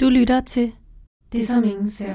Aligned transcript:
Du 0.00 0.08
lytter 0.08 0.40
til 0.40 0.72
Det, 1.32 1.48
som 1.48 1.64
ingen 1.64 1.88
ser. 1.88 2.14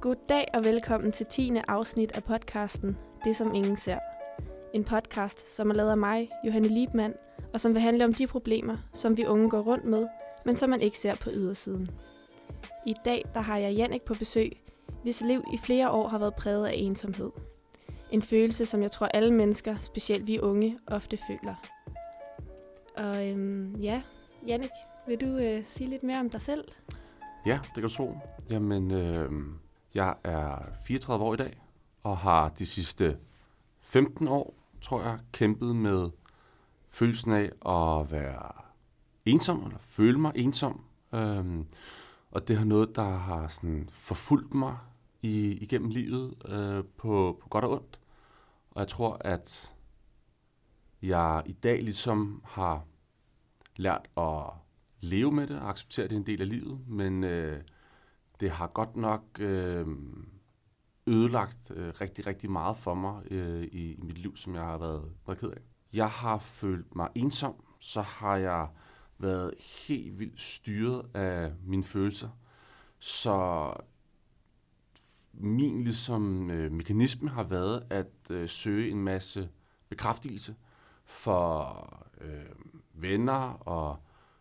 Goddag 0.00 0.48
og 0.54 0.64
velkommen 0.64 1.12
til 1.12 1.26
10. 1.26 1.52
afsnit 1.68 2.12
af 2.12 2.24
podcasten 2.24 2.96
Det, 3.24 3.36
som 3.36 3.54
ingen 3.54 3.76
ser. 3.76 3.98
En 4.74 4.84
podcast, 4.84 5.56
som 5.56 5.70
er 5.70 5.74
lavet 5.74 5.90
af 5.90 5.96
mig, 5.96 6.28
Johanne 6.46 6.68
Liebmann, 6.68 7.14
og 7.54 7.60
som 7.60 7.74
vil 7.74 7.82
handle 7.82 8.04
om 8.04 8.14
de 8.14 8.26
problemer, 8.26 8.76
som 8.94 9.16
vi 9.16 9.26
unge 9.26 9.50
går 9.50 9.60
rundt 9.60 9.84
med, 9.84 10.06
men 10.44 10.56
som 10.56 10.70
man 10.70 10.80
ikke 10.80 10.98
ser 10.98 11.14
på 11.14 11.30
ydersiden. 11.32 11.90
I 12.86 12.94
dag 13.04 13.24
der 13.34 13.40
har 13.40 13.56
jeg 13.56 13.74
Jannik 13.74 14.02
på 14.02 14.14
besøg, 14.14 14.52
hvis 15.02 15.20
liv 15.20 15.44
i 15.54 15.56
flere 15.56 15.90
år 15.90 16.08
har 16.08 16.18
været 16.18 16.34
præget 16.34 16.66
af 16.66 16.74
ensomhed. 16.76 17.30
En 18.12 18.22
følelse, 18.22 18.66
som 18.66 18.82
jeg 18.82 18.90
tror 18.90 19.06
alle 19.06 19.34
mennesker, 19.34 19.76
specielt 19.80 20.26
vi 20.26 20.40
unge, 20.40 20.78
ofte 20.86 21.18
føler. 21.26 21.54
Og 22.96 23.28
øhm, 23.28 23.74
ja, 23.74 24.02
Jannik, 24.46 24.70
vil 25.06 25.20
du 25.20 25.26
øh, 25.26 25.64
sige 25.64 25.90
lidt 25.90 26.02
mere 26.02 26.20
om 26.20 26.30
dig 26.30 26.40
selv? 26.40 26.64
Ja, 27.46 27.60
det 27.62 27.74
kan 27.74 27.82
du 27.82 27.88
tro. 27.88 28.14
Jamen, 28.50 28.90
øh, 28.90 29.30
jeg 29.94 30.14
er 30.24 30.58
34 30.86 31.24
år 31.24 31.34
i 31.34 31.36
dag, 31.36 31.62
og 32.02 32.18
har 32.18 32.48
de 32.48 32.66
sidste 32.66 33.16
15 33.80 34.28
år, 34.28 34.54
tror 34.80 35.02
jeg, 35.02 35.18
kæmpet 35.32 35.76
med 35.76 36.10
følelsen 36.88 37.32
af 37.32 37.50
at 37.66 38.12
være 38.12 38.52
ensom, 39.24 39.64
eller 39.64 39.78
føle 39.80 40.18
mig 40.18 40.32
ensom. 40.34 40.84
Øhm, 41.14 41.66
og 42.30 42.48
det 42.48 42.56
har 42.58 42.64
noget, 42.64 42.96
der 42.96 43.08
har 43.08 43.48
sådan 43.48 43.88
forfulgt 43.90 44.54
mig 44.54 44.76
i, 45.22 45.52
igennem 45.52 45.90
livet 45.90 46.34
øh, 46.48 46.84
på, 46.96 47.38
på 47.40 47.48
godt 47.48 47.64
og 47.64 47.70
ondt. 47.70 47.98
Og 48.74 48.80
jeg 48.80 48.88
tror, 48.88 49.16
at 49.20 49.74
jeg 51.02 51.42
i 51.46 51.52
dag 51.52 51.82
ligesom 51.82 52.42
har 52.44 52.84
lært 53.76 54.08
at 54.16 54.42
leve 55.00 55.32
med 55.32 55.46
det 55.46 55.60
og 55.60 55.68
acceptere, 55.68 56.04
at 56.04 56.10
det 56.10 56.16
er 56.16 56.20
en 56.20 56.26
del 56.26 56.40
af 56.40 56.48
livet, 56.48 56.88
men 56.88 57.24
øh, 57.24 57.62
det 58.40 58.50
har 58.50 58.66
godt 58.66 58.96
nok 58.96 59.24
øh, 59.40 59.86
ødelagt 61.06 61.70
øh, 61.70 61.94
rigtig, 62.00 62.26
rigtig 62.26 62.50
meget 62.50 62.76
for 62.76 62.94
mig 62.94 63.22
øh, 63.30 63.62
i, 63.62 63.94
i 63.94 64.00
mit 64.02 64.18
liv, 64.18 64.36
som 64.36 64.54
jeg 64.54 64.62
har 64.62 64.78
været, 64.78 65.12
meget 65.26 65.40
ked 65.40 65.48
af. 65.48 65.62
Jeg 65.92 66.08
har 66.08 66.38
følt 66.38 66.96
mig 66.96 67.08
ensom, 67.14 67.64
så 67.80 68.02
har 68.02 68.36
jeg 68.36 68.68
været 69.18 69.54
helt 69.88 70.20
vildt 70.20 70.40
styret 70.40 71.06
af 71.14 71.52
mine 71.64 71.84
følelser. 71.84 72.28
Så 72.98 73.66
min 75.34 75.84
ligesom, 75.84 76.50
øh, 76.50 76.72
mekanisme 76.72 77.28
har 77.28 77.42
været 77.42 77.86
at 77.90 78.30
øh, 78.30 78.48
søge 78.48 78.90
en 78.90 79.02
masse 79.04 79.48
bekræftelse 79.88 80.54
for 81.04 82.06
øh, 82.20 82.54
venner 82.94 83.68
og 83.68 83.96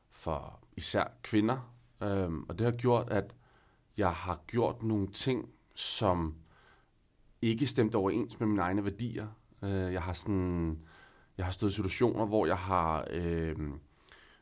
for 0.09 0.59
især 0.78 1.03
kvinder. 1.23 1.73
Øh, 2.03 2.31
og 2.50 2.59
det 2.59 2.66
har 2.66 2.72
gjort, 2.72 3.09
at 3.09 3.36
jeg 3.98 4.11
har 4.11 4.44
gjort 4.48 4.83
nogle 4.83 5.08
ting, 5.08 5.50
som 5.75 6.36
ikke 7.42 7.67
stemte 7.67 7.95
overens 7.95 8.39
med 8.39 8.48
mine 8.48 8.61
egne 8.61 8.83
værdier. 8.83 9.28
Øh, 9.64 9.94
jeg 9.94 10.02
har 10.02 10.14
sådan, 10.14 10.80
jeg 11.38 11.45
har 11.45 11.52
stået 11.52 11.72
i 11.72 11.76
situationer, 11.76 12.26
hvor 12.26 12.45
jeg 12.45 12.58
har 12.58 13.08
øh, 13.09 13.55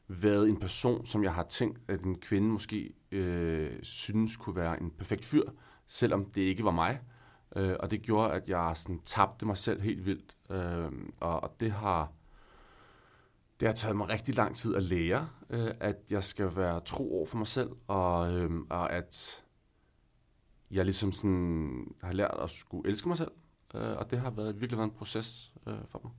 været 0.08 0.50
en 0.50 0.60
person, 0.60 1.06
som 1.06 1.24
jeg 1.24 1.34
har 1.34 1.44
tænkt, 1.44 1.80
at 1.88 2.02
en 2.02 2.20
kvinde 2.20 2.48
måske 2.48 2.94
øh, 3.12 3.72
synes 3.82 4.38
kunne 4.38 4.56
være 4.56 4.82
en 4.82 4.92
perfekt 4.92 5.26
fyr, 5.26 5.44
selvom 5.90 6.26
det 6.26 6.42
ikke 6.42 6.64
var 6.64 6.72
mig. 6.72 7.00
Øh, 7.56 7.76
og 7.80 7.92
det 7.92 8.02
gjorde, 8.02 8.34
at 8.34 8.50
jeg 8.50 8.72
sådan 8.76 9.00
tabte 9.00 9.46
mig 9.46 9.58
selv 9.58 9.82
helt 9.82 10.06
vildt. 10.06 10.36
Øh, 10.50 10.92
og, 11.20 11.44
og 11.44 11.56
det 11.60 11.72
har 11.72 12.12
det 13.60 13.68
har 13.68 13.76
taget 13.76 13.98
mig 13.98 14.10
rigtig 14.10 14.36
lang 14.36 14.56
tid 14.56 14.76
at 14.76 14.84
lære, 14.84 15.30
øh, 15.50 15.72
at 15.80 15.96
jeg 16.10 16.24
skal 16.24 16.56
være 16.56 16.80
tro 16.80 17.16
over 17.16 17.26
for 17.26 17.38
mig 17.38 17.48
selv, 17.48 17.70
og, 17.88 18.34
øh, 18.34 18.52
og 18.70 18.94
at 18.94 19.44
jeg 20.72 20.86
ligesom 20.86 21.12
sådan 21.12 21.96
har 22.04 22.14
lært 22.14 22.38
at 22.42 22.50
skulle 22.50 22.90
elske 22.90 23.08
mig 23.08 23.18
selv. 23.18 23.32
Øh, 23.76 23.98
og 23.98 24.12
det 24.12 24.20
har 24.20 24.30
været, 24.32 24.62
virkelig 24.62 24.78
været 24.78 24.90
en 24.90 24.96
proces 24.96 25.54
øh, 25.68 25.74
for 25.88 26.02
mig. 26.04 26.12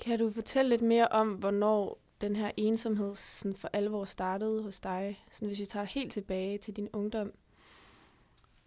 Kan 0.00 0.18
du 0.18 0.30
fortælle 0.30 0.68
lidt 0.68 0.82
mere 0.82 1.08
om, 1.08 1.32
hvornår 1.32 1.98
den 2.20 2.36
her 2.36 2.50
ensomhed 2.56 3.14
sådan 3.14 3.54
for 3.54 3.70
alvor 3.72 4.04
startede 4.04 4.62
hos 4.62 4.80
dig? 4.80 5.24
Sådan, 5.30 5.48
hvis 5.48 5.60
vi 5.60 5.64
tager 5.64 5.86
helt 5.86 6.12
tilbage 6.12 6.58
til 6.58 6.76
din 6.76 6.88
ungdom. 6.92 7.32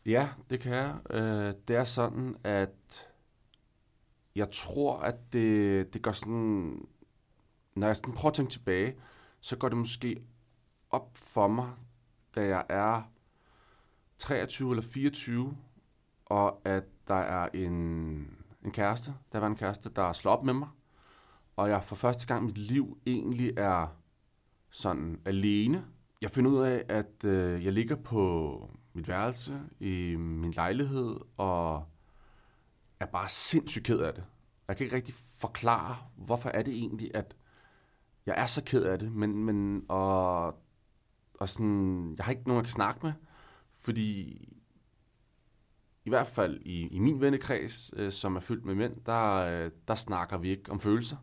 Ja, 0.05 0.29
det 0.49 0.59
kan 0.59 0.73
jeg. 0.73 0.99
Øh, 1.09 1.53
det 1.67 1.75
er 1.75 1.83
sådan, 1.83 2.35
at 2.43 3.07
jeg 4.35 4.51
tror, 4.51 4.97
at 4.99 5.33
det, 5.33 5.93
det 5.93 6.01
gør 6.01 6.11
sådan... 6.11 6.87
Når 7.75 7.87
jeg 7.87 7.95
sådan 7.95 8.13
prøver 8.13 8.29
at 8.29 8.35
tænke 8.35 8.51
tilbage, 8.51 8.95
så 9.39 9.57
går 9.57 9.69
det 9.69 9.77
måske 9.77 10.23
op 10.89 11.09
for 11.17 11.47
mig, 11.47 11.71
da 12.35 12.47
jeg 12.47 12.65
er 12.69 13.11
23 14.17 14.71
eller 14.71 14.83
24, 14.83 15.57
og 16.25 16.61
at 16.65 16.83
der 17.07 17.15
er 17.15 17.49
en, 17.53 17.73
en 18.65 18.71
kæreste, 18.71 19.13
der 19.31 19.39
var 19.39 19.47
en 19.47 19.55
kæreste, 19.55 19.89
der 19.89 20.13
slår 20.13 20.31
op 20.31 20.43
med 20.43 20.53
mig, 20.53 20.69
og 21.55 21.69
jeg 21.69 21.83
for 21.83 21.95
første 21.95 22.27
gang 22.27 22.43
i 22.43 22.45
mit 22.45 22.57
liv 22.57 22.97
egentlig 23.05 23.53
er 23.57 23.87
sådan 24.69 25.21
alene. 25.25 25.85
Jeg 26.21 26.29
finder 26.29 26.51
ud 26.51 26.59
af, 26.59 26.85
at 26.89 27.23
øh, 27.23 27.65
jeg 27.65 27.73
ligger 27.73 27.95
på 27.95 28.69
mit 28.93 29.07
værelse 29.07 29.61
i 29.79 30.15
min 30.15 30.51
lejlighed, 30.51 31.19
og 31.37 31.85
er 32.99 33.05
bare 33.05 33.29
sindssygt 33.29 33.85
ked 33.85 33.99
af 33.99 34.13
det. 34.13 34.23
Jeg 34.67 34.77
kan 34.77 34.83
ikke 34.83 34.95
rigtig 34.95 35.15
forklare, 35.37 35.97
hvorfor 36.15 36.49
er 36.49 36.63
det 36.63 36.73
egentlig, 36.73 37.11
at 37.13 37.35
jeg 38.25 38.35
er 38.37 38.45
så 38.45 38.63
ked 38.63 38.83
af 38.83 38.99
det, 38.99 39.11
men, 39.11 39.43
men 39.45 39.85
og, 39.89 40.45
og 41.39 41.49
sådan, 41.49 42.15
jeg 42.17 42.25
har 42.25 42.31
ikke 42.31 42.43
nogen, 42.47 42.57
jeg 42.57 42.65
kan 42.65 42.71
snakke 42.71 42.99
med, 43.03 43.13
fordi 43.77 44.31
i 46.05 46.09
hvert 46.09 46.27
fald 46.27 46.61
i, 46.61 46.87
i 46.87 46.99
min 46.99 47.21
vennekreds, 47.21 47.93
øh, 47.95 48.11
som 48.11 48.35
er 48.35 48.39
fyldt 48.39 48.65
med 48.65 48.75
mænd, 48.75 48.95
der, 49.05 49.35
øh, 49.35 49.71
der 49.87 49.95
snakker 49.95 50.37
vi 50.37 50.49
ikke 50.49 50.71
om 50.71 50.79
følelser. 50.79 51.17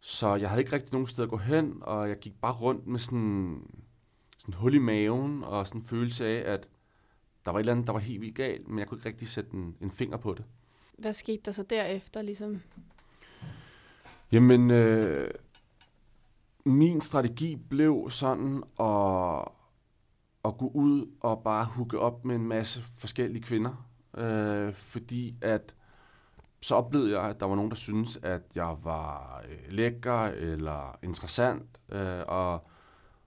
Så 0.00 0.34
jeg 0.34 0.48
havde 0.48 0.60
ikke 0.60 0.72
rigtig 0.72 0.92
nogen 0.92 1.06
sted 1.06 1.24
at 1.24 1.30
gå 1.30 1.36
hen, 1.36 1.78
og 1.80 2.08
jeg 2.08 2.18
gik 2.18 2.40
bare 2.40 2.52
rundt 2.52 2.86
med 2.86 2.98
sådan, 2.98 3.62
sådan 4.46 4.60
hul 4.60 4.74
i 4.74 4.78
maven, 4.78 5.44
og 5.44 5.66
sådan 5.66 5.80
en 5.80 5.86
følelse 5.86 6.26
af, 6.26 6.52
at 6.52 6.68
der 7.44 7.50
var 7.50 7.58
et 7.58 7.62
eller 7.62 7.72
andet, 7.72 7.86
der 7.86 7.92
var 7.92 8.00
helt 8.00 8.20
vildt 8.20 8.34
galt, 8.34 8.68
men 8.68 8.78
jeg 8.78 8.88
kunne 8.88 8.98
ikke 8.98 9.08
rigtig 9.08 9.28
sætte 9.28 9.54
en, 9.54 9.76
en 9.80 9.90
finger 9.90 10.16
på 10.16 10.34
det. 10.34 10.44
Hvad 10.98 11.12
skete 11.12 11.42
der 11.44 11.52
så 11.52 11.62
derefter, 11.62 12.22
ligesom? 12.22 12.60
Jamen, 14.32 14.70
øh, 14.70 15.30
min 16.64 17.00
strategi 17.00 17.56
blev 17.56 18.06
sådan 18.10 18.62
at, 18.80 19.48
at 20.44 20.58
gå 20.58 20.70
ud 20.74 21.10
og 21.20 21.42
bare 21.42 21.64
hooke 21.64 21.98
op 21.98 22.24
med 22.24 22.34
en 22.34 22.48
masse 22.48 22.82
forskellige 22.82 23.42
kvinder, 23.42 23.88
øh, 24.16 24.74
fordi 24.74 25.36
at 25.42 25.74
så 26.60 26.74
oplevede 26.74 27.20
jeg, 27.20 27.30
at 27.30 27.40
der 27.40 27.46
var 27.46 27.54
nogen, 27.54 27.70
der 27.70 27.76
syntes, 27.76 28.18
at 28.22 28.42
jeg 28.54 28.76
var 28.82 29.42
øh, 29.48 29.72
lækker 29.72 30.24
eller 30.24 30.98
interessant. 31.02 31.80
Øh, 31.88 32.22
og, 32.28 32.68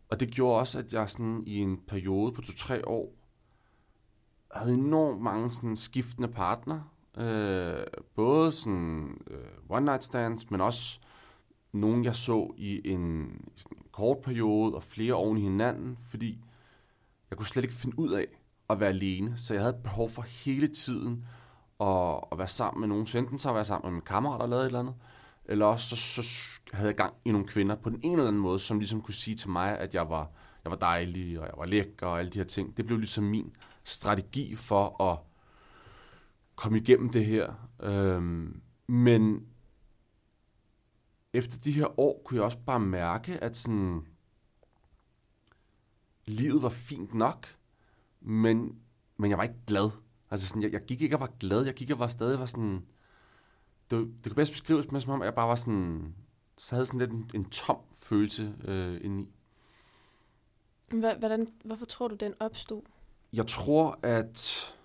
og 0.09 0.19
det 0.19 0.31
gjorde 0.31 0.59
også, 0.59 0.79
at 0.79 0.93
jeg 0.93 1.09
sådan 1.09 1.43
i 1.45 1.57
en 1.57 1.77
periode 1.87 2.31
på 2.31 2.41
to-tre 2.41 2.87
år 2.87 3.13
havde 4.55 4.73
enormt 4.73 5.21
mange 5.21 5.51
sådan 5.51 5.75
skiftende 5.75 6.27
partner. 6.27 6.81
Øh, 7.17 7.83
både 8.15 8.51
sådan 8.51 9.21
øh, 9.27 9.47
one 9.69 9.85
night 9.85 10.03
stands, 10.03 10.51
men 10.51 10.61
også 10.61 10.99
nogen, 11.71 12.05
jeg 12.05 12.15
så 12.15 12.53
i 12.57 12.91
en, 12.91 13.31
sådan 13.55 13.77
en 13.77 13.83
kort 13.91 14.17
periode 14.17 14.75
og 14.75 14.83
flere 14.83 15.13
oven 15.13 15.37
i 15.37 15.41
hinanden, 15.41 15.97
fordi 16.01 16.39
jeg 17.29 17.37
kunne 17.37 17.47
slet 17.47 17.63
ikke 17.63 17.75
finde 17.75 17.99
ud 17.99 18.11
af 18.11 18.25
at 18.69 18.79
være 18.79 18.89
alene. 18.89 19.37
Så 19.37 19.53
jeg 19.53 19.63
havde 19.63 19.79
behov 19.83 20.09
for 20.09 20.21
hele 20.21 20.67
tiden 20.67 21.25
at, 21.79 22.19
at 22.31 22.37
være 22.37 22.47
sammen 22.47 22.79
med 22.79 22.87
nogen. 22.87 23.05
Så 23.05 23.17
enten 23.17 23.39
så 23.39 23.53
være 23.53 23.65
sammen 23.65 23.87
med 23.87 23.93
min 23.93 24.05
kammerat, 24.05 24.41
der 24.41 24.47
lavede 24.47 24.65
et 24.65 24.67
eller 24.67 24.79
andet, 24.79 24.95
eller 25.45 25.65
også 25.65 25.95
så, 25.95 26.21
så 26.21 26.21
havde 26.73 26.87
jeg 26.87 26.95
gang 26.95 27.13
i 27.25 27.31
nogle 27.31 27.47
kvinder 27.47 27.75
på 27.75 27.89
den 27.89 27.99
ene 28.03 28.13
eller 28.13 28.27
anden 28.27 28.41
måde, 28.41 28.59
som 28.59 28.79
ligesom 28.79 29.01
kunne 29.01 29.13
sige 29.13 29.35
til 29.35 29.49
mig, 29.49 29.79
at 29.79 29.93
jeg 29.95 30.09
var, 30.09 30.31
jeg 30.63 30.71
var 30.71 30.77
dejlig, 30.77 31.39
og 31.39 31.45
jeg 31.45 31.53
var 31.57 31.65
lækker, 31.65 32.07
og 32.07 32.19
alle 32.19 32.31
de 32.31 32.37
her 32.37 32.45
ting. 32.45 32.77
Det 32.77 32.85
blev 32.85 32.97
ligesom 32.97 33.23
min 33.23 33.55
strategi 33.83 34.55
for 34.55 35.03
at 35.11 35.19
komme 36.55 36.77
igennem 36.77 37.09
det 37.09 37.25
her. 37.25 37.53
Øhm, 37.79 38.61
men 38.87 39.47
efter 41.33 41.57
de 41.57 41.71
her 41.71 41.99
år 41.99 42.21
kunne 42.25 42.35
jeg 42.35 42.43
også 42.43 42.57
bare 42.65 42.79
mærke, 42.79 43.43
at 43.43 43.57
sådan, 43.57 44.07
livet 46.25 46.61
var 46.61 46.69
fint 46.69 47.13
nok, 47.13 47.47
men, 48.21 48.79
men 49.17 49.29
jeg 49.29 49.37
var 49.37 49.43
ikke 49.43 49.65
glad. 49.67 49.89
Altså 50.31 50.47
sådan, 50.47 50.63
jeg, 50.63 50.73
jeg 50.73 50.85
gik 50.85 51.01
ikke 51.01 51.15
og 51.15 51.19
var 51.19 51.31
glad, 51.39 51.65
jeg 51.65 51.73
gik 51.73 51.91
og 51.91 51.99
var 51.99 52.07
stadig 52.07 52.39
var 52.39 52.45
sådan... 52.45 52.85
Det, 53.91 54.07
det 54.07 54.23
kan 54.23 54.35
bedst 54.35 54.51
beskrives 54.51 54.91
med, 54.91 55.01
som 55.01 55.13
om 55.13 55.23
jeg 55.23 55.35
bare 55.35 55.47
var 55.47 55.55
sådan... 55.55 56.15
Så 56.57 56.75
havde 56.75 56.85
sådan 56.85 56.99
lidt 56.99 57.11
en, 57.11 57.31
en 57.33 57.45
tom 57.45 57.77
følelse 57.93 58.55
øh, 58.65 58.99
indeni. 59.01 59.33
Hvordan, 60.89 61.47
hvorfor 61.65 61.85
tror 61.85 62.07
du, 62.07 62.15
den 62.15 62.33
opstod? 62.39 62.81
Jeg 63.33 63.47
tror, 63.47 63.99
at, 64.03 64.75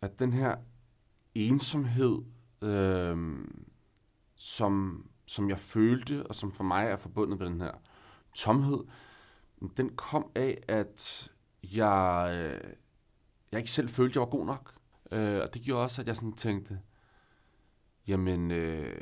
at 0.00 0.18
den 0.18 0.32
her 0.32 0.56
ensomhed, 1.34 2.18
øh, 2.62 3.38
som, 4.34 5.06
som 5.26 5.48
jeg 5.48 5.58
følte, 5.58 6.26
og 6.26 6.34
som 6.34 6.50
for 6.50 6.64
mig 6.64 6.86
er 6.86 6.96
forbundet 6.96 7.38
med 7.38 7.46
den 7.46 7.60
her 7.60 7.72
tomhed, 8.34 8.84
den 9.76 9.96
kom 9.96 10.30
af, 10.34 10.62
at 10.68 11.28
jeg, 11.62 12.30
øh, 12.34 12.70
jeg 13.52 13.58
ikke 13.58 13.70
selv 13.70 13.88
følte, 13.88 14.12
at 14.12 14.14
jeg 14.14 14.20
var 14.20 14.38
god 14.38 14.46
nok. 14.46 14.74
Øh, 15.12 15.40
og 15.40 15.54
det 15.54 15.62
gjorde 15.62 15.82
også, 15.82 16.02
at 16.02 16.08
jeg 16.08 16.16
sådan 16.16 16.32
tænkte, 16.32 16.80
jamen, 18.08 18.50
øh, 18.50 19.00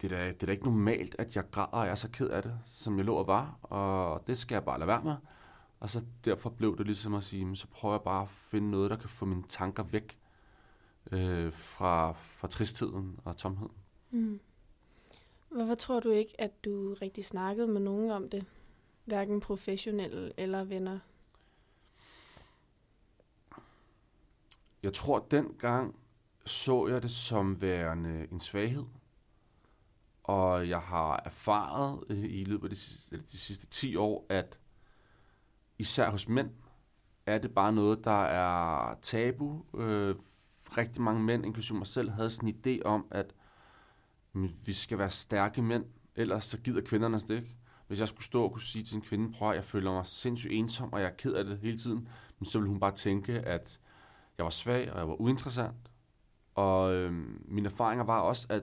det, 0.00 0.12
er 0.12 0.16
da, 0.16 0.28
det 0.28 0.42
er 0.42 0.46
da 0.46 0.52
ikke 0.52 0.64
normalt, 0.64 1.16
at 1.18 1.36
jeg 1.36 1.44
græder, 1.50 1.68
og 1.68 1.84
jeg 1.84 1.90
er 1.90 1.94
så 1.94 2.10
ked 2.10 2.28
af 2.28 2.42
det, 2.42 2.58
som 2.64 2.96
jeg 2.96 3.04
lå 3.04 3.14
og 3.14 3.26
var, 3.26 3.58
og 3.62 4.26
det 4.26 4.38
skal 4.38 4.54
jeg 4.54 4.64
bare 4.64 4.78
lade 4.78 4.88
være 4.88 5.04
med. 5.04 5.16
Og 5.80 5.90
så 5.90 6.02
derfor 6.24 6.50
blev 6.50 6.78
det 6.78 6.86
ligesom 6.86 7.14
at 7.14 7.24
sige, 7.24 7.56
så 7.56 7.66
prøver 7.66 7.94
jeg 7.94 8.02
bare 8.02 8.22
at 8.22 8.28
finde 8.28 8.70
noget, 8.70 8.90
der 8.90 8.96
kan 8.96 9.08
få 9.08 9.24
mine 9.24 9.44
tanker 9.48 9.82
væk 9.82 10.18
øh, 11.12 11.52
fra, 11.52 12.12
fra 12.12 12.48
tristheden 12.48 13.20
og 13.24 13.36
tomheden. 13.36 13.74
Mm. 14.10 14.40
Hvorfor 15.48 15.74
tror 15.74 16.00
du 16.00 16.10
ikke, 16.10 16.40
at 16.40 16.64
du 16.64 16.94
rigtig 17.02 17.24
snakkede 17.24 17.66
med 17.66 17.80
nogen 17.80 18.10
om 18.10 18.28
det? 18.28 18.46
Hverken 19.04 19.40
professionelle 19.40 20.32
eller 20.36 20.64
venner? 20.64 20.98
Jeg 24.82 24.92
tror, 24.92 25.26
dengang 25.30 25.94
så 26.46 26.86
jeg 26.86 27.02
det 27.02 27.10
som 27.10 27.60
værende 27.60 28.26
en 28.32 28.40
svaghed. 28.40 28.84
Og 30.24 30.68
jeg 30.68 30.80
har 30.80 31.22
erfaret 31.24 32.04
øh, 32.08 32.24
i 32.24 32.44
løbet 32.44 32.64
af 32.64 32.70
de 32.70 32.76
sidste, 32.76 33.16
de 33.16 33.38
sidste 33.38 33.66
10 33.66 33.96
år, 33.96 34.26
at 34.28 34.58
især 35.78 36.10
hos 36.10 36.28
mænd 36.28 36.50
er 37.26 37.38
det 37.38 37.54
bare 37.54 37.72
noget, 37.72 38.04
der 38.04 38.24
er 38.24 38.94
tabu. 39.02 39.64
Øh, 39.74 40.16
rigtig 40.78 41.02
mange 41.02 41.22
mænd, 41.22 41.46
inklusive 41.46 41.78
mig 41.78 41.86
selv, 41.86 42.10
havde 42.10 42.30
sådan 42.30 42.48
en 42.48 42.56
idé 42.66 42.82
om, 42.84 43.06
at 43.10 43.34
vi 44.66 44.72
skal 44.72 44.98
være 44.98 45.10
stærke 45.10 45.62
mænd, 45.62 45.84
ellers 46.16 46.44
så 46.44 46.58
gider 46.58 46.80
kvinderne 46.80 47.18
det 47.18 47.30
ikke. 47.30 47.56
Hvis 47.86 48.00
jeg 48.00 48.08
skulle 48.08 48.24
stå 48.24 48.44
og 48.44 48.52
kunne 48.52 48.62
sige 48.62 48.84
til 48.84 48.96
en 48.96 49.02
kvinde, 49.02 49.32
prøv 49.32 49.50
at 49.50 49.56
jeg 49.56 49.64
føler 49.64 49.92
mig 49.92 50.06
sindssygt 50.06 50.52
ensom, 50.52 50.92
og 50.92 51.00
jeg 51.00 51.06
er 51.06 51.14
ked 51.14 51.32
af 51.32 51.44
det 51.44 51.58
hele 51.58 51.78
tiden, 51.78 52.08
men 52.38 52.46
så 52.46 52.58
ville 52.58 52.68
hun 52.68 52.80
bare 52.80 52.94
tænke, 52.94 53.40
at 53.40 53.80
jeg 54.38 54.44
var 54.44 54.50
svag, 54.50 54.92
og 54.92 54.98
jeg 54.98 55.08
var 55.08 55.20
uinteressant. 55.20 55.90
Og 56.56 56.94
øh, 56.94 57.12
mine 57.44 57.68
erfaringer 57.68 58.04
var 58.04 58.20
også, 58.20 58.46
at 58.50 58.62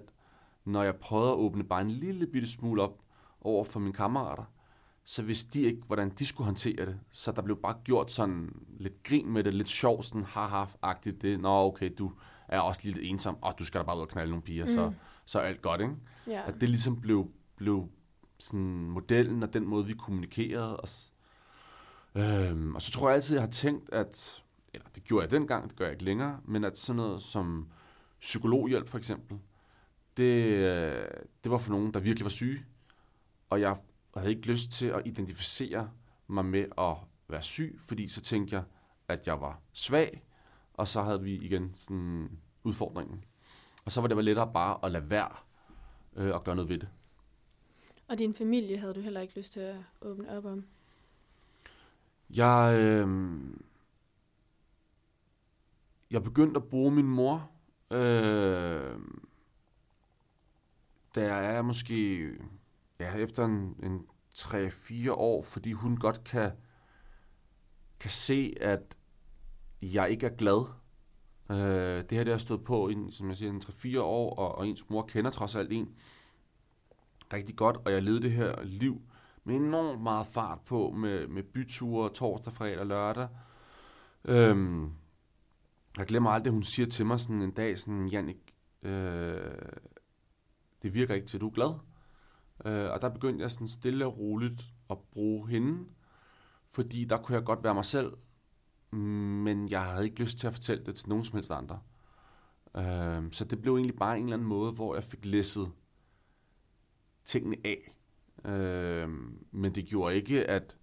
når 0.66 0.84
jeg 0.84 0.96
prøvede 0.96 1.32
at 1.32 1.38
åbne 1.38 1.64
bare 1.64 1.82
en 1.82 1.92
lille 1.92 2.28
bitte 2.28 2.48
smule 2.48 2.82
op 2.82 3.02
over 3.42 3.64
for 3.64 3.80
mine 3.80 3.94
kammerater, 3.94 4.44
så 5.04 5.24
vidste 5.24 5.60
de 5.60 5.66
ikke, 5.66 5.82
hvordan 5.88 6.10
de 6.10 6.26
skulle 6.26 6.46
håndtere 6.46 6.86
det. 6.86 7.00
Så 7.12 7.32
der 7.32 7.42
blev 7.42 7.58
bare 7.62 7.76
gjort 7.84 8.12
sådan 8.12 8.56
lidt 8.80 9.04
grin 9.04 9.30
med 9.30 9.44
det, 9.44 9.54
lidt 9.54 9.70
sjovt, 9.70 10.06
sådan 10.06 10.26
haha-agtigt 10.26 11.22
det. 11.22 11.40
Nå, 11.40 11.50
okay, 11.50 11.92
du 11.98 12.12
er 12.48 12.60
også 12.60 12.82
lidt 12.84 12.98
ensom, 13.02 13.38
og 13.42 13.60
du 13.60 13.66
skal 13.66 13.82
da 13.82 13.86
bare 13.86 13.96
ud 13.98 14.02
og 14.02 14.10
knalde 14.10 14.30
nogle 14.30 14.44
piger, 14.44 14.64
mm. 14.64 14.72
så, 14.72 14.94
så 15.26 15.40
er 15.40 15.44
alt 15.44 15.62
godt, 15.62 15.82
ikke? 15.82 15.94
Yeah. 16.30 16.48
At 16.48 16.62
det 16.62 16.70
ligesom 16.70 17.02
blev, 17.02 17.32
blev 17.56 17.90
sådan 18.40 18.90
modellen 18.90 19.44
og 19.44 19.54
den 19.54 19.68
måde, 19.68 19.86
vi 19.86 19.94
kommunikerede. 19.94 20.78
Og, 20.78 20.90
øhm, 22.16 22.76
og 22.76 22.82
så 22.82 22.92
tror 22.92 23.10
jeg 23.10 23.16
altid, 23.16 23.36
jeg 23.36 23.44
har 23.44 23.52
tænkt, 23.52 23.94
at, 23.94 24.44
eller 24.74 24.88
det 24.96 25.04
gjorde 25.04 25.24
jeg 25.24 25.32
dengang, 25.32 25.70
det 25.70 25.78
gør 25.78 25.86
jeg 25.86 25.92
ikke 25.92 26.04
længere, 26.04 26.40
men 26.46 26.64
at 26.64 26.78
sådan 26.78 26.96
noget 26.98 27.22
som 27.22 27.68
psykologhjælp 28.24 28.90
for 28.90 28.98
eksempel, 28.98 29.40
det, 30.18 30.44
øh, 30.44 31.08
det 31.44 31.52
var 31.52 31.58
for 31.58 31.72
nogen, 31.72 31.94
der 31.94 32.00
virkelig 32.00 32.26
var 32.26 32.30
syge. 32.30 32.66
Og 33.50 33.62
jeg 33.62 33.78
havde 34.18 34.30
ikke 34.30 34.48
lyst 34.48 34.72
til 34.72 34.86
at 34.86 35.02
identificere 35.06 35.90
mig 36.28 36.46
med 36.46 36.66
at 36.78 36.96
være 37.28 37.42
syg, 37.42 37.80
fordi 37.80 38.08
så 38.08 38.22
tænkte 38.22 38.56
jeg, 38.56 38.64
at 39.08 39.28
jeg 39.28 39.42
var 39.42 39.60
svag, 39.74 40.24
og 40.74 40.88
så 40.88 41.02
havde 41.02 41.22
vi 41.22 41.36
igen 41.36 41.72
sådan 41.76 42.32
udfordringen. 42.64 43.24
Og 43.86 43.92
så 43.92 44.02
var 44.02 44.08
det 44.08 44.24
lettere 44.24 44.54
bare 44.54 44.86
at 44.86 44.92
lade 44.92 45.10
være 45.10 45.36
øh, 46.16 46.34
og 46.34 46.44
gøre 46.44 46.56
noget 46.56 46.70
ved 46.70 46.78
det. 46.78 46.90
Og 48.08 48.20
din 48.20 48.34
familie 48.34 48.78
havde 48.78 48.94
du 48.94 49.00
heller 49.00 49.22
ikke 49.22 49.38
lyst 49.38 49.54
til 49.54 49.60
at 49.60 49.76
åbne 50.02 50.38
op 50.38 50.46
om? 50.46 50.66
Jeg, 52.30 52.76
øh, 52.80 53.40
jeg 56.12 56.24
begyndte 56.24 56.58
at 56.58 56.64
bruge 56.64 56.92
min 56.92 57.08
mor, 57.08 57.53
øh, 57.94 59.00
der 61.16 61.34
er 61.34 61.62
måske 61.62 62.30
ja, 63.00 63.16
efter 63.16 63.46
en, 63.46 63.76
en 63.84 64.06
3-4 64.36 65.12
år, 65.12 65.44
fordi 65.44 65.72
hun 65.72 65.98
godt 65.98 66.24
kan, 66.24 66.52
kan 68.00 68.10
se, 68.10 68.54
at 68.62 68.96
jeg 69.82 70.10
ikke 70.10 70.26
er 70.26 70.36
glad. 70.36 70.66
Øh, 71.50 71.58
det 72.10 72.12
her 72.12 72.24
det 72.24 72.34
har 72.34 72.38
stået 72.38 72.64
på 72.64 72.90
i, 72.90 72.96
som 73.12 73.30
jeg 73.30 73.38
siger, 73.38 73.50
en 73.52 73.62
3-4 73.66 74.00
år, 74.00 74.36
og, 74.36 74.56
og 74.56 74.68
ens 74.68 74.90
mor 74.90 75.02
kender 75.02 75.32
trods 75.32 75.56
alt 75.56 75.72
en 75.72 75.96
rigtig 77.34 77.56
godt, 77.56 77.78
og 77.86 77.92
jeg 77.92 78.04
levede 78.04 78.22
det 78.22 78.32
her 78.32 78.64
liv 78.64 79.02
med 79.44 79.56
enormt 79.56 80.02
meget 80.02 80.28
fart 80.28 80.60
på, 80.66 80.92
med, 80.92 81.28
med 81.28 81.44
byture 81.44 82.10
torsdag, 82.10 82.54
fredag 82.54 82.80
og 82.80 82.86
lørdag. 82.86 83.28
Øhm, 84.26 84.92
jeg 85.98 86.06
glemmer 86.06 86.30
aldrig, 86.30 86.50
at 86.50 86.54
hun 86.54 86.64
siger 86.64 86.86
til 86.86 87.06
mig 87.06 87.20
sådan 87.20 87.42
en 87.42 87.52
dag, 87.52 87.80
sådan, 87.80 88.08
Jannik, 88.08 88.56
øh, 88.82 89.56
det 90.82 90.94
virker 90.94 91.16
ikke 91.16 91.28
til, 91.28 91.38
at 91.38 91.42
du 91.42 91.48
er 91.48 91.54
glad. 91.54 91.74
Øh, 92.66 92.92
og 92.92 93.02
der 93.02 93.10
begyndte 93.10 93.42
jeg 93.42 93.52
sådan 93.52 93.68
stille 93.68 94.06
og 94.06 94.20
roligt 94.20 94.66
at 94.90 94.98
bruge 95.12 95.50
hende, 95.50 95.86
fordi 96.72 97.06
der 97.06 97.18
kunne 97.18 97.36
jeg 97.36 97.44
godt 97.44 97.64
være 97.64 97.74
mig 97.74 97.86
selv, 97.86 98.14
men 98.92 99.70
jeg 99.70 99.86
havde 99.86 100.06
ikke 100.06 100.20
lyst 100.20 100.38
til 100.38 100.48
at 100.48 100.54
fortælle 100.54 100.86
det 100.86 100.96
til 100.96 101.10
nogen 101.10 101.24
som 101.26 101.36
helst 101.36 101.52
andre. 101.52 101.80
Øh, 102.78 103.32
så 103.32 103.46
det 103.46 103.62
blev 103.62 103.76
egentlig 103.76 103.96
bare 103.96 104.18
en 104.18 104.24
eller 104.24 104.36
anden 104.36 104.48
måde, 104.48 104.72
hvor 104.72 104.96
jeg 104.96 105.04
fik 105.04 105.26
læsset 105.26 105.72
tingene 107.26 107.58
af. 107.64 107.96
Øh, 108.52 109.10
men 109.52 109.76
det 109.76 109.86
gjorde 109.86 110.16
ikke, 110.16 110.46
at 110.46 110.78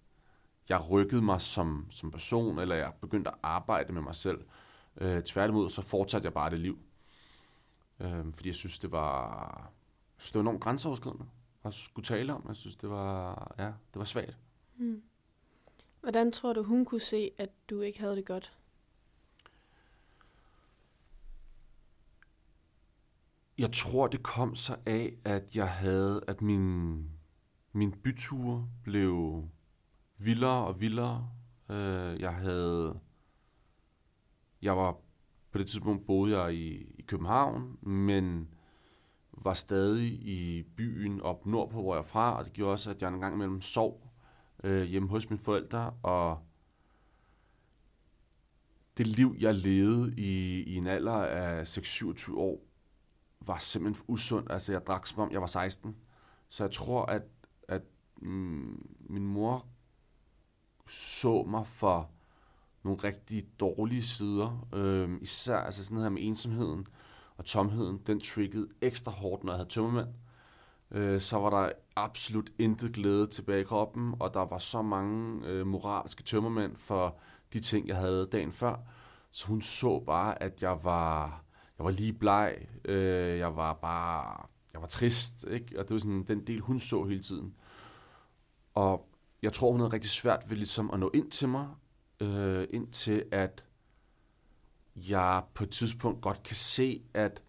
jeg 0.69 0.91
rykkede 0.91 1.21
mig 1.21 1.41
som, 1.41 1.87
som 1.89 2.11
person, 2.11 2.59
eller 2.59 2.75
jeg 2.75 2.93
begyndte 3.01 3.31
at 3.31 3.37
arbejde 3.43 3.93
med 3.93 4.01
mig 4.01 4.15
selv. 4.15 4.39
Øh, 4.97 5.23
tværtimod, 5.23 5.69
så 5.69 5.81
fortsatte 5.81 6.25
jeg 6.25 6.33
bare 6.33 6.49
det 6.49 6.59
liv. 6.59 6.79
Øh, 7.99 8.31
fordi 8.31 8.49
jeg 8.49 8.55
synes, 8.55 8.79
det 8.79 8.91
var, 8.91 9.71
synes, 10.17 10.31
det 10.31 10.39
var 10.39 10.41
enormt 10.41 10.61
grænseoverskridende 10.61 11.25
at 11.63 11.73
skulle 11.73 12.05
tale 12.05 12.33
om. 12.33 12.45
Jeg 12.47 12.55
synes, 12.55 12.75
det 12.75 12.89
var, 12.89 13.55
ja, 13.57 13.65
det 13.65 13.95
var 13.95 14.03
svagt. 14.03 14.37
Mm. 14.77 15.03
Hvordan 16.01 16.31
tror 16.31 16.53
du, 16.53 16.63
hun 16.63 16.85
kunne 16.85 17.01
se, 17.01 17.31
at 17.37 17.49
du 17.69 17.81
ikke 17.81 17.99
havde 17.99 18.15
det 18.15 18.25
godt? 18.25 18.57
Jeg 23.57 23.71
tror, 23.73 24.07
det 24.07 24.23
kom 24.23 24.55
så 24.55 24.77
af, 24.85 25.13
at 25.25 25.55
jeg 25.55 25.69
havde, 25.69 26.21
at 26.27 26.41
min, 26.41 27.09
min 27.73 27.91
byture 27.91 28.69
blev 28.83 29.43
vildere 30.17 30.65
og 30.65 30.79
vildere. 30.79 31.29
Øh, 31.69 32.21
jeg 32.21 32.35
havde, 32.35 32.99
jeg 34.61 34.77
var, 34.77 34.91
på 35.51 35.57
det 35.57 35.67
tidspunkt 35.67 36.05
boede 36.05 36.39
jeg 36.39 36.53
i, 36.53 36.95
i 36.97 37.01
København, 37.01 37.77
men 37.81 38.47
var 39.33 39.53
stadig 39.53 40.11
i 40.11 40.63
byen 40.77 41.21
op 41.21 41.45
nordpå, 41.45 41.81
hvor 41.81 41.93
jeg 41.93 41.99
er 41.99 42.03
fra, 42.03 42.37
og 42.37 42.45
det 42.45 42.53
gjorde 42.53 42.71
også, 42.71 42.89
at 42.89 43.01
jeg 43.01 43.13
en 43.13 43.19
gang 43.19 43.35
imellem 43.35 43.61
sov 43.61 44.11
øh, 44.63 44.83
hjemme 44.83 45.09
hos 45.09 45.29
mine 45.29 45.39
forældre, 45.39 45.93
og 46.03 46.39
det 48.97 49.07
liv, 49.07 49.35
jeg 49.39 49.55
levede 49.55 50.13
i, 50.17 50.63
i 50.63 50.75
en 50.75 50.87
alder 50.87 51.13
af 51.13 51.77
6-27 51.77 52.35
år, 52.35 52.59
var 53.45 53.57
simpelthen 53.57 54.05
usundt. 54.07 54.51
Altså, 54.51 54.71
jeg 54.71 54.87
drak 54.87 55.07
som 55.07 55.19
om 55.19 55.31
jeg 55.31 55.41
var 55.41 55.47
16. 55.47 55.95
Så 56.49 56.63
jeg 56.63 56.71
tror, 56.71 57.05
at, 57.05 57.23
at 57.67 57.81
mm, 58.21 58.89
min 58.99 59.27
mor 59.27 59.67
så 60.87 61.43
mig 61.43 61.67
for 61.67 62.11
nogle 62.83 62.99
rigtig 63.03 63.43
dårlige 63.59 64.03
sider. 64.03 64.67
Øh, 64.73 65.09
især 65.21 65.57
altså 65.57 65.85
sådan 65.85 66.03
her 66.03 66.09
med 66.09 66.21
ensomheden 66.21 66.87
og 67.37 67.45
tomheden, 67.45 68.01
den 68.07 68.19
triggede 68.19 68.67
ekstra 68.81 69.11
hårdt, 69.11 69.43
når 69.43 69.51
jeg 69.53 69.57
havde 69.57 69.69
tømmermænd. 69.69 70.07
Øh, 70.91 71.21
så 71.21 71.37
var 71.37 71.49
der 71.49 71.71
absolut 71.95 72.49
intet 72.59 72.93
glæde 72.93 73.27
tilbage 73.27 73.61
i 73.61 73.63
kroppen, 73.63 74.15
og 74.19 74.33
der 74.33 74.45
var 74.45 74.57
så 74.57 74.81
mange 74.81 75.47
øh, 75.47 75.67
moralske 75.67 76.23
tømmermænd 76.23 76.75
for 76.75 77.19
de 77.53 77.59
ting, 77.59 77.87
jeg 77.87 77.97
havde 77.97 78.29
dagen 78.31 78.51
før. 78.51 78.75
Så 79.31 79.47
hun 79.47 79.61
så 79.61 80.03
bare, 80.05 80.43
at 80.43 80.61
jeg 80.61 80.83
var, 80.83 81.43
jeg 81.77 81.85
var 81.85 81.91
lige 81.91 82.13
bleg. 82.13 82.67
Øh, 82.85 83.37
jeg 83.37 83.55
var 83.55 83.73
bare, 83.73 84.45
jeg 84.73 84.81
var 84.81 84.87
trist, 84.87 85.45
ikke? 85.51 85.79
Og 85.79 85.87
det 85.87 85.93
var 85.93 85.99
sådan 85.99 86.23
den 86.27 86.47
del, 86.47 86.59
hun 86.59 86.79
så 86.79 87.03
hele 87.03 87.21
tiden. 87.21 87.53
Og 88.73 89.09
jeg 89.41 89.53
tror, 89.53 89.71
hun 89.71 89.79
havde 89.79 89.93
rigtig 89.93 90.11
svært 90.11 90.49
ved 90.49 90.57
ligesom 90.57 90.91
at 90.91 90.99
nå 90.99 91.11
ind 91.13 91.31
til 91.31 91.49
mig, 91.49 91.67
øh, 92.21 92.67
indtil 92.69 93.25
at 93.31 93.65
jeg 94.95 95.43
på 95.53 95.63
et 95.63 95.69
tidspunkt 95.69 96.21
godt 96.21 96.43
kan 96.43 96.55
se, 96.55 97.03
at 97.13 97.43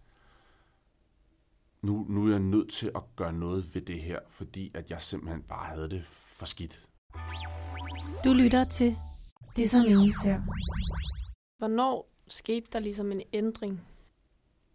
nu, 1.81 2.05
nu 2.09 2.25
er 2.25 2.31
jeg 2.31 2.39
nødt 2.39 2.69
til 2.69 2.91
at 2.95 3.01
gøre 3.15 3.33
noget 3.33 3.75
ved 3.75 3.81
det 3.81 4.01
her, 4.01 4.19
fordi 4.29 4.71
at 4.73 4.91
jeg 4.91 5.01
simpelthen 5.01 5.43
bare 5.43 5.65
havde 5.65 5.89
det 5.89 6.05
for 6.05 6.45
skidt. 6.45 6.87
Du 8.23 8.33
lytter 8.33 8.63
til 8.63 8.95
Det 9.55 9.69
som 9.69 9.81
ingen 9.87 10.13
ser. 10.23 10.41
Hvornår 11.57 12.09
skete 12.27 12.67
der 12.73 12.79
ligesom 12.79 13.11
en 13.11 13.21
ændring? 13.33 13.81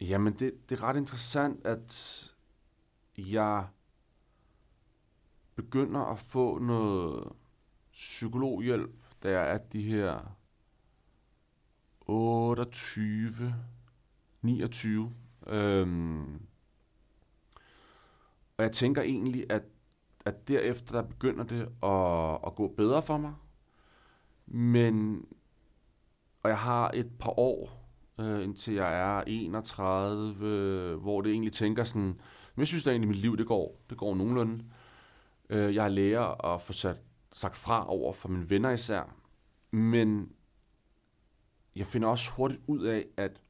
Jamen, 0.01 0.33
det, 0.33 0.69
det 0.69 0.79
er 0.79 0.83
ret 0.83 0.97
interessant, 0.97 1.67
at 1.67 2.33
jeg 3.17 3.67
begynder 5.55 6.01
at 6.01 6.19
få 6.19 6.59
noget 6.59 7.31
psykologhjælp, 7.93 8.98
der 9.23 9.39
er 9.39 9.57
de 9.57 9.81
her 9.81 10.35
28, 12.01 13.55
29. 14.41 15.13
Øhm, 15.47 16.41
og 18.57 18.63
jeg 18.63 18.71
tænker 18.71 19.01
egentlig, 19.01 19.45
at, 19.49 19.63
at 20.25 20.47
derefter 20.47 20.93
der 20.93 21.01
begynder 21.01 21.43
det 21.43 21.61
at, 21.83 22.47
at 22.47 22.55
gå 22.55 22.67
bedre 22.77 23.01
for 23.01 23.17
mig. 23.17 23.33
Men, 24.47 25.25
og 26.43 26.49
jeg 26.49 26.59
har 26.59 26.91
et 26.93 27.11
par 27.19 27.39
år, 27.39 27.89
øh, 28.19 28.43
indtil 28.43 28.73
jeg 28.73 28.99
er 28.99 29.23
31, 29.27 30.35
øh, 30.41 30.95
hvor 31.01 31.21
det 31.21 31.31
egentlig 31.31 31.53
tænker 31.53 31.83
sådan, 31.83 32.01
men 32.55 32.61
jeg 32.61 32.67
synes 32.67 32.83
da 32.83 32.89
egentlig, 32.89 33.07
at 33.07 33.15
mit 33.15 33.21
liv 33.21 33.37
det 33.37 33.47
går, 33.47 33.81
det 33.89 33.97
går 33.97 34.15
nogenlunde. 34.15 34.65
Øh, 35.49 35.75
jeg 35.75 35.91
lærer 35.91 36.53
at 36.53 36.61
få 36.61 36.73
sat, 36.73 36.97
sagt 37.39 37.55
fra 37.55 37.89
over 37.89 38.13
for 38.13 38.29
mine 38.29 38.49
venner 38.49 38.69
især. 38.69 39.15
Men 39.71 40.31
jeg 41.75 41.85
finder 41.85 42.07
også 42.07 42.31
hurtigt 42.31 42.61
ud 42.67 42.83
af, 42.83 43.05
at 43.17 43.41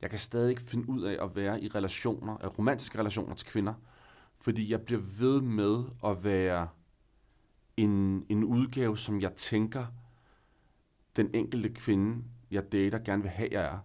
jeg 0.00 0.10
kan 0.10 0.18
stadig 0.18 0.50
ikke 0.50 0.62
finde 0.62 0.88
ud 0.88 1.02
af 1.02 1.24
at 1.24 1.36
være 1.36 1.62
i 1.62 1.68
relationer, 1.68 2.48
romantiske 2.58 2.98
relationer 2.98 3.34
til 3.34 3.46
kvinder, 3.46 3.74
fordi 4.40 4.70
jeg 4.70 4.80
bliver 4.82 5.00
ved 5.00 5.40
med 5.40 5.84
at 6.04 6.24
være 6.24 6.68
en, 7.76 8.26
en 8.28 8.44
udgave, 8.44 8.98
som 8.98 9.20
jeg 9.20 9.32
tænker, 9.32 9.86
den 11.16 11.30
enkelte 11.34 11.68
kvinde, 11.68 12.24
jeg 12.50 12.72
dater, 12.72 12.98
gerne 12.98 13.22
vil 13.22 13.30
have, 13.30 13.48
jeg 13.52 13.64
er. 13.64 13.78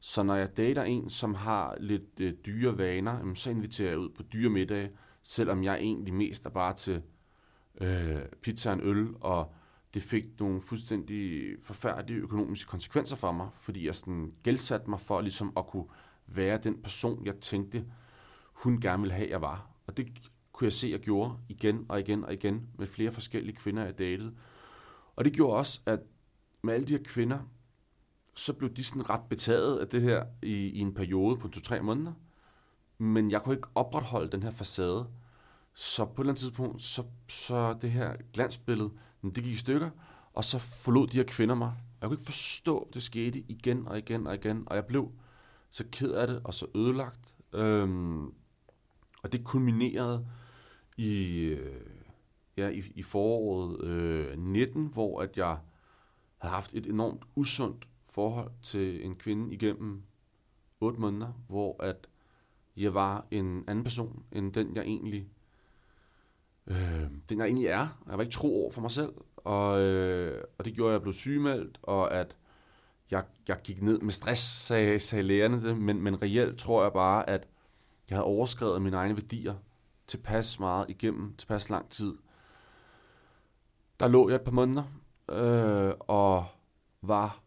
Så 0.00 0.22
når 0.22 0.34
jeg 0.34 0.56
dater 0.56 0.82
en, 0.82 1.10
som 1.10 1.34
har 1.34 1.76
lidt 1.80 2.20
øh, 2.20 2.32
dyre 2.46 2.78
vaner, 2.78 3.34
så 3.34 3.50
inviterer 3.50 3.88
jeg 3.88 3.98
ud 3.98 4.08
på 4.08 4.22
dyre 4.22 4.50
middage, 4.50 4.90
selvom 5.22 5.64
jeg 5.64 5.74
egentlig 5.74 6.14
mest 6.14 6.46
er 6.46 6.50
bare 6.50 6.74
til 6.74 7.02
øh, 7.80 8.20
pizza 8.42 8.70
og 8.70 8.76
en 8.76 8.80
øl, 8.82 9.08
og 9.20 9.52
det 9.94 10.02
fik 10.02 10.24
nogle 10.38 10.62
fuldstændig 10.62 11.42
forfærdelige 11.62 12.20
økonomiske 12.20 12.68
konsekvenser 12.68 13.16
for 13.16 13.32
mig, 13.32 13.48
fordi 13.56 13.86
jeg 13.86 13.94
sådan 13.94 14.32
gældsatte 14.42 14.90
mig 14.90 15.00
for 15.00 15.20
ligesom 15.20 15.52
at 15.56 15.66
kunne 15.66 15.86
være 16.26 16.58
den 16.58 16.82
person, 16.82 17.26
jeg 17.26 17.34
tænkte, 17.40 17.84
hun 18.52 18.80
gerne 18.80 19.02
ville 19.02 19.14
have, 19.14 19.30
jeg 19.30 19.40
var. 19.40 19.70
Og 19.86 19.96
det 19.96 20.08
kunne 20.52 20.66
jeg 20.66 20.72
se, 20.72 20.88
jeg 20.88 21.00
gjorde 21.00 21.34
igen 21.48 21.86
og 21.88 22.00
igen 22.00 22.24
og 22.24 22.32
igen 22.32 22.68
med 22.78 22.86
flere 22.86 23.12
forskellige 23.12 23.56
kvinder, 23.56 23.84
jeg 23.84 23.98
datede. 23.98 24.34
Og 25.16 25.24
det 25.24 25.32
gjorde 25.32 25.56
også, 25.56 25.80
at 25.86 26.00
med 26.62 26.74
alle 26.74 26.86
de 26.86 26.92
her 26.92 27.02
kvinder, 27.04 27.38
så 28.34 28.52
blev 28.52 28.70
de 28.70 28.84
sådan 28.84 29.10
ret 29.10 29.28
betaget 29.30 29.78
af 29.78 29.88
det 29.88 30.02
her 30.02 30.24
i, 30.42 30.54
i 30.54 30.78
en 30.78 30.94
periode 30.94 31.36
på 31.36 31.48
to-tre 31.48 31.82
måneder. 31.82 32.12
Men 32.98 33.30
jeg 33.30 33.42
kunne 33.42 33.54
ikke 33.54 33.68
opretholde 33.74 34.32
den 34.32 34.42
her 34.42 34.50
facade. 34.50 35.06
Så 35.80 36.04
på 36.04 36.12
et 36.12 36.18
eller 36.18 36.30
andet 36.30 36.40
tidspunkt, 36.40 36.82
så, 36.82 37.04
så 37.28 37.78
det 37.80 37.90
her 37.90 38.16
glansbillede, 38.32 38.90
det 39.22 39.34
gik 39.34 39.52
i 39.52 39.56
stykker, 39.56 39.90
og 40.34 40.44
så 40.44 40.58
forlod 40.58 41.06
de 41.06 41.16
her 41.16 41.24
kvinder 41.24 41.54
mig. 41.54 41.74
Jeg 42.00 42.08
kunne 42.08 42.14
ikke 42.14 42.24
forstå, 42.24 42.78
at 42.78 42.94
det 42.94 43.02
skete 43.02 43.38
igen 43.38 43.88
og 43.88 43.98
igen 43.98 44.26
og 44.26 44.34
igen, 44.34 44.62
og 44.66 44.76
jeg 44.76 44.86
blev 44.86 45.12
så 45.70 45.84
ked 45.92 46.12
af 46.12 46.26
det 46.26 46.40
og 46.44 46.54
så 46.54 46.66
ødelagt. 46.74 47.34
Øhm, 47.52 48.26
og 49.22 49.32
det 49.32 49.44
kulminerede 49.44 50.26
i, 50.96 51.38
øh, 51.38 51.86
ja, 52.56 52.68
i, 52.68 52.82
i 52.94 53.02
foråret 53.02 53.84
øh, 53.84 54.38
19, 54.38 54.86
hvor 54.86 55.20
at 55.20 55.36
jeg 55.36 55.58
havde 56.38 56.54
haft 56.54 56.74
et 56.74 56.86
enormt 56.86 57.22
usundt 57.34 57.88
forhold 58.04 58.50
til 58.62 59.04
en 59.06 59.16
kvinde 59.16 59.54
igennem 59.54 60.02
8 60.80 61.00
måneder, 61.00 61.32
hvor 61.48 61.82
at 61.82 62.06
jeg 62.76 62.94
var 62.94 63.26
en 63.30 63.64
anden 63.68 63.84
person, 63.84 64.24
end 64.32 64.52
den 64.52 64.76
jeg 64.76 64.82
egentlig 64.82 65.28
øh, 66.70 67.10
den 67.28 67.38
jeg 67.38 67.46
egentlig 67.46 67.66
er. 67.66 68.02
Jeg 68.08 68.16
var 68.16 68.20
ikke 68.20 68.32
tro 68.32 68.62
over 68.62 68.72
for 68.72 68.80
mig 68.80 68.90
selv, 68.90 69.12
og, 69.36 69.80
øh, 69.80 70.44
og 70.58 70.64
det 70.64 70.74
gjorde, 70.74 70.90
at 70.90 70.92
jeg 70.92 71.02
blev 71.02 71.12
sygemeldt, 71.12 71.78
og 71.82 72.14
at 72.14 72.36
jeg, 73.10 73.24
jeg 73.48 73.56
gik 73.64 73.82
ned 73.82 73.98
med 73.98 74.12
stress, 74.12 74.42
sagde, 74.42 74.98
sagde 74.98 75.22
lægerne 75.22 75.68
det, 75.68 75.78
men, 75.78 76.02
men 76.02 76.22
reelt 76.22 76.58
tror 76.58 76.82
jeg 76.82 76.92
bare, 76.92 77.30
at 77.30 77.48
jeg 78.10 78.16
havde 78.16 78.26
overskrevet 78.26 78.82
mine 78.82 78.96
egne 78.96 79.16
værdier 79.16 79.54
tilpas 80.06 80.60
meget 80.60 80.86
igennem 80.88 81.36
tilpas 81.36 81.70
lang 81.70 81.90
tid. 81.90 82.14
Der 84.00 84.08
lå 84.08 84.28
jeg 84.28 84.36
et 84.36 84.42
par 84.42 84.52
måneder, 84.52 84.84
øh, 85.28 85.94
og 85.98 86.44
var 87.02 87.42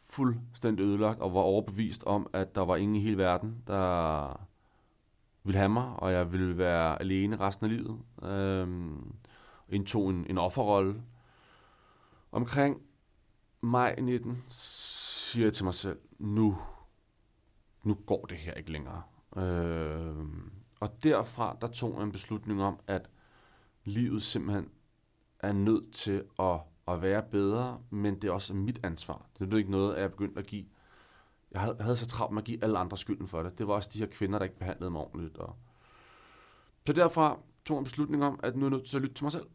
fuldstændig 0.00 0.84
ødelagt, 0.84 1.20
og 1.20 1.34
var 1.34 1.40
overbevist 1.40 2.04
om, 2.04 2.30
at 2.32 2.54
der 2.54 2.64
var 2.64 2.76
ingen 2.76 2.96
i 2.96 3.00
hele 3.00 3.18
verden, 3.18 3.62
der 3.66 4.46
ville 5.44 5.58
have 5.58 5.68
mig, 5.68 5.96
og 5.96 6.12
jeg 6.12 6.32
ville 6.32 6.58
være 6.58 7.00
alene 7.00 7.36
resten 7.36 7.66
af 7.66 7.72
livet. 7.76 7.98
Øhm, 8.22 9.14
indtog 9.68 10.10
en, 10.10 10.26
en 10.30 10.38
offerrolle. 10.38 11.02
Omkring 12.32 12.82
maj 13.60 13.94
19 14.00 14.44
siger 14.48 15.46
jeg 15.46 15.52
til 15.52 15.64
mig 15.64 15.74
selv, 15.74 15.98
nu, 16.18 16.56
nu 17.82 17.94
går 17.94 18.24
det 18.24 18.36
her 18.36 18.52
ikke 18.52 18.72
længere. 18.72 19.02
Øhm, 19.36 20.52
og 20.80 21.02
derfra, 21.02 21.56
der 21.60 21.66
tog 21.66 21.94
jeg 21.94 22.02
en 22.02 22.12
beslutning 22.12 22.62
om, 22.62 22.80
at 22.86 23.10
livet 23.84 24.22
simpelthen 24.22 24.68
er 25.38 25.52
nødt 25.52 25.92
til 25.92 26.24
at, 26.38 26.60
at 26.88 27.02
være 27.02 27.22
bedre, 27.22 27.80
men 27.90 28.14
det 28.14 28.28
er 28.28 28.32
også 28.32 28.54
mit 28.54 28.80
ansvar. 28.82 29.26
Det 29.38 29.52
er 29.52 29.56
ikke 29.56 29.70
noget, 29.70 29.94
at 29.94 30.02
jeg 30.02 30.10
begyndte 30.10 30.40
at 30.40 30.46
give 30.46 30.64
jeg 31.54 31.62
havde, 31.62 31.76
jeg 31.78 31.84
havde 31.84 31.96
så 31.96 32.06
travlt 32.06 32.34
med 32.34 32.42
at 32.42 32.46
give 32.46 32.64
alle 32.64 32.78
andre 32.78 32.96
skylden 32.96 33.28
for 33.28 33.42
det. 33.42 33.58
Det 33.58 33.66
var 33.66 33.74
også 33.74 33.90
de 33.92 33.98
her 33.98 34.06
kvinder, 34.06 34.38
der 34.38 34.44
ikke 34.44 34.58
behandlede 34.58 34.90
mig 34.90 35.00
ordentligt. 35.00 35.36
Og... 35.36 35.56
Så 36.86 36.92
derfra 36.92 37.38
tog 37.64 37.74
jeg 37.74 37.78
en 37.78 37.84
beslutning 37.84 38.24
om, 38.24 38.40
at 38.42 38.56
nu 38.56 38.66
er 38.66 38.70
jeg 38.70 38.76
nødt 38.76 38.88
til 38.88 38.96
at 38.96 39.02
lytte 39.02 39.14
til 39.14 39.24
mig 39.24 39.32
selv. 39.32 39.46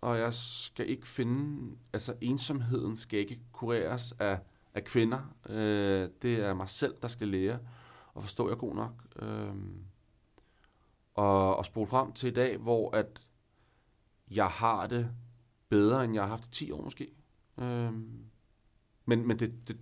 Og 0.00 0.18
jeg 0.18 0.32
skal 0.32 0.90
ikke 0.90 1.06
finde, 1.06 1.76
altså 1.92 2.14
ensomheden 2.20 2.96
skal 2.96 3.18
ikke 3.18 3.40
kureres 3.52 4.12
af, 4.12 4.40
af 4.74 4.84
kvinder. 4.84 5.34
Øh, 5.48 6.08
det 6.22 6.40
er 6.40 6.54
mig 6.54 6.68
selv, 6.68 6.94
der 7.02 7.08
skal 7.08 7.28
lære 7.28 7.58
og 8.14 8.22
forstå, 8.22 8.48
jeg 8.48 8.54
er 8.54 8.58
god 8.58 8.74
nok. 8.74 8.92
Øh, 9.22 9.54
og, 11.14 11.56
og 11.56 11.64
spole 11.64 11.86
frem 11.86 12.12
til 12.12 12.26
i 12.28 12.34
dag, 12.34 12.56
hvor 12.56 12.96
at 12.96 13.20
jeg 14.30 14.46
har 14.46 14.86
det 14.86 15.10
bedre, 15.68 16.04
end 16.04 16.14
jeg 16.14 16.22
har 16.22 16.28
haft 16.28 16.46
i 16.46 16.50
10 16.50 16.70
år 16.70 16.82
måske. 16.82 17.12
Øh, 17.58 17.92
men 19.04 19.26
men 19.26 19.38
det, 19.38 19.68
det, 19.68 19.78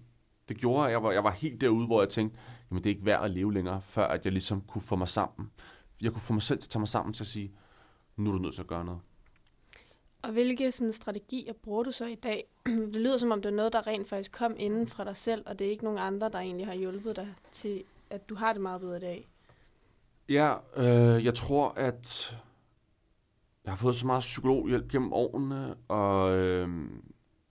det 0.49 0.57
gjorde, 0.57 0.87
at 0.87 0.93
jeg 0.93 1.03
var, 1.03 1.12
jeg 1.12 1.25
var 1.25 1.31
helt 1.31 1.61
derude, 1.61 1.87
hvor 1.87 2.03
jeg 2.03 2.09
tænkte, 2.09 2.38
jamen 2.71 2.85
det 2.85 2.91
er 2.91 2.95
ikke 2.95 3.07
værd 3.07 3.25
at 3.25 3.31
leve 3.31 3.55
længere, 3.55 3.81
før 3.83 4.07
at 4.07 4.25
jeg 4.25 4.33
ligesom 4.33 4.61
kunne 4.61 4.83
få 4.83 4.97
mig 4.97 5.09
sammen. 5.09 5.50
Jeg 6.00 6.12
kunne 6.12 6.23
få 6.23 6.33
mig 6.33 6.43
selv 6.43 6.59
til 6.59 6.67
at 6.67 6.71
tage 6.71 6.81
mig 6.81 6.88
sammen 6.88 7.12
til 7.12 7.23
at 7.23 7.26
sige, 7.26 7.53
nu 8.17 8.31
er 8.31 8.35
du 8.35 8.38
nødt 8.43 8.55
til 8.55 8.62
at 8.62 8.69
gøre 8.69 8.85
noget. 8.85 9.00
Og 10.23 10.33
hvilke 10.33 10.71
sådan, 10.71 10.93
strategier 10.93 11.53
bruger 11.53 11.83
du 11.83 11.93
så 11.93 12.07
i 12.07 12.15
dag? 12.15 12.45
Det 12.93 12.97
lyder 12.97 13.19
som 13.19 13.31
om, 13.31 13.43
det 13.43 13.50
er 13.50 13.57
noget, 13.57 13.73
der 13.73 13.87
rent 13.87 14.09
faktisk 14.09 14.33
kom 14.33 14.55
inden 14.59 14.87
fra 14.87 15.05
dig 15.05 15.17
selv, 15.17 15.43
og 15.47 15.59
det 15.59 15.67
er 15.67 15.71
ikke 15.71 15.85
nogen 15.85 15.99
andre, 15.99 16.29
der 16.29 16.38
egentlig 16.38 16.67
har 16.67 16.75
hjulpet 16.75 17.17
dig 17.17 17.35
til, 17.53 17.85
at 18.11 18.29
du 18.29 18.35
har 18.35 18.53
det 18.53 18.62
meget 18.62 18.81
bedre 18.81 18.97
i 18.97 19.00
dag. 19.00 19.29
Ja, 20.29 20.55
øh, 20.76 21.25
jeg 21.25 21.35
tror, 21.35 21.69
at 21.69 22.37
jeg 23.65 23.73
har 23.73 23.76
fået 23.76 23.97
så 23.97 24.07
meget 24.07 24.21
psykologhjælp 24.21 24.88
gennem 24.88 25.12
årene, 25.12 25.75
og 25.88 26.37
øh, 26.37 26.69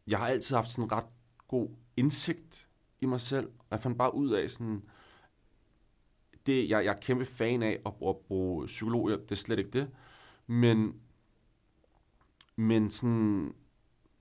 jeg 0.07 0.19
har 0.19 0.27
altid 0.27 0.55
haft 0.55 0.69
sådan 0.69 0.83
en 0.83 0.91
ret 0.91 1.05
god 1.47 1.69
indsigt 1.97 2.67
i 3.01 3.05
mig 3.05 3.21
selv. 3.21 3.47
Og 3.47 3.65
jeg 3.71 3.79
fandt 3.79 3.97
bare 3.97 4.15
ud 4.15 4.29
af 4.29 4.49
sådan, 4.49 4.83
det, 6.45 6.69
jeg, 6.69 6.85
jeg 6.85 6.91
er 6.91 6.99
kæmpe 6.99 7.25
fan 7.25 7.63
af 7.63 7.81
at, 7.85 7.93
at 8.07 8.17
bruge 8.17 8.65
psykologer, 8.65 9.17
det 9.17 9.31
er 9.31 9.35
slet 9.35 9.59
ikke 9.59 9.71
det. 9.71 9.91
Men, 10.47 11.01
men 12.55 12.91
sådan, 12.91 13.53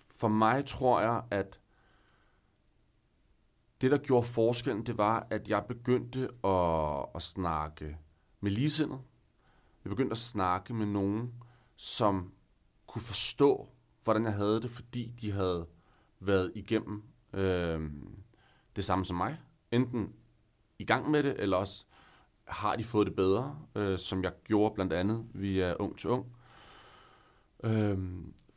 for 0.00 0.28
mig 0.28 0.66
tror 0.66 1.00
jeg, 1.00 1.22
at 1.30 1.60
det, 3.80 3.90
der 3.90 3.98
gjorde 3.98 4.26
forskellen, 4.26 4.86
det 4.86 4.98
var, 4.98 5.26
at 5.30 5.48
jeg 5.48 5.64
begyndte 5.68 6.28
at, 6.44 7.06
at 7.14 7.22
snakke 7.22 7.96
med 8.40 8.50
ligesindet. 8.50 9.00
Jeg 9.84 9.90
begyndte 9.90 10.12
at 10.12 10.18
snakke 10.18 10.74
med 10.74 10.86
nogen, 10.86 11.34
som 11.76 12.32
kunne 12.86 13.02
forstå, 13.02 13.68
hvordan 14.04 14.24
jeg 14.24 14.32
havde 14.32 14.62
det, 14.62 14.70
fordi 14.70 15.14
de 15.20 15.32
havde 15.32 15.66
været 16.20 16.52
igennem 16.54 17.02
øh, 17.32 17.90
det 18.76 18.84
samme 18.84 19.04
som 19.04 19.16
mig. 19.16 19.36
Enten 19.70 20.12
i 20.78 20.84
gang 20.84 21.10
med 21.10 21.22
det, 21.22 21.36
eller 21.38 21.56
også 21.56 21.84
har 22.44 22.76
de 22.76 22.84
fået 22.84 23.06
det 23.06 23.16
bedre, 23.16 23.58
øh, 23.74 23.98
som 23.98 24.22
jeg 24.22 24.32
gjorde 24.44 24.74
blandt 24.74 24.92
andet 24.92 25.26
via 25.34 25.74
Ung 25.78 25.98
til 25.98 26.10
Ung. 26.10 26.26
Øh, 27.64 27.98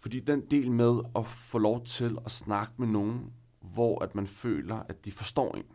fordi 0.02 0.20
den 0.20 0.42
del 0.52 0.72
med 0.72 1.00
at 1.16 1.26
få 1.26 1.58
lov 1.58 1.86
til 1.86 2.18
at 2.26 2.32
snakke 2.32 2.74
med 2.78 2.88
nogen, 2.88 3.34
hvor 3.60 4.04
at 4.04 4.16
man 4.16 4.28
føler, 4.28 4.76
at 4.90 5.06
de 5.06 5.12
forstår 5.12 5.56
en, 5.56 5.66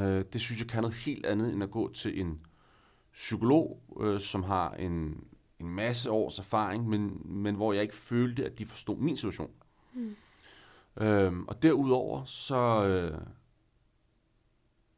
øh, 0.00 0.24
det 0.32 0.40
synes 0.40 0.60
jeg 0.60 0.68
kan 0.68 0.82
noget 0.82 0.96
helt 0.96 1.26
andet, 1.26 1.52
end 1.52 1.62
at 1.62 1.70
gå 1.70 1.92
til 1.92 2.20
en 2.20 2.46
psykolog, 3.12 3.82
øh, 4.00 4.20
som 4.20 4.42
har 4.42 4.70
en, 4.70 5.24
en 5.60 5.68
masse 5.68 6.10
års 6.10 6.38
erfaring, 6.38 6.88
men, 6.88 7.22
men 7.24 7.54
hvor 7.54 7.72
jeg 7.72 7.82
ikke 7.82 7.94
følte, 7.94 8.44
at 8.44 8.58
de 8.58 8.66
forstod 8.66 8.96
min 8.96 9.16
situation. 9.16 9.50
Mm. 9.94 10.16
Øhm, 11.00 11.44
og 11.48 11.62
derudover, 11.62 12.24
så, 12.24 12.84
øh, 12.86 13.20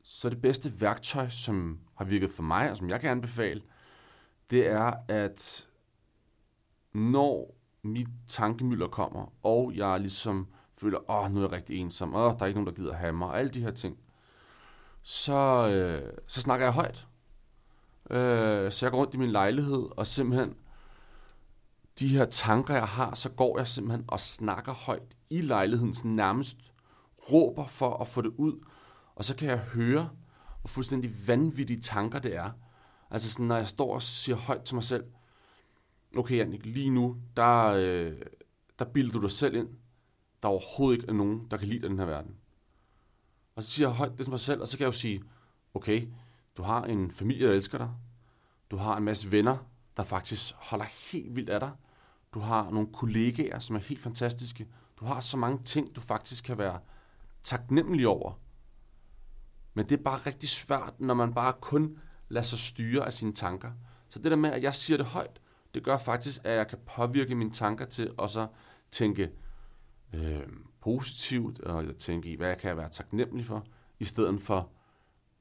så 0.08 0.30
det 0.30 0.40
bedste 0.40 0.80
værktøj, 0.80 1.28
som 1.28 1.78
har 1.94 2.04
virket 2.04 2.30
for 2.30 2.42
mig, 2.42 2.70
og 2.70 2.76
som 2.76 2.88
jeg 2.90 3.00
kan 3.00 3.10
anbefale, 3.10 3.62
det 4.50 4.70
er, 4.70 4.92
at 5.08 5.68
når 6.94 7.54
mit 7.82 8.08
tankemylder 8.28 8.88
kommer, 8.88 9.32
og 9.42 9.72
jeg 9.75 10.00
ligesom 10.00 10.46
føler, 10.78 11.10
åh, 11.10 11.32
nu 11.32 11.38
er 11.38 11.42
jeg 11.42 11.52
rigtig 11.52 11.76
ensom, 11.76 12.14
åh, 12.14 12.32
der 12.32 12.42
er 12.42 12.46
ikke 12.46 12.60
nogen, 12.60 12.66
der 12.66 12.82
gider 12.82 12.94
have 12.94 13.12
mig, 13.12 13.28
og 13.28 13.38
alle 13.38 13.50
de 13.50 13.60
her 13.60 13.70
ting, 13.70 13.98
så, 15.02 15.68
øh, 15.68 16.12
så 16.26 16.40
snakker 16.40 16.66
jeg 16.66 16.72
højt. 16.72 17.06
Øh, 18.10 18.72
så 18.72 18.86
jeg 18.86 18.90
går 18.90 18.98
rundt 18.98 19.14
i 19.14 19.18
min 19.18 19.30
lejlighed, 19.30 19.88
og 19.96 20.06
simpelthen 20.06 20.54
de 21.98 22.08
her 22.08 22.25
tanker, 22.25 22.75
jeg 22.75 22.88
har, 22.88 23.14
så 23.14 23.28
går 23.30 23.58
jeg 23.58 23.66
simpelthen 23.66 24.04
og 24.08 24.20
snakker 24.20 24.72
højt 24.72 25.16
i 25.30 25.40
lejligheden, 25.40 25.94
sådan 25.94 26.10
nærmest 26.10 26.56
råber 27.32 27.66
for 27.66 27.96
at 27.96 28.08
få 28.08 28.22
det 28.22 28.32
ud, 28.36 28.60
og 29.16 29.25
så 29.25 29.37
kan 29.37 29.49
jeg 29.49 29.58
høre, 29.58 30.11
hvor 30.61 30.68
fuldstændig 30.68 31.28
vanvittige 31.28 31.80
tanker 31.80 32.18
det 32.18 32.37
er. 32.37 32.50
Altså 33.11 33.30
sådan, 33.30 33.46
når 33.46 33.56
jeg 33.56 33.68
står 33.68 33.94
og 33.94 34.02
siger 34.02 34.37
højt 34.37 34.62
til 34.62 34.75
mig 34.75 34.85
selv, 34.85 35.04
okay 36.16 36.37
Jannik, 36.37 36.66
lige 36.66 36.90
nu, 36.90 37.16
der, 37.37 37.66
øh, 37.66 38.16
der 38.78 38.85
bilder 38.85 39.12
du 39.12 39.23
dig 39.23 39.30
selv 39.30 39.56
ind, 39.56 39.68
der 40.42 40.49
overhovedet 40.49 40.96
ikke 40.99 41.08
er 41.08 41.14
nogen, 41.14 41.46
der 41.50 41.56
kan 41.56 41.68
lide 41.68 41.88
den 41.88 41.99
her 41.99 42.06
verden. 42.06 42.37
Og 43.54 43.62
så 43.62 43.70
siger 43.70 43.88
jeg 43.88 43.96
højt 43.96 44.11
det 44.11 44.18
til 44.18 44.30
mig 44.30 44.40
selv, 44.40 44.61
og 44.61 44.68
så 44.68 44.76
kan 44.76 44.85
jeg 44.85 44.92
jo 44.92 44.99
sige, 44.99 45.23
okay, 45.75 46.08
du 46.56 46.62
har 46.62 46.85
en 46.85 47.11
familie, 47.11 47.46
der 47.49 47.52
elsker 47.52 47.78
dig. 47.78 47.90
Du 48.70 48.76
har 48.76 48.96
en 48.96 49.04
masse 49.04 49.32
venner, 49.32 49.56
der 49.96 50.02
faktisk 50.02 50.54
holder 50.54 50.85
helt 51.12 51.37
vildt 51.37 51.50
af 51.50 51.61
dig. 51.61 51.73
Du 52.35 52.40
har 52.40 52.70
nogle 52.70 52.92
kollegaer, 52.92 53.58
som 53.58 53.76
er 53.76 53.80
helt 53.80 54.00
fantastiske. 54.00 54.68
Du 55.00 55.04
har 55.04 55.20
så 55.20 55.37
mange 55.37 55.64
ting, 55.64 55.96
du 55.96 56.00
faktisk 56.00 56.44
kan 56.44 56.58
være 56.58 56.80
taknemmelig 57.42 58.08
over. 58.08 58.32
Men 59.76 59.88
det 59.88 59.99
er 59.99 60.02
bare 60.02 60.18
rigtig 60.26 60.49
svært, 60.49 60.95
når 60.99 61.14
man 61.14 61.35
bare 61.35 61.52
kun 61.61 61.99
lader 62.28 62.45
sig 62.45 62.59
styre 62.59 63.06
af 63.06 63.12
sine 63.12 63.33
tanker. 63.33 63.71
Så 64.09 64.18
det 64.18 64.30
der 64.30 64.37
med, 64.37 64.50
at 64.50 64.62
jeg 64.62 64.75
siger 64.75 64.97
det 64.97 65.06
højt, 65.06 65.40
det 65.75 65.85
gør 65.85 65.97
faktisk, 65.99 66.40
at 66.45 66.56
jeg 66.56 66.68
kan 66.68 66.78
påvirke 66.87 67.35
mine 67.35 67.50
tanker 67.50 67.85
til 67.85 68.12
at 68.23 68.30
så 68.30 68.47
tænke 68.90 69.30
øh, 70.12 70.47
positivt, 70.80 71.61
og 71.61 71.99
tænke 71.99 72.28
i, 72.28 72.37
hvad 72.37 72.49
jeg 72.49 72.59
kan 72.59 72.76
være 72.76 72.88
taknemmelig 72.88 73.47
for, 73.47 73.66
i 73.99 74.04
stedet 74.04 74.42
for, 74.42 74.71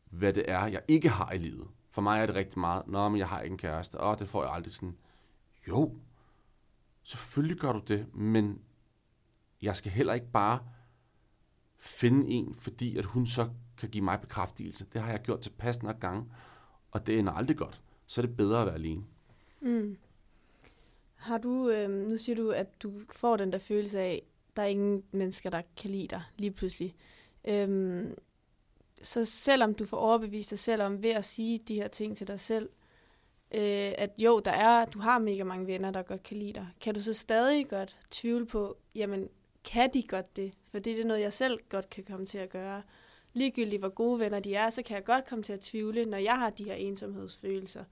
hvad 0.06 0.34
det 0.34 0.51
er, 0.51 0.65
jeg 0.65 0.82
ikke 0.88 1.10
har 1.10 1.32
i 1.32 1.38
livet. 1.38 1.68
For 1.89 2.01
mig 2.01 2.22
er 2.22 2.25
det 2.25 2.36
rigtig 2.36 2.60
meget, 2.60 2.88
nå, 2.88 3.10
men 3.10 3.20
jeg 3.20 3.27
har 3.27 3.42
ikke 3.42 3.54
en 3.54 3.58
kæreste, 3.58 3.96
og 4.00 4.20
det 4.20 4.30
får 4.30 4.44
jeg 4.44 4.54
aldrig 4.54 4.74
sådan. 4.74 4.98
Jo, 5.68 5.98
selvfølgelig 7.04 7.60
gør 7.60 7.72
du 7.72 7.82
det, 7.88 8.15
men 8.15 8.62
jeg 9.62 9.75
skal 9.75 9.92
heller 9.92 10.13
ikke 10.13 10.32
bare 10.32 10.60
finde 11.80 12.27
en, 12.27 12.56
fordi 12.56 12.98
at 12.98 13.06
hun 13.06 13.27
så 13.27 13.50
kan 13.77 13.89
give 13.89 14.03
mig 14.03 14.22
bekræftelse. 14.22 14.86
Det 14.94 15.01
har 15.01 15.12
jeg 15.12 15.22
gjort 15.22 15.39
til 15.39 15.50
passende 15.50 15.94
gange, 15.94 16.25
og 16.91 17.08
det 17.08 17.20
ender 17.20 17.34
aldrig 17.34 17.58
godt. 17.58 17.82
Så 18.08 18.22
er 18.22 18.25
det 18.25 18.38
bedre 18.38 18.60
at 18.60 18.65
være 18.65 18.75
alene. 18.75 19.03
Mm. 19.62 19.98
Har 21.15 21.38
du, 21.38 21.70
øh, 21.70 21.89
nu 21.89 22.17
siger 22.17 22.36
du, 22.36 22.50
at 22.51 22.84
du 22.84 22.91
får 23.12 23.38
den 23.38 23.51
der 23.51 23.60
følelse 23.60 24.00
af, 24.00 24.24
der 24.55 24.62
er 24.62 24.67
ingen 24.67 25.03
mennesker, 25.12 25.50
der 25.50 25.62
kan 25.77 25.89
lide 25.89 26.08
dig 26.08 26.22
lige 26.38 26.51
pludselig. 26.51 26.96
Øhm, 27.48 28.15
så 29.01 29.25
selvom 29.25 29.74
du 29.74 29.86
får 29.86 29.98
overbevist 29.98 30.50
dig 30.50 30.60
selv 30.60 30.82
om 30.82 31.03
ved 31.03 31.10
at 31.10 31.25
sige 31.25 31.60
de 31.67 31.75
her 31.75 31.88
ting 31.88 32.17
til 32.17 32.27
dig 32.27 32.39
selv, 32.39 32.70
øh, 33.51 33.91
at 33.98 34.10
jo, 34.17 34.39
der 34.39 34.51
er, 34.51 34.86
du 34.86 35.00
har 35.00 35.20
mega 35.20 35.44
mange 35.44 35.67
venner, 35.67 35.91
der 35.91 36.01
godt 36.01 36.24
kan 36.24 36.38
lide 36.38 36.53
dig, 36.53 36.67
kan 36.82 36.94
du 36.94 37.01
så 37.01 37.13
stadig 37.13 37.70
godt 37.70 37.98
tvivle 38.12 38.46
på, 38.46 38.77
jamen, 38.96 39.29
kan 39.63 39.94
de 39.94 40.03
godt 40.03 40.36
det? 40.36 40.53
For 40.72 40.79
det 40.79 41.00
er 41.00 41.05
noget, 41.05 41.22
jeg 41.22 41.34
selv 41.34 41.60
godt 41.70 41.89
kan 41.89 42.03
komme 42.03 42.25
til 42.25 42.38
at 42.38 42.50
gøre. 42.50 42.82
Ligegyldigt 43.36 43.82
hvor 43.82 43.89
gode 43.89 44.20
venner 44.20 44.39
de 44.39 44.56
er, 44.56 44.70
så 44.70 44.84
kan 44.84 44.96
jeg 44.96 45.04
godt 45.04 45.25
komme 45.25 45.44
til 45.44 45.54
at 45.54 45.60
tvivle, 45.60 46.06
når 46.06 46.18
jeg 46.18 46.38
har 46.38 46.50
de 46.50 46.63
her 46.63 46.74
ensomhedsfølelser. 46.74 47.84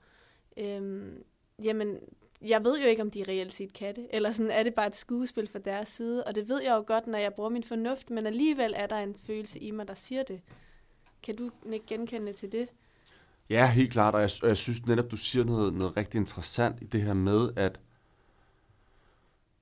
Øhm, 0.57 1.23
jamen, 1.63 1.97
jeg 2.41 2.63
ved 2.63 2.79
jo 2.79 2.87
ikke, 2.87 3.01
om 3.01 3.11
de 3.11 3.23
reelt 3.27 3.53
set 3.53 3.73
kan 3.73 3.95
det, 3.95 4.07
eller 4.09 4.31
sådan 4.31 4.51
er 4.51 4.63
det 4.63 4.73
bare 4.73 4.87
et 4.87 4.95
skuespil 4.95 5.47
fra 5.47 5.59
deres 5.59 5.87
side, 5.87 6.23
og 6.23 6.35
det 6.35 6.49
ved 6.49 6.61
jeg 6.61 6.71
jo 6.71 6.83
godt, 6.87 7.07
når 7.07 7.17
jeg 7.17 7.33
bruger 7.33 7.49
min 7.49 7.63
fornuft, 7.63 8.09
men 8.09 8.25
alligevel 8.25 8.73
er 8.75 8.87
der 8.87 8.97
en 8.97 9.15
følelse 9.25 9.59
i 9.59 9.71
mig, 9.71 9.87
der 9.87 9.93
siger 9.93 10.23
det. 10.23 10.41
Kan 11.23 11.35
du 11.35 11.51
ikke 11.71 11.85
genkende 11.85 12.33
til 12.33 12.51
det? 12.51 12.69
Ja, 13.49 13.71
helt 13.71 13.91
klart, 13.91 14.15
og 14.15 14.21
jeg, 14.21 14.29
og 14.41 14.47
jeg 14.47 14.57
synes 14.57 14.85
netop, 14.85 15.11
du 15.11 15.17
siger 15.17 15.45
noget, 15.45 15.73
noget 15.73 15.97
rigtig 15.97 16.17
interessant 16.17 16.81
i 16.81 16.85
det 16.85 17.01
her 17.01 17.13
med, 17.13 17.49
at, 17.55 17.79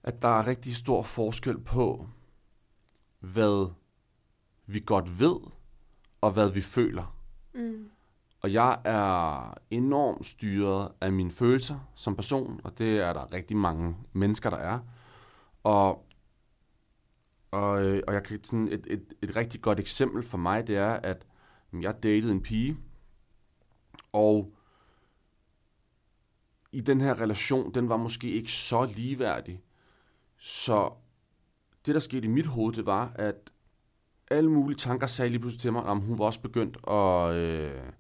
at 0.03 0.21
der 0.21 0.39
er 0.39 0.47
rigtig 0.47 0.75
stor 0.75 1.01
forskel 1.01 1.60
på, 1.60 2.08
hvad 3.19 3.71
vi 4.65 4.84
godt 4.86 5.19
ved, 5.19 5.39
og 6.21 6.31
hvad 6.31 6.49
vi 6.49 6.62
føler. 6.62 7.17
Mm. 7.53 7.89
Og 8.41 8.53
jeg 8.53 8.81
er 8.84 9.53
enormt 9.69 10.25
styret 10.25 10.91
af 11.01 11.13
mine 11.13 11.31
følelser 11.31 11.79
som 11.95 12.15
person, 12.15 12.62
og 12.63 12.77
det 12.77 12.99
er 12.99 13.13
der 13.13 13.34
rigtig 13.34 13.57
mange 13.57 13.95
mennesker, 14.13 14.49
der 14.49 14.57
er. 14.57 14.79
Og, 15.63 16.05
og, 17.51 17.86
øh, 17.86 18.03
og 18.07 18.13
jeg 18.13 18.23
kan 18.23 18.43
sådan 18.43 18.67
et, 18.67 18.88
et, 18.89 19.13
et 19.21 19.36
rigtig 19.36 19.62
godt 19.62 19.79
eksempel 19.79 20.23
for 20.23 20.38
mig, 20.38 20.67
det 20.67 20.77
er, 20.77 20.93
at 20.93 21.27
jeg 21.81 22.03
datede 22.03 22.31
en 22.31 22.41
pige, 22.41 22.77
og 24.12 24.53
i 26.71 26.81
den 26.81 27.01
her 27.01 27.21
relation, 27.21 27.73
den 27.73 27.89
var 27.89 27.97
måske 27.97 28.31
ikke 28.31 28.51
så 28.51 28.86
ligeværdig. 28.86 29.62
Så 30.38 30.93
det, 31.86 31.95
der 31.95 32.01
skete 32.01 32.25
i 32.25 32.31
mit 32.31 32.45
hoved, 32.45 32.73
det 32.73 32.86
var, 32.86 33.12
at 33.15 33.50
alle 34.31 34.51
mulige 34.51 34.77
tanker 34.77 35.07
sagde 35.07 35.29
lige 35.29 35.39
pludselig 35.39 35.61
til 35.61 35.73
mig, 35.73 35.83
om 35.83 35.99
hun 35.99 36.19
var 36.19 36.25
også 36.25 36.41
begyndt 36.41 36.77
at, 36.87 37.35
øh, 37.35 37.91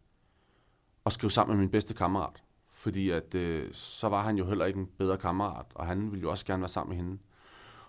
at 1.05 1.11
skrive 1.11 1.31
sammen 1.31 1.57
med 1.57 1.63
min 1.63 1.71
bedste 1.71 1.93
kammerat. 1.93 2.43
Fordi 2.69 3.09
at, 3.09 3.35
øh, 3.35 3.73
så 3.73 4.09
var 4.09 4.23
han 4.23 4.37
jo 4.37 4.45
heller 4.47 4.65
ikke 4.65 4.79
en 4.79 4.87
bedre 4.97 5.17
kammerat, 5.17 5.65
og 5.75 5.85
han 5.85 6.11
ville 6.11 6.21
jo 6.21 6.31
også 6.31 6.45
gerne 6.45 6.61
være 6.61 6.69
sammen 6.69 6.97
med 6.97 7.05
hende. 7.05 7.21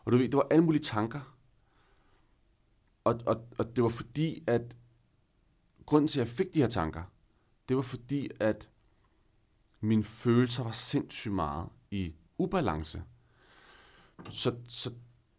Og 0.05 0.12
du 0.12 0.16
ved, 0.16 0.24
det 0.24 0.37
var 0.37 0.46
alle 0.50 0.64
mulige 0.64 0.83
tanker. 0.83 1.37
Og, 3.05 3.20
og, 3.26 3.46
og 3.59 3.76
det 3.76 3.83
var 3.85 3.90
fordi, 3.90 4.44
at 4.46 4.76
grunden 5.87 6.09
til, 6.09 6.20
at 6.20 6.26
jeg 6.26 6.35
fik 6.35 6.55
de 6.55 6.61
her 6.61 6.68
tanker, 6.68 7.02
det 7.68 7.76
var 7.76 7.83
fordi, 7.83 8.31
at 8.40 8.68
mine 9.81 10.05
følelser 10.05 10.64
var 10.64 10.72
sindssygt 10.72 11.35
meget 11.35 11.68
i 11.90 12.14
ubalance. 12.38 13.02
Så, 14.31 14.55
så 14.68 14.92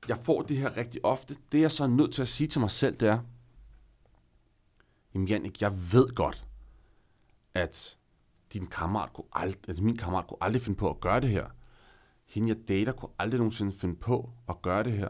jeg 0.10 0.18
får 0.18 0.42
det 0.42 0.58
her 0.58 0.78
rigtig 0.78 1.06
ofte. 1.06 1.38
Det 1.52 1.62
jeg 1.62 1.72
så 1.72 1.84
er 1.84 1.88
nødt 1.88 2.14
til 2.14 2.22
at 2.22 2.28
sige 2.28 2.48
til 2.48 2.62
mig 2.62 2.72
selv, 2.72 2.96
det 2.96 3.08
er, 3.08 3.20
jamen 5.14 5.28
Jannik, 5.28 5.62
jeg 5.62 5.94
ved 5.94 6.16
godt, 6.16 6.48
at 7.54 7.98
din 8.54 8.68
kammerat 8.68 9.14
kunne 9.14 9.28
aldrig, 9.34 9.70
at 9.70 9.82
min 9.82 9.98
kammerat 9.98 10.28
kunne 10.28 10.38
aldrig 10.44 10.62
finde 10.62 10.78
på 10.78 10.90
at 10.90 11.00
gøre 11.00 11.22
det 11.22 11.30
her. 11.30 11.46
Hende 12.26 12.50
jeg 12.50 12.68
dater 12.68 12.92
kunne 12.92 13.12
aldrig 13.20 13.38
nogensinde 13.38 13.74
finde 13.74 13.96
på 13.96 14.30
at 14.50 14.62
gøre 14.62 14.84
det 14.84 14.92
her. 14.92 15.10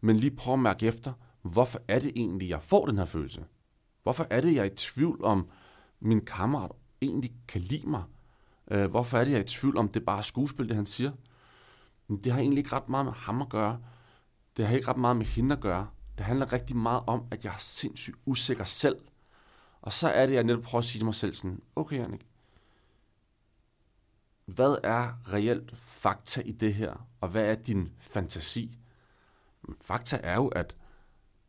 Men 0.00 0.16
lige 0.16 0.36
prøv 0.36 0.54
at 0.54 0.60
mærke 0.60 0.86
efter, 0.86 1.12
hvorfor 1.42 1.80
er 1.88 1.98
det 1.98 2.12
egentlig, 2.16 2.48
jeg 2.48 2.62
får 2.62 2.86
den 2.86 2.98
her 2.98 3.04
følelse? 3.04 3.44
Hvorfor 4.02 4.26
er 4.30 4.40
det, 4.40 4.54
jeg 4.54 4.60
er 4.60 4.70
i 4.70 4.74
tvivl 4.74 5.24
om, 5.24 5.48
min 6.00 6.24
kammerat 6.24 6.70
egentlig 7.02 7.32
kan 7.48 7.60
lide 7.60 7.88
mig? 7.88 8.02
Øh, 8.70 8.90
hvorfor 8.90 9.18
er 9.18 9.24
det, 9.24 9.30
jeg 9.30 9.38
er 9.38 9.42
i 9.42 9.46
tvivl 9.46 9.76
om, 9.76 9.88
det 9.88 10.00
er 10.00 10.04
bare 10.04 10.22
skuespil, 10.22 10.68
det 10.68 10.76
han 10.76 10.86
siger? 10.86 11.12
Men 12.08 12.18
det 12.24 12.32
har 12.32 12.40
egentlig 12.40 12.58
ikke 12.58 12.76
ret 12.76 12.88
meget 12.88 13.04
med 13.06 13.12
ham 13.12 13.42
at 13.42 13.48
gøre. 13.48 13.80
Det 14.56 14.66
har 14.66 14.76
ikke 14.76 14.88
ret 14.88 14.96
meget 14.96 15.16
med 15.16 15.26
hende 15.26 15.54
at 15.54 15.60
gøre. 15.60 15.88
Det 16.18 16.26
handler 16.26 16.52
rigtig 16.52 16.76
meget 16.76 17.02
om, 17.06 17.26
at 17.30 17.44
jeg 17.44 17.52
er 17.52 17.58
sindssygt 17.58 18.16
usikker 18.24 18.64
selv. 18.64 18.96
Og 19.82 19.92
så 19.92 20.08
er 20.08 20.26
det, 20.26 20.34
jeg 20.34 20.44
netop 20.44 20.62
prøver 20.62 20.78
at 20.78 20.84
sige 20.84 20.98
til 21.00 21.04
mig 21.04 21.14
selv 21.14 21.34
sådan, 21.34 21.62
okay 21.76 22.04
Annik, 22.04 22.26
hvad 24.46 24.76
er 24.82 25.32
reelt 25.32 25.76
fakta 25.76 26.40
i 26.40 26.52
det 26.52 26.74
her? 26.74 27.08
Og 27.20 27.28
hvad 27.28 27.44
er 27.44 27.54
din 27.54 27.92
fantasi? 27.98 28.78
Fakta 29.80 30.20
er 30.22 30.34
jo, 30.34 30.48
at 30.48 30.76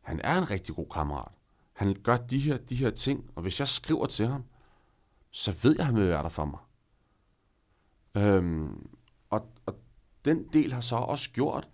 han 0.00 0.20
er 0.24 0.38
en 0.38 0.50
rigtig 0.50 0.74
god 0.74 0.86
kammerat. 0.92 1.32
Han 1.72 1.96
gør 2.02 2.16
de 2.16 2.38
her, 2.38 2.56
de 2.56 2.76
her 2.76 2.90
ting, 2.90 3.30
og 3.34 3.42
hvis 3.42 3.60
jeg 3.60 3.68
skriver 3.68 4.06
til 4.06 4.26
ham, 4.26 4.44
så 5.30 5.52
ved 5.62 5.72
jeg, 5.72 5.80
at 5.80 5.86
han 5.86 5.96
vil 5.96 6.08
være 6.08 6.22
der 6.22 6.28
for 6.28 6.44
mig. 6.44 6.60
Øhm, 8.14 8.90
og, 9.30 9.52
og 9.66 9.74
den 10.24 10.48
del 10.52 10.72
har 10.72 10.80
så 10.80 10.96
også 10.96 11.30
gjort, 11.30 11.68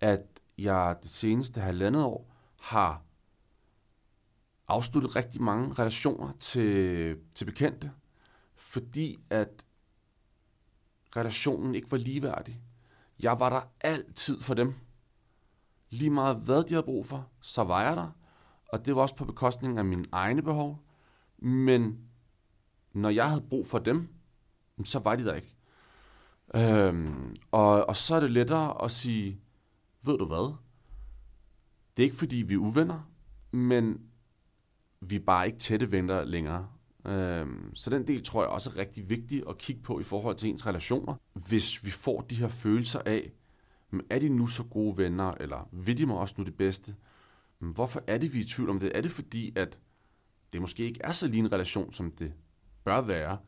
at 0.00 0.31
jeg 0.58 0.96
det 1.02 1.10
seneste 1.10 1.60
halvandet 1.60 2.04
år 2.04 2.34
har 2.60 3.02
afsluttet 4.68 5.16
rigtig 5.16 5.42
mange 5.42 5.72
relationer 5.72 6.32
til, 6.40 7.16
til 7.34 7.44
bekendte, 7.44 7.92
fordi 8.54 9.18
at 9.30 9.66
relationen 11.16 11.74
ikke 11.74 11.90
var 11.90 11.98
ligeværdig. 11.98 12.62
Jeg 13.20 13.40
var 13.40 13.50
der 13.50 13.60
altid 13.80 14.40
for 14.40 14.54
dem. 14.54 14.74
Lige 15.90 16.10
meget 16.10 16.36
hvad 16.36 16.64
de 16.64 16.74
havde 16.74 16.82
brug 16.82 17.06
for, 17.06 17.28
så 17.40 17.64
var 17.64 17.82
jeg 17.82 17.96
der. 17.96 18.10
Og 18.68 18.86
det 18.86 18.96
var 18.96 19.02
også 19.02 19.16
på 19.16 19.24
bekostning 19.24 19.78
af 19.78 19.84
mine 19.84 20.04
egne 20.12 20.42
behov. 20.42 20.84
Men 21.38 21.98
når 22.92 23.10
jeg 23.10 23.28
havde 23.28 23.44
brug 23.50 23.66
for 23.66 23.78
dem, 23.78 24.08
så 24.84 24.98
var 24.98 25.16
de 25.16 25.24
der 25.24 25.34
ikke. 25.34 25.56
Øhm, 26.54 27.36
og, 27.50 27.88
og 27.88 27.96
så 27.96 28.14
er 28.14 28.20
det 28.20 28.30
lettere 28.30 28.84
at 28.84 28.90
sige, 28.90 29.40
ved 30.04 30.18
du 30.18 30.26
hvad? 30.26 30.54
Det 31.96 32.02
er 32.02 32.04
ikke 32.04 32.16
fordi, 32.16 32.36
vi 32.36 32.54
er 32.54 32.58
uvenner, 32.58 33.10
men 33.50 34.00
vi 35.00 35.16
er 35.16 35.20
bare 35.20 35.46
ikke 35.46 35.58
tætte 35.58 35.92
venner 35.92 36.24
længere. 36.24 36.68
Øhm, 37.06 37.74
så 37.74 37.90
den 37.90 38.06
del 38.06 38.24
tror 38.24 38.42
jeg 38.42 38.50
også 38.50 38.70
er 38.70 38.76
rigtig 38.76 39.10
vigtig 39.10 39.42
at 39.48 39.58
kigge 39.58 39.82
på 39.82 40.00
i 40.00 40.02
forhold 40.02 40.36
til 40.36 40.50
ens 40.50 40.66
relationer. 40.66 41.14
Hvis 41.32 41.84
vi 41.84 41.90
får 41.90 42.20
de 42.20 42.34
her 42.34 42.48
følelser 42.48 43.00
af, 43.06 43.32
er 44.10 44.18
de 44.18 44.28
nu 44.28 44.46
så 44.46 44.64
gode 44.64 44.96
venner, 44.96 45.34
eller 45.40 45.68
vil 45.72 45.98
de 45.98 46.06
mig 46.06 46.16
også 46.16 46.34
nu 46.38 46.44
det 46.44 46.56
bedste? 46.56 46.94
Men 47.60 47.74
hvorfor 47.74 48.02
er 48.06 48.18
det, 48.18 48.34
vi 48.34 48.38
er 48.38 48.42
i 48.42 48.46
tvivl 48.46 48.70
om 48.70 48.80
det? 48.80 48.92
Er 48.94 49.00
det 49.00 49.10
fordi, 49.10 49.52
at 49.56 49.78
det 50.52 50.60
måske 50.60 50.84
ikke 50.84 51.00
er 51.04 51.12
så 51.12 51.26
lige 51.26 51.40
en 51.40 51.52
relation, 51.52 51.92
som 51.92 52.10
det 52.10 52.32
bør 52.84 53.00
være? 53.00 53.38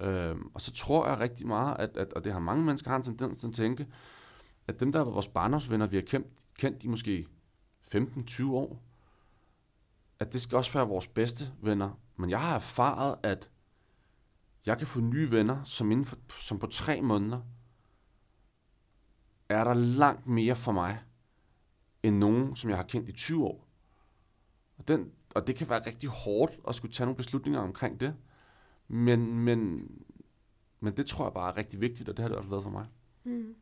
Øhm, 0.00 0.50
og 0.54 0.60
så 0.60 0.72
tror 0.72 1.06
jeg 1.08 1.20
rigtig 1.20 1.46
meget, 1.46 1.76
at, 1.78 1.96
at, 1.96 2.12
og 2.12 2.24
det 2.24 2.32
har 2.32 2.40
mange 2.40 2.64
mennesker 2.64 2.90
har 2.90 2.96
en 2.96 3.02
tendens 3.02 3.36
til 3.36 3.46
at 3.46 3.52
tænke, 3.52 3.86
at 4.66 4.80
dem, 4.80 4.92
der 4.92 5.00
er 5.00 5.04
vores 5.04 5.28
barndomsvenner, 5.28 5.86
vi 5.86 5.96
har 5.96 6.02
kendt, 6.02 6.26
kendt 6.58 6.84
i 6.84 6.86
måske 6.86 7.26
15-20 7.94 8.50
år, 8.50 8.82
at 10.18 10.32
det 10.32 10.40
skal 10.40 10.56
også 10.56 10.72
være 10.72 10.88
vores 10.88 11.06
bedste 11.06 11.52
venner. 11.62 12.00
Men 12.16 12.30
jeg 12.30 12.40
har 12.40 12.54
erfaret, 12.54 13.16
at 13.22 13.50
jeg 14.66 14.78
kan 14.78 14.86
få 14.86 15.00
nye 15.00 15.30
venner, 15.30 15.64
som, 15.64 15.90
inden 15.90 16.04
for, 16.04 16.18
som 16.28 16.58
på 16.58 16.66
tre 16.66 17.00
måneder 17.02 17.40
er 19.48 19.64
der 19.64 19.74
langt 19.74 20.26
mere 20.26 20.56
for 20.56 20.72
mig, 20.72 21.02
end 22.02 22.16
nogen, 22.16 22.56
som 22.56 22.70
jeg 22.70 22.78
har 22.78 22.84
kendt 22.84 23.08
i 23.08 23.12
20 23.12 23.44
år. 23.44 23.68
Og, 24.78 24.88
den, 24.88 25.12
og 25.34 25.46
det 25.46 25.56
kan 25.56 25.68
være 25.68 25.86
rigtig 25.86 26.08
hårdt 26.08 26.52
at 26.68 26.74
skulle 26.74 26.92
tage 26.92 27.04
nogle 27.04 27.16
beslutninger 27.16 27.60
omkring 27.60 28.00
det. 28.00 28.16
Men, 28.88 29.34
men, 29.34 29.88
men 30.80 30.96
det 30.96 31.06
tror 31.06 31.24
jeg 31.24 31.32
bare 31.32 31.52
er 31.52 31.56
rigtig 31.56 31.80
vigtigt, 31.80 32.08
og 32.08 32.16
det 32.16 32.22
har 32.22 32.28
det 32.28 32.38
også 32.38 32.50
været 32.50 32.62
for 32.62 32.70
mig. 32.70 32.86
Mm. 33.24 33.54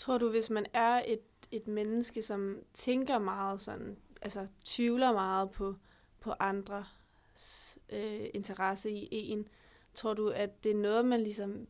Tror 0.00 0.18
du, 0.18 0.30
hvis 0.30 0.50
man 0.50 0.66
er 0.72 1.02
et, 1.06 1.20
et 1.50 1.68
menneske, 1.68 2.22
som 2.22 2.56
tænker 2.72 3.18
meget 3.18 3.60
sådan, 3.60 3.96
altså 4.22 4.46
tvivler 4.64 5.12
meget 5.12 5.50
på, 5.50 5.74
på 6.20 6.32
andres 6.40 7.78
øh, 7.92 8.26
interesse 8.34 8.90
i 8.90 9.08
en, 9.12 9.48
tror 9.94 10.14
du, 10.14 10.28
at 10.28 10.64
det 10.64 10.72
er 10.72 10.76
noget, 10.76 11.04
man 11.04 11.20
ligesom 11.20 11.66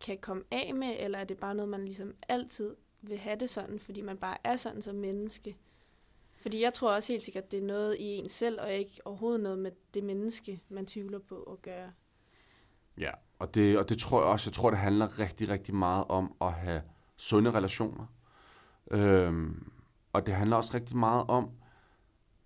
kan 0.00 0.18
komme 0.18 0.42
af 0.50 0.74
med, 0.74 0.96
eller 0.98 1.18
er 1.18 1.24
det 1.24 1.38
bare 1.38 1.54
noget, 1.54 1.68
man 1.68 1.84
ligesom 1.84 2.14
altid 2.28 2.76
vil 3.02 3.18
have 3.18 3.36
det 3.36 3.50
sådan, 3.50 3.78
fordi 3.78 4.00
man 4.00 4.16
bare 4.16 4.36
er 4.44 4.56
sådan 4.56 4.82
som 4.82 4.94
menneske? 4.94 5.56
Fordi 6.36 6.62
jeg 6.62 6.72
tror 6.72 6.92
også 6.92 7.12
helt 7.12 7.22
sikkert, 7.22 7.44
at 7.44 7.50
det 7.50 7.58
er 7.58 7.66
noget 7.66 7.96
i 7.98 8.04
en 8.04 8.28
selv, 8.28 8.60
og 8.60 8.72
ikke 8.72 9.00
overhovedet 9.04 9.40
noget 9.40 9.58
med 9.58 9.70
det 9.94 10.04
menneske, 10.04 10.60
man 10.68 10.86
tvivler 10.86 11.18
på 11.18 11.42
at 11.42 11.62
gøre. 11.62 11.92
Ja, 12.98 13.10
og 13.38 13.54
det, 13.54 13.78
og 13.78 13.88
det 13.88 13.98
tror 13.98 14.20
jeg 14.20 14.28
også. 14.28 14.48
Jeg 14.48 14.54
tror, 14.54 14.70
det 14.70 14.78
handler 14.78 15.20
rigtig, 15.20 15.48
rigtig 15.48 15.74
meget 15.74 16.04
om 16.08 16.36
at 16.40 16.52
have 16.52 16.82
sunde 17.16 17.50
relationer. 17.50 18.06
Øhm, 18.90 19.70
og 20.12 20.26
det 20.26 20.34
handler 20.34 20.56
også 20.56 20.74
rigtig 20.74 20.96
meget 20.96 21.24
om, 21.28 21.50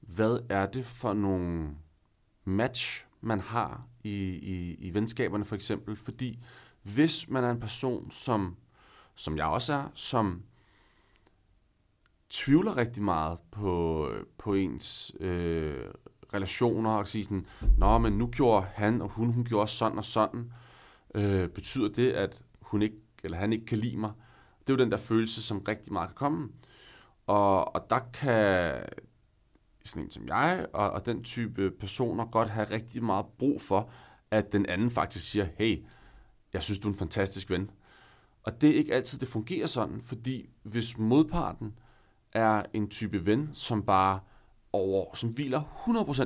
hvad 0.00 0.38
er 0.48 0.66
det 0.66 0.86
for 0.86 1.12
nogle 1.12 1.70
match, 2.44 3.06
man 3.20 3.40
har 3.40 3.86
i, 4.04 4.24
i, 4.28 4.74
i 4.74 4.94
venskaberne 4.94 5.44
for 5.44 5.54
eksempel. 5.54 5.96
Fordi 5.96 6.38
hvis 6.82 7.28
man 7.28 7.44
er 7.44 7.50
en 7.50 7.60
person, 7.60 8.10
som, 8.10 8.56
som 9.14 9.36
jeg 9.36 9.46
også 9.46 9.72
er, 9.72 9.84
som 9.94 10.42
tvivler 12.30 12.76
rigtig 12.76 13.02
meget 13.02 13.38
på, 13.50 14.08
på 14.38 14.54
ens 14.54 15.12
øh, 15.20 15.84
relationer 16.34 16.90
og 16.90 17.08
sige 17.08 17.24
sådan, 17.24 17.46
Nå, 17.78 17.98
men 17.98 18.12
nu 18.12 18.26
gjorde 18.26 18.66
han 18.74 19.02
og 19.02 19.08
hun, 19.08 19.32
hun 19.32 19.44
gjorde 19.44 19.70
sådan 19.70 19.98
og 19.98 20.04
sådan. 20.04 20.52
Øh, 21.14 21.48
betyder 21.48 21.88
det, 21.88 22.12
at 22.12 22.42
hun 22.60 22.82
ikke, 22.82 22.96
eller 23.24 23.38
han 23.38 23.52
ikke 23.52 23.66
kan 23.66 23.78
lide 23.78 23.96
mig? 23.96 24.12
Det 24.70 24.74
er 24.74 24.78
jo 24.78 24.84
den 24.84 24.92
der 24.92 24.98
følelse, 24.98 25.42
som 25.42 25.58
rigtig 25.58 25.92
meget 25.92 26.08
kan 26.08 26.14
komme. 26.14 26.48
Og, 27.26 27.74
og 27.74 27.90
der 27.90 27.98
kan 28.14 28.74
sådan 29.84 30.02
en 30.02 30.10
som 30.10 30.28
jeg 30.28 30.66
og, 30.72 30.90
og 30.90 31.06
den 31.06 31.24
type 31.24 31.70
personer 31.70 32.24
godt 32.24 32.50
have 32.50 32.70
rigtig 32.70 33.02
meget 33.04 33.26
brug 33.38 33.60
for, 33.60 33.90
at 34.30 34.52
den 34.52 34.66
anden 34.66 34.90
faktisk 34.90 35.30
siger, 35.30 35.46
hey, 35.58 35.84
jeg 36.52 36.62
synes, 36.62 36.78
du 36.78 36.88
er 36.88 36.92
en 36.92 36.98
fantastisk 36.98 37.50
ven. 37.50 37.70
Og 38.42 38.60
det 38.60 38.70
er 38.70 38.74
ikke 38.74 38.94
altid, 38.94 39.18
det 39.18 39.28
fungerer 39.28 39.66
sådan, 39.66 40.00
fordi 40.00 40.50
hvis 40.62 40.98
modparten 40.98 41.74
er 42.32 42.62
en 42.72 42.90
type 42.90 43.26
ven, 43.26 43.50
som 43.52 43.82
bare 43.82 44.20
over, 44.72 45.14
som 45.14 45.28
hviler 45.30 45.62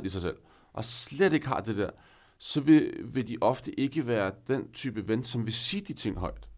100% 0.00 0.04
i 0.04 0.08
sig 0.08 0.22
selv, 0.22 0.36
og 0.72 0.84
slet 0.84 1.32
ikke 1.32 1.48
har 1.48 1.60
det 1.60 1.76
der, 1.76 1.90
så 2.38 2.60
vil, 2.60 2.94
vil 3.04 3.28
de 3.28 3.36
ofte 3.40 3.80
ikke 3.80 4.06
være 4.06 4.32
den 4.48 4.72
type 4.72 5.08
ven, 5.08 5.24
som 5.24 5.44
vil 5.44 5.52
sige 5.52 5.80
de 5.80 5.92
ting 5.92 6.18
højt. 6.18 6.48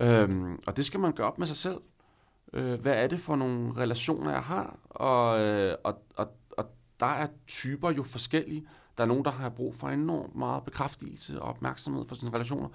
Øhm, 0.00 0.58
og 0.66 0.76
det 0.76 0.84
skal 0.84 1.00
man 1.00 1.12
gøre 1.12 1.26
op 1.26 1.38
med 1.38 1.46
sig 1.46 1.56
selv. 1.56 1.80
Øh, 2.52 2.80
hvad 2.80 2.94
er 2.94 3.06
det 3.06 3.20
for 3.20 3.36
nogle 3.36 3.76
relationer, 3.76 4.30
jeg 4.30 4.42
har? 4.42 4.78
Og, 4.90 5.40
øh, 5.40 5.76
og, 5.84 6.02
og, 6.16 6.28
og 6.50 6.66
der 7.00 7.06
er 7.06 7.28
typer 7.46 7.90
jo 7.90 8.02
forskellige. 8.02 8.66
Der 8.96 9.04
er 9.04 9.08
nogen, 9.08 9.24
der 9.24 9.30
har 9.30 9.48
brug 9.48 9.74
for 9.74 9.88
enormt 9.88 10.34
meget 10.34 10.64
bekræftelse 10.64 11.42
og 11.42 11.48
opmærksomhed 11.48 12.04
for 12.06 12.14
sine 12.14 12.30
relationer. 12.30 12.68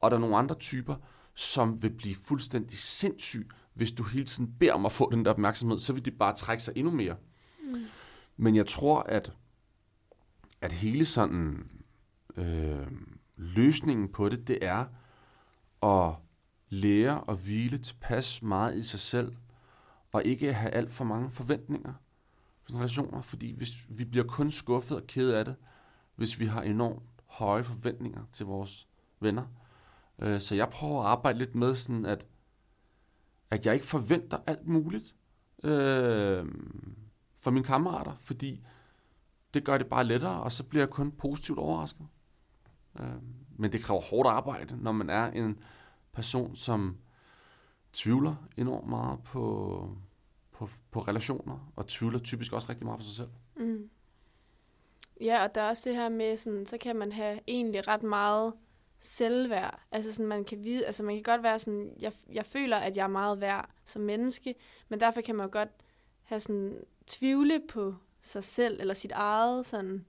Og 0.00 0.10
der 0.10 0.16
er 0.16 0.20
nogle 0.20 0.36
andre 0.36 0.54
typer, 0.54 0.94
som 1.34 1.82
vil 1.82 1.90
blive 1.90 2.14
fuldstændig 2.14 2.78
sindssyg, 2.78 3.48
hvis 3.74 3.92
du 3.92 4.02
hele 4.02 4.24
tiden 4.24 4.54
beder 4.58 4.74
om 4.74 4.86
at 4.86 4.92
få 4.92 5.10
den 5.10 5.24
der 5.24 5.30
opmærksomhed, 5.30 5.78
så 5.78 5.92
vil 5.92 6.04
de 6.04 6.10
bare 6.10 6.34
trække 6.34 6.62
sig 6.62 6.76
endnu 6.76 6.92
mere. 6.92 7.16
Mm. 7.62 7.86
Men 8.36 8.56
jeg 8.56 8.66
tror, 8.66 9.00
at, 9.00 9.32
at 10.60 10.72
hele 10.72 11.04
sådan 11.04 11.70
øh, 12.36 12.86
løsningen 13.36 14.08
på 14.08 14.28
det, 14.28 14.48
det 14.48 14.58
er 14.62 14.84
at 15.82 16.14
lære 16.68 17.24
at 17.28 17.36
hvile 17.36 17.78
tilpas 17.78 18.42
meget 18.42 18.76
i 18.76 18.82
sig 18.82 19.00
selv, 19.00 19.36
og 20.12 20.24
ikke 20.24 20.52
have 20.52 20.70
alt 20.70 20.92
for 20.92 21.04
mange 21.04 21.30
forventninger 21.30 21.92
for 22.62 22.78
relationer, 22.78 23.22
fordi 23.22 23.52
hvis, 23.56 23.86
vi 23.88 24.04
bliver 24.04 24.26
kun 24.26 24.50
skuffet 24.50 24.96
og 24.96 25.06
ked 25.06 25.30
af 25.30 25.44
det, 25.44 25.56
hvis 26.16 26.40
vi 26.40 26.46
har 26.46 26.62
enormt 26.62 27.02
høje 27.26 27.64
forventninger 27.64 28.24
til 28.32 28.46
vores 28.46 28.88
venner. 29.20 29.44
Øh, 30.18 30.40
så 30.40 30.54
jeg 30.54 30.68
prøver 30.68 31.02
at 31.02 31.06
arbejde 31.06 31.38
lidt 31.38 31.54
med 31.54 31.74
sådan, 31.74 32.06
at, 32.06 32.26
at 33.50 33.66
jeg 33.66 33.74
ikke 33.74 33.86
forventer 33.86 34.38
alt 34.46 34.66
muligt 34.66 35.14
øh, 35.64 36.46
for 37.34 37.50
mine 37.50 37.64
kammerater, 37.64 38.16
fordi 38.20 38.64
det 39.54 39.64
gør 39.64 39.78
det 39.78 39.86
bare 39.86 40.04
lettere, 40.04 40.42
og 40.42 40.52
så 40.52 40.64
bliver 40.64 40.82
jeg 40.82 40.90
kun 40.90 41.12
positivt 41.12 41.58
overrasket. 41.58 42.06
Øh, 43.00 43.06
men 43.56 43.72
det 43.72 43.82
kræver 43.82 44.00
hårdt 44.00 44.28
arbejde, 44.28 44.82
når 44.82 44.92
man 44.92 45.10
er 45.10 45.30
en 45.30 45.58
person, 46.18 46.56
som 46.56 46.96
tvivler 47.92 48.34
enormt 48.56 48.88
meget 48.88 49.22
på, 49.24 49.96
på, 50.52 50.68
på 50.90 51.00
relationer, 51.00 51.72
og 51.76 51.86
tvivler 51.86 52.18
typisk 52.18 52.52
også 52.52 52.68
rigtig 52.68 52.86
meget 52.86 52.98
på 52.98 53.04
sig 53.04 53.14
selv. 53.14 53.28
Mm. 53.56 53.90
Ja, 55.20 55.44
og 55.44 55.54
der 55.54 55.60
er 55.60 55.68
også 55.68 55.90
det 55.90 55.96
her 55.96 56.08
med, 56.08 56.36
sådan, 56.36 56.66
så 56.66 56.78
kan 56.78 56.96
man 56.96 57.12
have 57.12 57.40
egentlig 57.46 57.88
ret 57.88 58.02
meget 58.02 58.52
selvværd. 59.00 59.80
Altså 59.92 60.12
sådan, 60.12 60.26
man 60.26 60.44
kan 60.44 60.64
vide, 60.64 60.86
altså 60.86 61.02
man 61.02 61.14
kan 61.14 61.22
godt 61.22 61.42
være 61.42 61.58
sådan, 61.58 61.92
jeg, 62.00 62.12
jeg 62.32 62.46
føler, 62.46 62.76
at 62.76 62.96
jeg 62.96 63.04
er 63.04 63.08
meget 63.08 63.40
værd 63.40 63.70
som 63.84 64.02
menneske, 64.02 64.54
men 64.88 65.00
derfor 65.00 65.20
kan 65.20 65.34
man 65.34 65.46
jo 65.46 65.52
godt 65.52 65.70
have 66.22 66.40
sådan, 66.40 66.78
tvivle 67.06 67.62
på 67.68 67.94
sig 68.20 68.44
selv, 68.44 68.80
eller 68.80 68.94
sit 68.94 69.12
eget 69.12 69.66
sådan, 69.66 70.06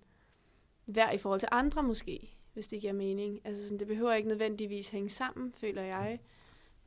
værd 0.86 1.14
i 1.14 1.18
forhold 1.18 1.40
til 1.40 1.50
andre 1.52 1.84
måske 1.84 2.39
hvis 2.60 2.68
det 2.68 2.82
giver 2.82 2.94
mening. 2.94 3.42
Altså 3.44 3.64
sådan, 3.64 3.80
det 3.80 3.88
behøver 3.88 4.14
ikke 4.14 4.30
nødvendigvis 4.30 4.90
hænge 4.90 5.10
sammen, 5.10 5.54
føler 5.54 5.82
jeg. 5.82 6.20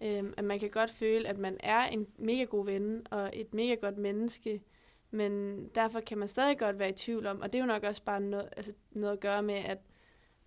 Øhm, 0.02 0.34
at 0.36 0.44
man 0.44 0.60
kan 0.60 0.70
godt 0.70 0.90
føle, 0.90 1.28
at 1.28 1.38
man 1.38 1.56
er 1.60 1.84
en 1.84 2.06
mega 2.18 2.44
god 2.44 2.64
ven 2.64 3.06
og 3.10 3.30
et 3.32 3.54
mega 3.54 3.74
godt 3.74 3.98
menneske, 3.98 4.62
men 5.10 5.64
derfor 5.74 6.00
kan 6.00 6.18
man 6.18 6.28
stadig 6.28 6.58
godt 6.58 6.78
være 6.78 6.88
i 6.88 6.92
tvivl 6.92 7.26
om, 7.26 7.40
og 7.40 7.52
det 7.52 7.58
er 7.58 7.62
jo 7.62 7.66
nok 7.66 7.82
også 7.82 8.02
bare 8.02 8.20
noget, 8.20 8.48
altså 8.56 8.72
noget 8.90 9.12
at 9.12 9.20
gøre 9.20 9.42
med, 9.42 9.54
at, 9.54 9.78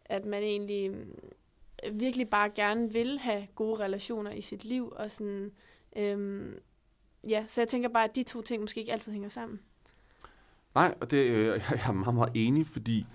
at 0.06 0.26
man 0.26 0.44
egentlig 0.44 0.92
mm, 0.92 1.16
virkelig 1.92 2.30
bare 2.30 2.50
gerne 2.50 2.94
vil 2.94 3.20
have 3.20 3.48
gode 3.56 3.80
relationer 3.80 4.32
i 4.32 4.42
sit 4.42 4.66
liv, 4.66 4.94
og 4.96 5.12
sådan, 5.12 5.52
øhm, 5.96 6.60
ja, 7.28 7.44
så 7.48 7.62
jeg 7.62 7.68
tænker 7.68 7.90
bare, 7.90 8.04
at 8.04 8.16
de 8.16 8.24
to 8.24 8.42
ting 8.42 8.62
måske 8.62 8.80
ikke 8.80 8.92
altid 8.92 9.12
hænger 9.12 9.30
sammen. 9.30 9.60
Nej, 10.76 10.96
og 11.02 11.12
det, 11.12 11.18
øh, 11.18 11.48
jeg 11.72 11.88
er 11.88 11.92
meget, 11.92 12.16
meget 12.16 12.32
enig, 12.36 12.68
fordi 12.68 13.06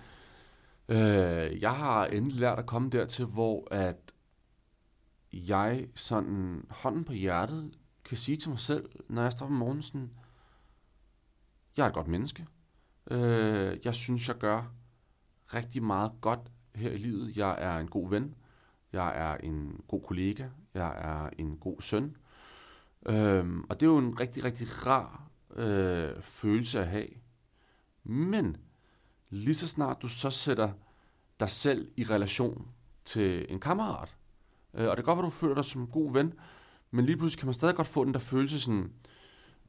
Øh, 0.91 1.61
jeg 1.61 1.75
har 1.75 2.05
endelig 2.05 2.39
lært 2.39 2.59
at 2.59 2.65
komme 2.65 2.89
dertil, 2.89 3.25
hvor 3.25 3.67
at 3.73 4.13
jeg 5.33 5.87
sådan 5.95 6.65
hånden 6.69 7.03
på 7.03 7.13
hjertet 7.13 7.71
kan 8.05 8.17
sige 8.17 8.37
til 8.37 8.49
mig 8.49 8.59
selv, 8.59 8.89
når 9.09 9.21
jeg 9.21 9.31
står 9.31 9.45
om 9.45 9.51
morgenen 9.51 9.81
sådan, 9.81 10.11
jeg 11.77 11.83
er 11.83 11.87
et 11.87 11.93
godt 11.93 12.07
menneske. 12.07 12.47
Øh, 13.11 13.77
jeg 13.83 13.95
synes, 13.95 14.27
jeg 14.27 14.37
gør 14.37 14.73
rigtig 15.53 15.83
meget 15.83 16.11
godt 16.21 16.51
her 16.75 16.91
i 16.91 16.97
livet. 16.97 17.37
Jeg 17.37 17.55
er 17.59 17.79
en 17.79 17.87
god 17.87 18.09
ven. 18.09 18.35
Jeg 18.93 19.17
er 19.17 19.37
en 19.37 19.81
god 19.87 20.01
kollega. 20.01 20.47
Jeg 20.73 20.95
er 20.97 21.29
en 21.39 21.57
god 21.57 21.81
søn. 21.81 22.17
Øh, 23.05 23.57
og 23.69 23.79
det 23.79 23.85
er 23.85 23.91
jo 23.91 23.97
en 23.97 24.19
rigtig, 24.19 24.43
rigtig 24.43 24.87
rar 24.87 25.29
øh, 25.55 26.21
følelse 26.21 26.79
at 26.79 26.87
have. 26.87 27.07
Men 28.03 28.57
lige 29.31 29.55
så 29.55 29.67
snart 29.67 30.01
du 30.01 30.07
så 30.07 30.29
sætter 30.29 30.71
dig 31.39 31.49
selv 31.49 31.91
i 31.97 32.03
relation 32.03 32.67
til 33.05 33.45
en 33.49 33.59
kammerat, 33.59 34.15
øh, 34.73 34.89
og 34.89 34.97
det 34.97 35.05
kan 35.05 35.15
godt 35.15 35.17
være, 35.17 35.25
du 35.25 35.29
føler 35.29 35.55
dig 35.55 35.65
som 35.65 35.81
en 35.81 35.87
god 35.87 36.13
ven, 36.13 36.33
men 36.91 37.05
lige 37.05 37.17
pludselig 37.17 37.39
kan 37.39 37.47
man 37.47 37.53
stadig 37.53 37.75
godt 37.75 37.87
få 37.87 38.05
den 38.05 38.13
der 38.13 38.19
følelse 38.19 38.59
sådan, 38.59 38.91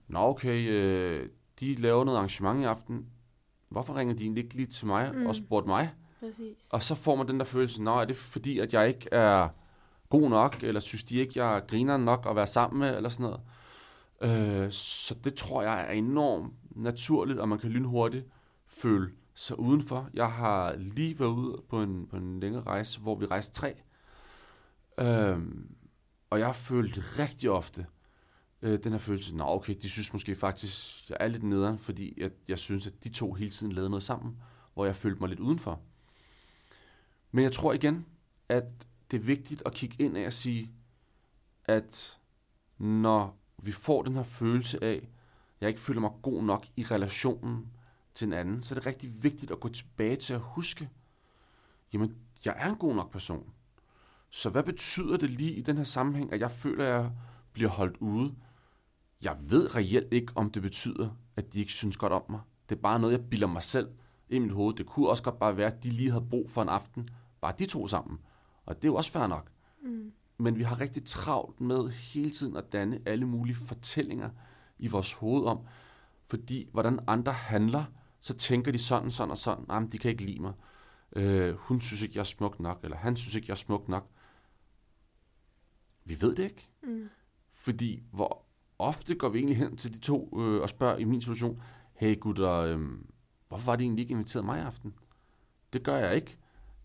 nå 0.09 0.19
okay, 0.19 0.69
øh, 0.71 1.29
de 1.61 1.75
laver 1.75 2.05
noget 2.05 2.19
arrangement 2.19 2.61
i 2.61 2.65
aften, 2.65 3.07
hvorfor 3.69 3.97
ringer 3.97 4.15
de 4.15 4.23
egentlig 4.23 4.45
ikke 4.45 4.57
lige 4.57 4.67
til 4.67 4.87
mig 4.87 5.15
mm. 5.15 5.27
og 5.27 5.35
spurgte 5.35 5.69
mig? 5.69 5.91
Præcis. 6.21 6.69
Og 6.73 6.83
så 6.83 6.95
får 6.95 7.17
man 7.17 7.29
den 7.29 7.39
der 7.39 7.45
følelse, 7.45 7.83
nå, 7.83 7.95
er 7.95 8.05
det 8.05 8.17
fordi, 8.17 8.59
at 8.59 8.75
jeg 8.75 8.89
ikke 8.89 9.09
er 9.13 9.49
god 10.09 10.31
nok, 10.31 10.63
eller 10.63 10.81
synes 10.81 11.05
de 11.05 11.19
ikke, 11.19 11.45
jeg 11.45 11.63
griner 11.69 11.97
nok 11.97 12.27
at 12.31 12.37
være 12.37 12.47
sammen 12.47 12.81
med, 12.81 12.97
eller 12.97 13.09
sådan 13.09 13.25
noget. 13.25 13.41
Øh, 14.65 14.73
så 14.73 15.15
det 15.25 15.35
tror 15.35 15.63
jeg 15.63 15.87
er 15.89 15.93
enormt 15.93 16.53
naturligt, 16.71 17.39
og 17.39 17.49
man 17.49 17.59
kan 17.59 17.71
lynhurtigt 17.71 18.27
føle 18.67 19.11
så 19.35 19.55
udenfor. 19.55 20.11
Jeg 20.15 20.33
har 20.33 20.77
lige 20.77 21.19
været 21.19 21.31
ude 21.31 21.63
på 21.69 21.83
en, 21.83 22.07
på 22.07 22.17
en 22.17 22.41
længere 22.41 22.63
rejse, 22.63 23.01
hvor 23.01 23.15
vi 23.15 23.27
rejste 23.27 23.55
tre. 23.55 23.75
Øhm, 24.99 25.75
og 26.31 26.39
jeg 26.39 26.47
har 26.47 26.53
følt 26.53 27.19
rigtig 27.19 27.51
ofte 27.51 27.87
øh, 28.63 28.79
den 28.85 28.93
her 28.93 28.99
følelse, 28.99 29.37
nå 29.37 29.45
okay, 29.45 29.75
de 29.83 29.89
synes 29.89 30.13
måske 30.13 30.35
faktisk, 30.35 31.11
jeg 31.11 31.17
er 31.21 31.29
lidt 31.29 31.43
nederen, 31.43 31.79
fordi 31.79 32.15
jeg, 32.17 32.31
jeg 32.49 32.59
synes, 32.59 32.87
at 32.87 33.05
de 33.05 33.09
to 33.09 33.33
hele 33.33 33.51
tiden 33.51 33.73
lavede 33.73 33.91
noget 33.91 34.03
sammen, 34.03 34.39
hvor 34.75 34.85
jeg 34.85 34.97
følte 34.97 35.21
mig 35.21 35.29
lidt 35.29 35.41
udenfor. 35.41 35.81
Men 37.31 37.45
jeg 37.45 37.53
tror 37.53 37.73
igen, 37.73 38.07
at 38.49 38.65
det 39.11 39.17
er 39.17 39.23
vigtigt 39.23 39.63
at 39.67 39.73
kigge 39.73 40.05
ind 40.05 40.17
af 40.17 40.27
og 40.27 40.33
sige, 40.33 40.71
at 41.65 42.19
når 42.79 43.39
vi 43.63 43.73
får 43.73 44.03
den 44.03 44.15
her 44.15 44.23
følelse 44.23 44.85
af, 44.85 44.95
at 44.95 45.09
jeg 45.61 45.69
ikke 45.69 45.81
føler 45.81 46.01
mig 46.01 46.11
god 46.23 46.43
nok 46.43 46.67
i 46.77 46.85
relationen 46.85 47.73
til 48.15 48.27
en 48.27 48.33
anden, 48.33 48.63
så 48.63 48.75
er 48.75 48.79
det 48.79 48.87
rigtig 48.87 49.23
vigtigt 49.23 49.53
at 49.53 49.61
gå 49.61 49.69
tilbage 49.69 50.17
til 50.17 50.35
at 50.35 50.41
huske, 50.41 50.91
jamen, 51.93 52.17
jeg 52.45 52.55
er 52.59 52.69
en 52.69 52.77
god 52.77 52.95
nok 52.95 53.13
person. 53.13 53.53
Så 54.31 54.51
hvad 54.51 54.63
betyder 54.63 55.17
det 55.17 55.31
lige 55.31 55.53
i 55.53 55.63
den 55.63 55.77
her 55.77 55.85
sammenhæng, 55.85 56.33
at 56.33 56.41
jeg 56.41 56.51
føler, 56.51 56.85
at 56.85 56.91
jeg 56.91 57.13
bliver 57.53 57.71
holdt 57.71 57.97
ude? 57.97 58.35
Jeg 59.23 59.37
ved 59.41 59.77
reelt 59.77 60.13
ikke, 60.13 60.33
om 60.35 60.51
det 60.51 60.63
betyder, 60.63 61.11
at 61.37 61.53
de 61.53 61.61
ikke 61.61 61.73
synes 61.73 61.97
godt 61.97 62.13
om 62.13 62.23
mig. 62.31 62.41
Det 62.69 62.77
er 62.77 62.81
bare 62.81 63.01
noget, 63.01 63.13
jeg 63.19 63.31
bilder 63.31 63.47
mig 63.47 63.63
selv 63.63 63.89
i 64.29 64.39
mit 64.39 64.53
hoved. 64.53 64.75
Det 64.75 64.87
kunne 64.87 65.09
også 65.09 65.23
godt 65.23 65.39
bare 65.39 65.57
være, 65.57 65.73
at 65.73 65.85
de 65.85 65.91
lige 65.91 66.11
havde 66.11 66.27
brug 66.31 66.51
for 66.51 66.63
en 66.63 66.69
aften. 66.69 67.09
Bare 67.41 67.55
de 67.59 67.67
to 67.67 67.87
sammen. 67.87 68.19
Og 68.67 68.77
det 68.77 68.85
er 68.85 68.89
jo 68.89 68.95
også 68.95 69.11
fair 69.11 69.27
nok. 69.27 69.51
Mm. 69.83 70.13
Men 70.39 70.59
vi 70.59 70.63
har 70.63 70.81
rigtig 70.81 71.05
travlt 71.05 71.61
med 71.61 71.89
hele 71.91 72.31
tiden 72.31 72.57
at 72.57 72.73
danne 72.73 73.01
alle 73.07 73.27
mulige 73.27 73.57
fortællinger 73.57 74.31
i 74.79 74.89
vores 74.89 75.13
hoved 75.13 75.45
om, 75.45 75.59
fordi 76.27 76.69
hvordan 76.73 76.99
andre 77.07 77.33
handler, 77.33 77.85
så 78.23 78.35
tænker 78.35 78.73
de 78.73 78.79
sådan, 78.79 79.11
sådan 79.11 79.31
og 79.31 79.39
sådan. 79.39 79.65
Nej, 79.69 79.83
de 79.93 79.99
kan 79.99 80.11
ikke 80.11 80.25
lide 80.25 80.43
mig. 80.43 80.53
Øh, 81.17 81.55
hun 81.55 81.81
synes 81.81 82.03
ikke, 82.03 82.13
jeg 82.15 82.21
er 82.21 82.25
smuk 82.25 82.61
nok, 82.61 82.81
eller 82.83 82.97
han 82.97 83.17
synes 83.17 83.35
ikke, 83.35 83.47
jeg 83.49 83.55
er 83.55 83.57
smuk 83.57 83.89
nok. 83.89 84.11
Vi 86.05 86.21
ved 86.21 86.37
det 86.37 86.43
ikke. 86.43 86.69
Mm. 86.83 87.09
Fordi 87.53 88.03
hvor 88.13 88.45
ofte 88.79 89.15
går 89.15 89.29
vi 89.29 89.39
egentlig 89.39 89.57
hen 89.57 89.77
til 89.77 89.95
de 89.95 89.99
to 89.99 90.41
øh, 90.41 90.63
og 90.63 90.69
spørger 90.69 90.97
i 90.97 91.05
min 91.05 91.21
situation, 91.21 91.63
hey 91.95 92.21
gutter, 92.21 92.51
øh, 92.53 92.81
hvorfor 93.49 93.65
var 93.65 93.77
de 93.77 93.85
egentlig 93.85 94.03
ikke 94.03 94.13
inviteret 94.13 94.45
mig 94.45 94.59
i 94.59 94.63
aften? 94.63 94.95
Det 95.73 95.83
gør 95.83 95.97
jeg 95.97 96.17
ikke. 96.17 96.39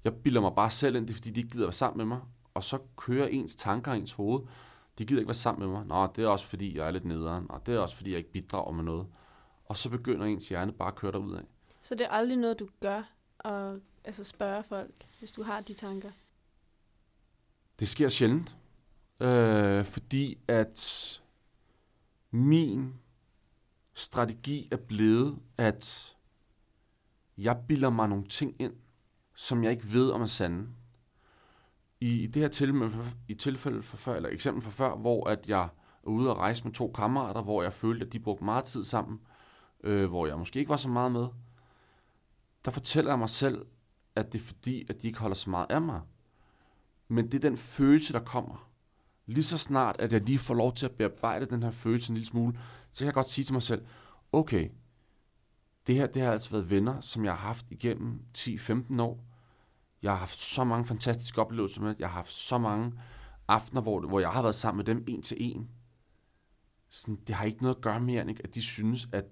Jeg 0.03 0.15
bilder 0.15 0.41
mig 0.41 0.51
bare 0.55 0.69
selv 0.69 0.95
ind, 0.95 1.07
det 1.07 1.13
er 1.13 1.15
fordi, 1.15 1.29
de 1.29 1.39
ikke 1.39 1.49
gider 1.49 1.65
være 1.65 1.73
sammen 1.73 1.97
med 1.97 2.05
mig. 2.05 2.21
Og 2.53 2.63
så 2.63 2.77
kører 2.95 3.27
ens 3.27 3.55
tanker 3.55 3.93
i 3.93 3.97
ens 3.97 4.11
hoved. 4.11 4.41
De 4.99 5.05
gider 5.05 5.21
ikke 5.21 5.27
være 5.27 5.33
sammen 5.33 5.69
med 5.69 5.77
mig. 5.77 5.85
Nå, 5.85 6.07
det 6.15 6.23
er 6.23 6.27
også 6.27 6.45
fordi, 6.45 6.77
jeg 6.77 6.87
er 6.87 6.91
lidt 6.91 7.05
nederen. 7.05 7.51
Og 7.51 7.65
det 7.65 7.75
er 7.75 7.79
også 7.79 7.95
fordi, 7.95 8.09
jeg 8.09 8.17
ikke 8.17 8.31
bidrager 8.31 8.71
med 8.71 8.83
noget. 8.83 9.07
Og 9.69 9.77
så 9.77 9.89
begynder 9.89 10.25
ens 10.25 10.49
hjerne 10.49 10.71
bare 10.73 10.87
at 10.87 10.95
køre 10.95 11.11
derud 11.11 11.35
af. 11.35 11.43
Så 11.81 11.95
det 11.95 12.05
er 12.05 12.09
aldrig 12.11 12.37
noget, 12.37 12.59
du 12.59 12.67
gør, 12.81 13.03
at 13.39 13.79
altså 14.03 14.23
spørge 14.23 14.63
folk, 14.63 15.07
hvis 15.19 15.31
du 15.31 15.43
har 15.43 15.61
de 15.61 15.73
tanker? 15.73 16.11
Det 17.79 17.87
sker 17.87 18.09
sjældent. 18.09 18.57
Øh, 19.21 19.85
fordi 19.85 20.37
at 20.47 21.21
min 22.31 22.93
strategi 23.93 24.67
er 24.71 24.77
blevet, 24.77 25.39
at 25.57 26.15
jeg 27.37 27.63
bilder 27.67 27.89
mig 27.89 28.09
nogle 28.09 28.27
ting 28.27 28.55
ind, 28.59 28.73
som 29.35 29.63
jeg 29.63 29.71
ikke 29.71 29.93
ved 29.93 30.09
om 30.09 30.21
er 30.21 30.25
sande. 30.25 30.67
I, 31.99 32.27
det 32.27 32.41
her 32.41 32.49
tilfælde, 32.49 32.91
i 33.27 33.33
tilfælde 33.33 33.83
for 33.83 33.97
før, 33.97 34.15
eller 34.15 34.29
eksempel 34.29 34.63
for 34.63 34.71
før, 34.71 34.95
hvor 34.95 35.29
at 35.29 35.47
jeg 35.47 35.63
er 36.03 36.07
ude 36.07 36.29
og 36.29 36.37
rejse 36.37 36.63
med 36.63 36.73
to 36.73 36.91
kammerater, 36.91 37.41
hvor 37.41 37.63
jeg 37.63 37.73
følte, 37.73 38.05
at 38.05 38.13
de 38.13 38.19
brugte 38.19 38.43
meget 38.43 38.65
tid 38.65 38.83
sammen, 38.83 39.21
øh, 39.87 40.09
hvor 40.09 40.27
jeg 40.27 40.37
måske 40.37 40.59
ikke 40.59 40.69
var 40.69 40.77
så 40.77 40.89
meget 40.89 41.11
med, 41.11 41.27
der 42.65 42.71
fortæller 42.71 43.11
jeg 43.11 43.19
mig 43.19 43.29
selv, 43.29 43.65
at 44.15 44.33
det 44.33 44.41
er 44.41 44.45
fordi, 44.45 44.85
at 44.89 45.01
de 45.01 45.07
ikke 45.07 45.19
holder 45.19 45.35
så 45.35 45.49
meget 45.49 45.65
af 45.69 45.81
mig. 45.81 46.01
Men 47.07 47.25
det 47.25 47.33
er 47.33 47.49
den 47.49 47.57
følelse, 47.57 48.13
der 48.13 48.19
kommer. 48.19 48.69
Lige 49.25 49.43
så 49.43 49.57
snart, 49.57 49.95
at 49.99 50.13
jeg 50.13 50.21
lige 50.21 50.39
får 50.39 50.53
lov 50.53 50.73
til 50.73 50.85
at 50.85 50.91
bearbejde 50.91 51.45
den 51.45 51.63
her 51.63 51.71
følelse 51.71 52.11
en 52.11 52.13
lille 52.13 52.27
smule, 52.27 52.59
så 52.91 52.99
kan 52.99 53.05
jeg 53.05 53.13
godt 53.13 53.29
sige 53.29 53.45
til 53.45 53.53
mig 53.53 53.63
selv, 53.63 53.85
okay, 54.31 54.69
det 55.87 55.95
her 55.95 56.07
det 56.07 56.21
har 56.21 56.31
altså 56.31 56.49
været 56.49 56.71
venner, 56.71 57.01
som 57.01 57.25
jeg 57.25 57.33
har 57.33 57.47
haft 57.47 57.65
igennem 57.69 58.21
10-15 58.37 59.01
år. 59.01 59.25
Jeg 60.01 60.11
har 60.11 60.17
haft 60.17 60.39
så 60.39 60.63
mange 60.63 60.85
fantastiske 60.85 61.41
oplevelser 61.41 61.81
med. 61.81 61.95
Jeg 61.99 62.07
har 62.07 62.15
haft 62.15 62.31
så 62.31 62.57
mange 62.57 62.93
aftener, 63.47 63.81
hvor, 63.81 64.07
hvor 64.07 64.19
jeg 64.19 64.29
har 64.29 64.41
været 64.41 64.55
sammen 64.55 64.77
med 64.77 64.85
dem 64.85 65.03
en 65.07 65.21
til 65.21 65.37
en. 65.39 65.69
Sådan, 66.89 67.15
det 67.27 67.35
har 67.35 67.45
ikke 67.45 67.61
noget 67.61 67.75
at 67.75 67.81
gøre 67.81 67.99
med, 67.99 68.15
at 68.15 68.55
de 68.55 68.61
synes, 68.61 69.07
at 69.11 69.25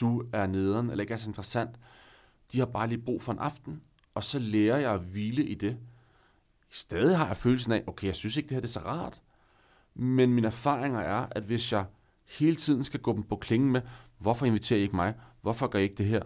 du 0.00 0.24
er 0.32 0.46
nederen, 0.46 0.90
eller 0.90 1.02
ikke 1.02 1.12
er 1.14 1.18
så 1.18 1.30
interessant. 1.30 1.70
De 2.52 2.58
har 2.58 2.66
bare 2.66 2.88
lige 2.88 3.02
brug 3.02 3.22
for 3.22 3.32
en 3.32 3.38
aften, 3.38 3.82
og 4.14 4.24
så 4.24 4.38
lærer 4.38 4.76
jeg 4.76 4.92
at 4.92 5.00
hvile 5.00 5.44
i 5.44 5.54
det. 5.54 5.76
Stadig 6.70 7.16
har 7.16 7.26
jeg 7.26 7.36
følelsen 7.36 7.72
af, 7.72 7.84
okay, 7.86 8.06
jeg 8.06 8.16
synes 8.16 8.36
ikke, 8.36 8.48
det 8.48 8.54
her 8.54 8.60
det 8.60 8.68
er 8.68 8.80
så 8.80 8.80
rart. 8.80 9.22
Men 9.94 10.34
mine 10.34 10.46
erfaringer 10.46 11.00
er, 11.00 11.26
at 11.30 11.42
hvis 11.42 11.72
jeg 11.72 11.84
hele 12.38 12.56
tiden 12.56 12.82
skal 12.82 13.00
gå 13.00 13.12
dem 13.12 13.22
på 13.22 13.36
klingen 13.36 13.72
med, 13.72 13.80
hvorfor 14.18 14.46
inviterer 14.46 14.80
I 14.80 14.82
ikke 14.82 14.96
mig? 14.96 15.14
Hvorfor 15.42 15.66
gør 15.66 15.78
I 15.78 15.82
ikke 15.82 15.94
det 15.94 16.06
her? 16.06 16.22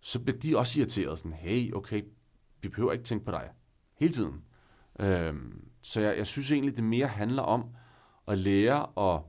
Så 0.00 0.20
bliver 0.20 0.38
de 0.38 0.58
også 0.58 0.80
irriteret. 0.80 1.18
Sådan, 1.18 1.32
hey, 1.32 1.72
okay, 1.72 2.02
vi 2.62 2.68
behøver 2.68 2.92
ikke 2.92 3.04
tænke 3.04 3.24
på 3.24 3.30
dig. 3.30 3.50
Hele 4.00 4.12
tiden. 4.12 4.42
Øhm, 5.00 5.68
så 5.82 6.00
jeg, 6.00 6.18
jeg 6.18 6.26
synes 6.26 6.52
egentlig, 6.52 6.76
det 6.76 6.84
mere 6.84 7.06
handler 7.06 7.42
om 7.42 7.64
at 8.28 8.38
lære 8.38 9.14
at 9.14 9.22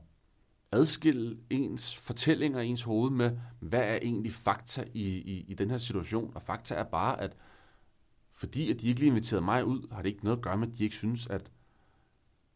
adskille 0.72 1.38
ens 1.50 1.96
fortællinger 1.96 2.60
i 2.60 2.66
ens 2.66 2.82
hoved 2.82 3.10
med, 3.10 3.38
hvad 3.60 3.80
er 3.80 3.98
egentlig 4.02 4.32
fakta 4.32 4.84
i, 4.94 5.04
i, 5.04 5.44
i 5.48 5.54
den 5.54 5.70
her 5.70 5.78
situation. 5.78 6.32
Og 6.34 6.42
fakta 6.42 6.74
er 6.74 6.84
bare, 6.84 7.20
at 7.20 7.36
fordi 8.30 8.70
at 8.70 8.80
de 8.80 8.88
ikke 8.88 9.00
lige 9.00 9.08
inviterede 9.10 9.44
mig 9.44 9.64
ud, 9.64 9.92
har 9.92 10.02
det 10.02 10.08
ikke 10.08 10.24
noget 10.24 10.36
at 10.36 10.42
gøre 10.42 10.56
med, 10.56 10.68
at 10.68 10.78
de 10.78 10.84
ikke 10.84 10.96
synes, 10.96 11.26
at 11.26 11.50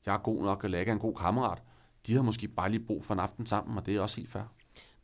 jeg 0.07 0.15
er 0.15 0.19
god 0.19 0.43
nok, 0.43 0.65
eller 0.65 0.79
jeg 0.79 0.89
er 0.89 0.93
en 0.93 0.99
god 0.99 1.15
kammerat. 1.15 1.63
De 2.07 2.15
har 2.15 2.23
måske 2.23 2.49
bare 2.49 2.71
lige 2.71 2.87
brug 2.87 3.05
for 3.05 3.15
en 3.15 3.21
aften 3.21 3.47
sammen, 3.47 3.79
og 3.79 3.87
det 3.87 3.97
er 3.97 4.01
også 4.01 4.17
helt 4.17 4.31
fair. 4.31 4.43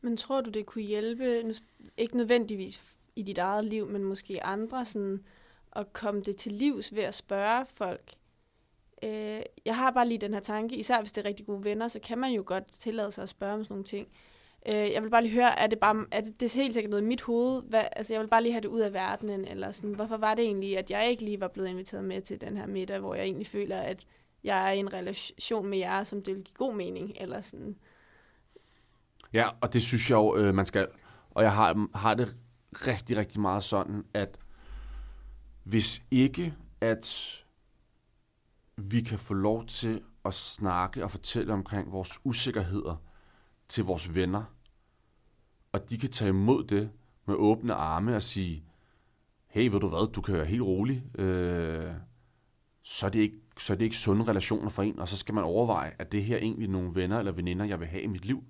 Men 0.00 0.16
tror 0.16 0.40
du, 0.40 0.50
det 0.50 0.66
kunne 0.66 0.84
hjælpe, 0.84 1.54
ikke 1.96 2.16
nødvendigvis 2.16 2.84
i 3.16 3.22
dit 3.22 3.38
eget 3.38 3.64
liv, 3.64 3.88
men 3.88 4.04
måske 4.04 4.44
andre, 4.44 4.84
sådan, 4.84 5.24
at 5.72 5.92
komme 5.92 6.20
det 6.20 6.36
til 6.36 6.52
livs 6.52 6.94
ved 6.94 7.02
at 7.02 7.14
spørge 7.14 7.66
folk? 7.66 8.14
Øh, 9.02 9.42
jeg 9.64 9.76
har 9.76 9.90
bare 9.90 10.08
lige 10.08 10.18
den 10.18 10.34
her 10.34 10.40
tanke, 10.40 10.76
især 10.76 11.00
hvis 11.00 11.12
det 11.12 11.24
er 11.24 11.28
rigtig 11.28 11.46
gode 11.46 11.64
venner, 11.64 11.88
så 11.88 12.00
kan 12.00 12.18
man 12.18 12.32
jo 12.32 12.42
godt 12.46 12.70
tillade 12.72 13.10
sig 13.10 13.22
at 13.22 13.28
spørge 13.28 13.54
om 13.54 13.64
sådan 13.64 13.72
nogle 13.74 13.84
ting. 13.84 14.08
Øh, 14.68 14.92
jeg 14.92 15.02
vil 15.02 15.10
bare 15.10 15.22
lige 15.22 15.34
høre, 15.34 15.58
er 15.58 15.66
det, 15.66 15.78
bare, 15.78 16.06
er 16.10 16.20
det, 16.20 16.40
det 16.40 16.56
er 16.56 16.62
helt 16.62 16.74
sikkert 16.74 16.90
noget 16.90 17.02
i 17.02 17.06
mit 17.06 17.22
hoved? 17.22 17.62
Hvad, 17.62 17.82
altså, 17.96 18.14
jeg 18.14 18.20
vil 18.20 18.28
bare 18.28 18.42
lige 18.42 18.52
have 18.52 18.60
det 18.60 18.68
ud 18.68 18.80
af 18.80 18.92
verdenen, 18.92 19.44
eller 19.44 19.70
sådan, 19.70 19.94
hvorfor 19.94 20.16
var 20.16 20.34
det 20.34 20.44
egentlig, 20.44 20.78
at 20.78 20.90
jeg 20.90 21.10
ikke 21.10 21.24
lige 21.24 21.40
var 21.40 21.48
blevet 21.48 21.68
inviteret 21.68 22.04
med 22.04 22.22
til 22.22 22.40
den 22.40 22.56
her 22.56 22.66
middag, 22.66 22.98
hvor 22.98 23.14
jeg 23.14 23.24
egentlig 23.24 23.46
føler, 23.46 23.78
at 23.78 24.06
jeg 24.44 24.68
er 24.68 24.72
i 24.72 24.78
en 24.78 24.92
relation 24.92 25.66
med 25.66 25.78
jer, 25.78 26.04
som 26.04 26.22
det 26.22 26.34
vil 26.34 26.44
give 26.44 26.54
god 26.56 26.74
mening, 26.74 27.12
eller 27.20 27.40
sådan. 27.40 27.76
Ja, 29.32 29.48
og 29.60 29.72
det 29.72 29.82
synes 29.82 30.10
jeg 30.10 30.16
jo, 30.16 30.36
øh, 30.36 30.54
man 30.54 30.66
skal. 30.66 30.86
Og 31.30 31.42
jeg 31.42 31.52
har, 31.52 31.88
har 31.94 32.14
det 32.14 32.36
rigtig, 32.72 33.16
rigtig 33.16 33.40
meget 33.40 33.64
sådan, 33.64 34.04
at 34.14 34.38
hvis 35.64 36.02
ikke, 36.10 36.54
at 36.80 37.34
vi 38.78 39.00
kan 39.00 39.18
få 39.18 39.34
lov 39.34 39.66
til 39.66 40.02
at 40.24 40.34
snakke 40.34 41.04
og 41.04 41.10
fortælle 41.10 41.52
omkring 41.52 41.92
vores 41.92 42.20
usikkerheder 42.24 42.96
til 43.68 43.84
vores 43.84 44.14
venner, 44.14 44.44
og 45.72 45.90
de 45.90 45.98
kan 45.98 46.10
tage 46.10 46.28
imod 46.28 46.64
det 46.64 46.90
med 47.26 47.34
åbne 47.34 47.74
arme 47.74 48.16
og 48.16 48.22
sige, 48.22 48.64
hey, 49.46 49.70
ved 49.70 49.80
du 49.80 49.88
hvad, 49.88 50.12
du 50.12 50.20
kan 50.20 50.34
være 50.34 50.44
helt 50.44 50.62
rolig, 50.62 51.18
øh, 51.18 51.92
så, 52.82 53.06
er 53.06 53.10
det 53.10 53.20
ikke, 53.20 53.40
så 53.58 53.72
er 53.72 53.76
det 53.76 53.84
ikke 53.84 53.96
sunde 53.96 54.24
relationer 54.24 54.68
for 54.68 54.82
en, 54.82 54.98
og 54.98 55.08
så 55.08 55.16
skal 55.16 55.34
man 55.34 55.44
overveje, 55.44 55.92
at 55.98 56.12
det 56.12 56.24
her 56.24 56.36
egentlig 56.36 56.68
nogle 56.68 56.94
venner 56.94 57.18
eller 57.18 57.32
veninder, 57.32 57.64
jeg 57.64 57.80
vil 57.80 57.88
have 57.88 58.02
i 58.02 58.06
mit 58.06 58.24
liv. 58.24 58.44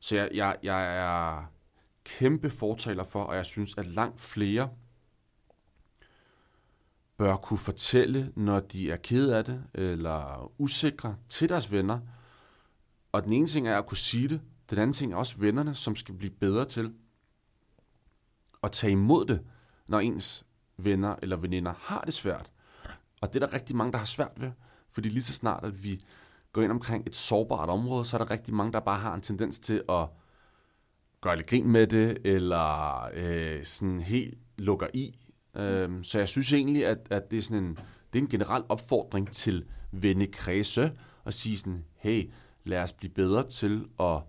Så 0.00 0.16
jeg, 0.16 0.28
jeg, 0.34 0.56
jeg 0.62 0.98
er 0.98 1.44
kæmpe 2.04 2.50
fortaler 2.50 3.04
for, 3.04 3.22
og 3.22 3.36
jeg 3.36 3.46
synes, 3.46 3.74
at 3.78 3.86
langt 3.86 4.20
flere 4.20 4.70
bør 7.16 7.36
kunne 7.36 7.58
fortælle, 7.58 8.32
når 8.36 8.60
de 8.60 8.90
er 8.90 8.96
ked 8.96 9.30
af 9.30 9.44
det, 9.44 9.64
eller 9.74 10.52
usikre 10.58 11.16
til 11.28 11.48
deres 11.48 11.72
venner. 11.72 12.00
Og 13.12 13.24
den 13.24 13.32
ene 13.32 13.46
ting 13.46 13.68
er 13.68 13.78
at 13.78 13.86
kunne 13.86 13.98
sige 13.98 14.28
det, 14.28 14.40
den 14.70 14.78
anden 14.78 14.92
ting 14.92 15.12
er 15.12 15.16
også 15.16 15.34
vennerne, 15.38 15.74
som 15.74 15.96
skal 15.96 16.14
blive 16.14 16.30
bedre 16.30 16.64
til 16.64 16.94
at 18.62 18.72
tage 18.72 18.90
imod 18.90 19.26
det, 19.26 19.40
når 19.86 20.00
ens 20.00 20.46
venner 20.76 21.16
eller 21.22 21.36
veninder 21.36 21.74
har 21.78 22.00
det 22.00 22.14
svært. 22.14 22.50
Og 23.20 23.32
det 23.32 23.42
er 23.42 23.46
der 23.46 23.54
rigtig 23.54 23.76
mange, 23.76 23.92
der 23.92 23.98
har 23.98 24.06
svært 24.06 24.32
ved, 24.36 24.50
fordi 24.92 25.08
lige 25.08 25.22
så 25.22 25.32
snart, 25.32 25.64
at 25.64 25.82
vi 25.84 26.00
går 26.52 26.62
ind 26.62 26.72
omkring 26.72 27.06
et 27.06 27.16
sårbart 27.16 27.68
område, 27.68 28.04
så 28.04 28.16
er 28.16 28.24
der 28.24 28.30
rigtig 28.30 28.54
mange, 28.54 28.72
der 28.72 28.80
bare 28.80 28.98
har 28.98 29.14
en 29.14 29.20
tendens 29.20 29.58
til 29.58 29.82
at 29.88 30.08
gøre 31.20 31.36
lidt 31.36 31.46
grin 31.46 31.68
med 31.68 31.86
det, 31.86 32.18
eller 32.24 33.08
øh, 33.14 33.64
sådan 33.64 34.00
helt 34.00 34.38
lukker 34.58 34.86
i. 34.94 35.25
Øhm, 35.56 36.04
så 36.04 36.18
jeg 36.18 36.28
synes 36.28 36.52
egentlig, 36.52 36.86
at, 36.86 36.98
at 37.10 37.30
det 37.30 37.36
er 37.36 37.42
sådan 37.42 37.64
en, 37.64 37.78
det 38.12 38.18
er 38.18 38.22
en 38.22 38.28
generel 38.28 38.62
opfordring 38.68 39.32
til 39.32 39.64
vennekredse 39.92 40.92
at 41.24 41.34
sige 41.34 41.58
sådan, 41.58 41.84
hey, 41.94 42.30
lad 42.64 42.82
os 42.82 42.92
blive 42.92 43.12
bedre 43.12 43.48
til 43.48 43.84
at 44.00 44.20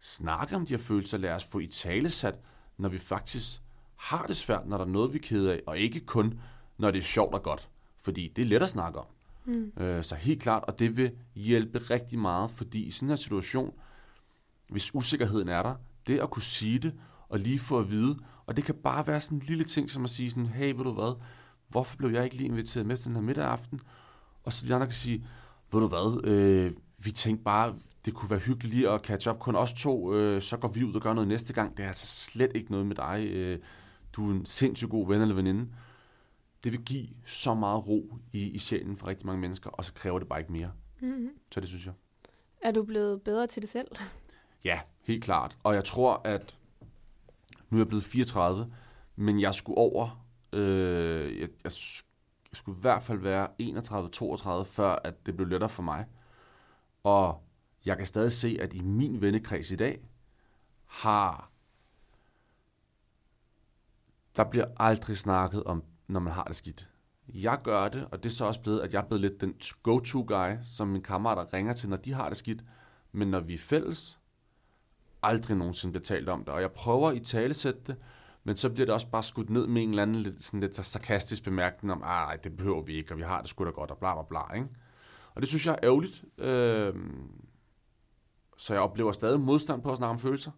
snakke 0.00 0.56
om 0.56 0.66
de 0.66 0.72
her 0.72 0.78
følelser, 0.78 1.18
lad 1.18 1.32
os 1.32 1.44
få 1.44 1.58
i 1.58 1.66
tale 1.66 2.10
sat, 2.10 2.38
når 2.78 2.88
vi 2.88 2.98
faktisk 2.98 3.62
har 3.96 4.26
det 4.26 4.36
svært, 4.36 4.66
når 4.66 4.78
der 4.78 4.84
er 4.84 4.88
noget, 4.88 5.12
vi 5.12 5.18
er 5.18 5.22
kede 5.22 5.52
af, 5.52 5.60
og 5.66 5.78
ikke 5.78 6.00
kun, 6.00 6.40
når 6.78 6.90
det 6.90 6.98
er 6.98 7.02
sjovt 7.02 7.34
og 7.34 7.42
godt, 7.42 7.68
fordi 8.00 8.32
det 8.36 8.42
er 8.42 8.46
let 8.46 8.62
at 8.62 8.68
snakke 8.68 8.98
om. 8.98 9.06
Mm. 9.44 9.72
Øh, 9.76 10.04
så 10.04 10.14
helt 10.14 10.42
klart, 10.42 10.64
og 10.64 10.78
det 10.78 10.96
vil 10.96 11.12
hjælpe 11.34 11.78
rigtig 11.78 12.18
meget, 12.18 12.50
fordi 12.50 12.82
i 12.82 12.90
sådan 12.90 13.10
en 13.10 13.16
situation, 13.16 13.72
hvis 14.68 14.94
usikkerheden 14.94 15.48
er 15.48 15.62
der, 15.62 15.74
det 16.06 16.18
at 16.18 16.30
kunne 16.30 16.42
sige 16.42 16.78
det, 16.78 16.94
og 17.32 17.38
lige 17.38 17.58
få 17.58 17.78
at 17.78 17.90
vide, 17.90 18.16
og 18.46 18.56
det 18.56 18.64
kan 18.64 18.74
bare 18.74 19.06
være 19.06 19.20
sådan 19.20 19.38
en 19.38 19.44
lille 19.48 19.64
ting, 19.64 19.90
som 19.90 20.04
at 20.04 20.10
sige 20.10 20.30
sådan, 20.30 20.46
hey, 20.46 20.74
ved 20.74 20.84
du 20.84 20.92
hvad, 20.92 21.20
hvorfor 21.68 21.96
blev 21.96 22.10
jeg 22.10 22.24
ikke 22.24 22.36
lige 22.36 22.48
inviteret 22.48 22.86
med 22.86 22.96
til 22.96 23.06
den 23.06 23.14
her 23.14 23.22
middag 23.22 23.44
aften? 23.44 23.80
Og 24.44 24.52
så 24.52 24.66
de 24.66 24.74
andre 24.74 24.86
kan 24.86 24.94
sige, 24.94 25.26
ved 25.72 25.80
du 25.80 25.88
hvad, 25.88 26.24
øh, 26.24 26.72
vi 26.98 27.10
tænkte 27.10 27.44
bare, 27.44 27.74
det 28.04 28.14
kunne 28.14 28.30
være 28.30 28.38
hyggeligt 28.38 28.74
lige 28.74 28.90
at 28.90 29.00
catch 29.00 29.28
up 29.28 29.38
kun 29.38 29.56
os 29.56 29.72
to, 29.72 30.14
øh, 30.14 30.42
så 30.42 30.56
går 30.56 30.68
vi 30.68 30.84
ud 30.84 30.94
og 30.94 31.02
gør 31.02 31.12
noget 31.12 31.28
næste 31.28 31.52
gang. 31.52 31.76
Det 31.76 31.82
er 31.82 31.88
altså 31.88 32.06
slet 32.06 32.50
ikke 32.54 32.70
noget 32.70 32.86
med 32.86 32.96
dig. 32.96 33.26
Øh, 33.30 33.58
du 34.12 34.28
er 34.28 34.34
en 34.34 34.46
sindssygt 34.46 34.90
god 34.90 35.08
ven 35.08 35.20
eller 35.20 35.34
veninde. 35.34 35.68
Det 36.64 36.72
vil 36.72 36.80
give 36.82 37.08
så 37.26 37.54
meget 37.54 37.88
ro 37.88 38.18
i, 38.32 38.50
i 38.50 38.58
sjælen 38.58 38.96
for 38.96 39.06
rigtig 39.06 39.26
mange 39.26 39.40
mennesker, 39.40 39.70
og 39.70 39.84
så 39.84 39.92
kræver 39.94 40.18
det 40.18 40.28
bare 40.28 40.40
ikke 40.40 40.52
mere. 40.52 40.70
Mm-hmm. 41.00 41.30
Så 41.52 41.60
det 41.60 41.68
synes 41.68 41.86
jeg. 41.86 41.94
Er 42.62 42.70
du 42.70 42.82
blevet 42.82 43.22
bedre 43.22 43.46
til 43.46 43.62
det 43.62 43.70
selv? 43.70 43.88
Ja, 44.64 44.80
helt 45.02 45.24
klart. 45.24 45.56
Og 45.64 45.74
jeg 45.74 45.84
tror, 45.84 46.20
at 46.24 46.56
nu 47.72 47.78
er 47.78 47.80
jeg 47.80 47.88
blevet 47.88 48.04
34, 48.04 48.72
men 49.16 49.40
jeg 49.40 49.54
skulle 49.54 49.78
over, 49.78 50.26
øh, 50.52 51.40
jeg, 51.40 51.48
jeg 51.64 51.72
skulle 52.52 52.78
i 52.78 52.80
hvert 52.80 53.02
fald 53.02 53.18
være 53.18 53.48
31-32, 54.62 54.64
før 54.64 54.98
at 55.04 55.26
det 55.26 55.36
blev 55.36 55.48
lettere 55.48 55.68
for 55.70 55.82
mig. 55.82 56.06
Og 57.02 57.42
jeg 57.86 57.96
kan 57.96 58.06
stadig 58.06 58.32
se, 58.32 58.58
at 58.60 58.74
i 58.74 58.80
min 58.80 59.22
vennekreds 59.22 59.70
i 59.70 59.76
dag, 59.76 60.08
har 60.86 61.50
der 64.36 64.44
bliver 64.44 64.66
aldrig 64.76 65.16
snakket 65.16 65.64
om, 65.64 65.84
når 66.08 66.20
man 66.20 66.32
har 66.32 66.44
det 66.44 66.56
skidt. 66.56 66.88
Jeg 67.28 67.60
gør 67.64 67.88
det, 67.88 68.08
og 68.12 68.22
det 68.22 68.28
er 68.28 68.34
så 68.34 68.44
også 68.44 68.60
blevet, 68.60 68.80
at 68.80 68.92
jeg 68.92 69.02
er 69.02 69.06
blevet 69.06 69.20
lidt 69.20 69.40
den 69.40 69.54
go-to-guy, 69.82 70.56
som 70.64 70.88
mine 70.88 71.04
kammerater 71.04 71.52
ringer 71.52 71.72
til, 71.72 71.88
når 71.88 71.96
de 71.96 72.12
har 72.12 72.28
det 72.28 72.38
skidt. 72.38 72.64
Men 73.12 73.28
når 73.28 73.40
vi 73.40 73.54
er 73.54 73.58
fælles, 73.58 74.18
aldrig 75.22 75.56
nogensinde 75.56 75.92
bliver 75.92 76.04
talt 76.04 76.28
om 76.28 76.44
det. 76.44 76.54
Og 76.54 76.60
jeg 76.60 76.72
prøver 76.72 77.12
i 77.12 77.20
talesætte 77.20 77.80
det, 77.86 77.96
men 78.44 78.56
så 78.56 78.70
bliver 78.70 78.86
det 78.86 78.94
også 78.94 79.10
bare 79.10 79.22
skudt 79.22 79.50
ned 79.50 79.66
med 79.66 79.82
en 79.82 79.90
eller 79.90 80.02
anden 80.02 80.16
lidt, 80.16 80.42
sådan 80.42 80.60
lidt 80.60 80.84
sarkastisk 80.84 81.44
bemærkning 81.44 81.92
om, 81.92 82.02
ah, 82.04 82.38
det 82.44 82.56
behøver 82.56 82.82
vi 82.82 82.94
ikke, 82.94 83.14
og 83.14 83.18
vi 83.18 83.22
har 83.22 83.40
det 83.40 83.50
sgu 83.50 83.64
da 83.64 83.70
godt, 83.70 83.90
og 83.90 83.98
bla 83.98 84.14
bla 84.14 84.22
bla. 84.22 84.54
Ikke? 84.54 84.68
Og 85.34 85.40
det 85.40 85.48
synes 85.48 85.66
jeg 85.66 85.72
er 85.72 85.78
ærgerligt. 85.82 86.24
Øh, 86.38 86.94
så 88.56 88.74
jeg 88.74 88.82
oplever 88.82 89.12
stadig 89.12 89.40
modstand 89.40 89.82
på 89.82 89.90
at 89.90 89.96
snakke 89.96 90.10
om 90.10 90.18
følelser, 90.18 90.50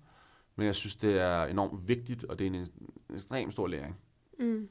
men 0.56 0.66
jeg 0.66 0.74
synes, 0.74 0.96
det 0.96 1.20
er 1.20 1.44
enormt 1.44 1.88
vigtigt, 1.88 2.24
og 2.24 2.38
det 2.38 2.46
er 2.46 2.50
en, 2.50 2.54
en 2.54 2.70
ekstremt 3.14 3.52
stor 3.52 3.66
læring. 3.66 3.96
Mm. 4.38 4.68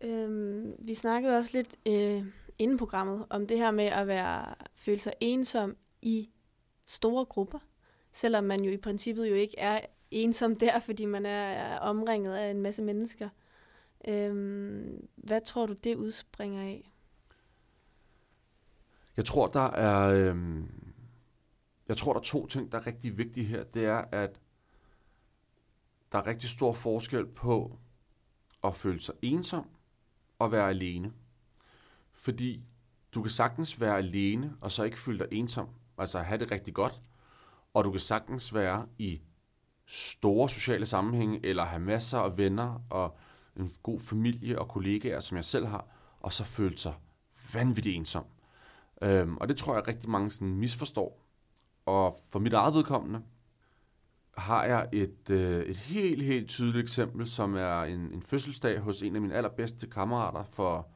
Øhm, 0.00 0.72
vi 0.78 0.94
snakkede 0.94 1.36
også 1.36 1.50
lidt 1.54 1.76
øh, 1.86 2.24
inden 2.58 2.78
programmet 2.78 3.26
om 3.30 3.46
det 3.46 3.58
her 3.58 3.70
med 3.70 3.84
at 3.84 4.06
være 4.06 4.54
føle 4.74 4.98
sig 4.98 5.12
ensom 5.20 5.76
i 6.02 6.30
store 6.86 7.24
grupper, 7.24 7.58
selvom 8.12 8.44
man 8.44 8.64
jo 8.64 8.70
i 8.70 8.76
princippet 8.76 9.30
jo 9.30 9.34
ikke 9.34 9.58
er 9.58 9.80
ensom 10.10 10.56
der, 10.56 10.80
fordi 10.86 11.04
man 11.04 11.26
er, 11.26 11.78
omringet 11.78 12.34
af 12.34 12.50
en 12.50 12.60
masse 12.60 12.82
mennesker. 12.82 13.28
Øhm, 14.08 15.08
hvad 15.16 15.40
tror 15.40 15.66
du, 15.66 15.72
det 15.72 15.94
udspringer 15.94 16.62
af? 16.62 16.92
Jeg 19.16 19.24
tror, 19.24 19.46
der 19.46 19.70
er, 19.70 20.08
øhm, 20.08 20.68
jeg 21.88 21.96
tror, 21.96 22.12
der 22.12 22.20
er 22.20 22.24
to 22.24 22.46
ting, 22.46 22.72
der 22.72 22.78
er 22.78 22.86
rigtig 22.86 23.18
vigtige 23.18 23.46
her. 23.46 23.64
Det 23.64 23.84
er, 23.84 24.04
at 24.12 24.40
der 26.12 26.18
er 26.18 26.26
rigtig 26.26 26.48
stor 26.48 26.72
forskel 26.72 27.26
på 27.26 27.78
at 28.64 28.74
føle 28.74 29.00
sig 29.00 29.14
ensom 29.22 29.66
og 30.38 30.52
være 30.52 30.68
alene. 30.68 31.12
Fordi 32.12 32.62
du 33.14 33.22
kan 33.22 33.30
sagtens 33.30 33.80
være 33.80 33.96
alene, 33.98 34.56
og 34.60 34.70
så 34.70 34.82
ikke 34.82 34.98
føle 34.98 35.18
dig 35.18 35.28
ensom, 35.30 35.68
altså 35.98 36.18
have 36.18 36.40
det 36.40 36.50
rigtig 36.50 36.74
godt, 36.74 37.02
og 37.74 37.84
du 37.84 37.90
kan 37.90 38.00
sagtens 38.00 38.54
være 38.54 38.86
i 38.98 39.20
store 39.86 40.48
sociale 40.48 40.86
sammenhænge, 40.86 41.46
eller 41.46 41.64
have 41.64 41.82
masser 41.82 42.18
af 42.18 42.38
venner 42.38 42.82
og 42.90 43.16
en 43.56 43.72
god 43.82 44.00
familie 44.00 44.58
og 44.58 44.68
kollegaer, 44.68 45.20
som 45.20 45.36
jeg 45.36 45.44
selv 45.44 45.66
har, 45.66 45.86
og 46.20 46.32
så 46.32 46.44
føle 46.44 46.78
sig 46.78 46.94
vanvittigt 47.54 47.96
ensom. 47.96 48.24
Øhm, 49.02 49.36
og 49.36 49.48
det 49.48 49.56
tror 49.56 49.74
jeg 49.74 49.88
rigtig 49.88 50.10
mange 50.10 50.30
sådan 50.30 50.56
misforstår. 50.56 51.24
Og 51.86 52.16
for 52.30 52.38
mit 52.38 52.52
eget 52.52 52.74
vedkommende 52.74 53.22
har 54.36 54.64
jeg 54.64 54.88
et, 54.92 55.30
øh, 55.30 55.62
et 55.62 55.76
helt, 55.76 56.22
helt 56.22 56.48
tydeligt 56.48 56.82
eksempel, 56.82 57.30
som 57.30 57.54
er 57.54 57.82
en, 57.82 58.00
en 58.00 58.22
fødselsdag 58.22 58.80
hos 58.80 59.02
en 59.02 59.14
af 59.14 59.22
mine 59.22 59.34
allerbedste 59.34 59.86
kammerater 59.86 60.44
for 60.44 60.88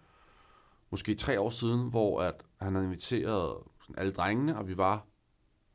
måske 0.90 1.14
tre 1.14 1.40
år 1.40 1.50
siden, 1.50 1.90
hvor 1.90 2.22
at 2.22 2.44
han 2.60 2.74
havde 2.74 2.86
inviteret 2.86 3.56
sådan 3.82 3.98
alle 3.98 4.12
drengene, 4.12 4.58
og 4.58 4.68
vi 4.68 4.76
var 4.76 5.06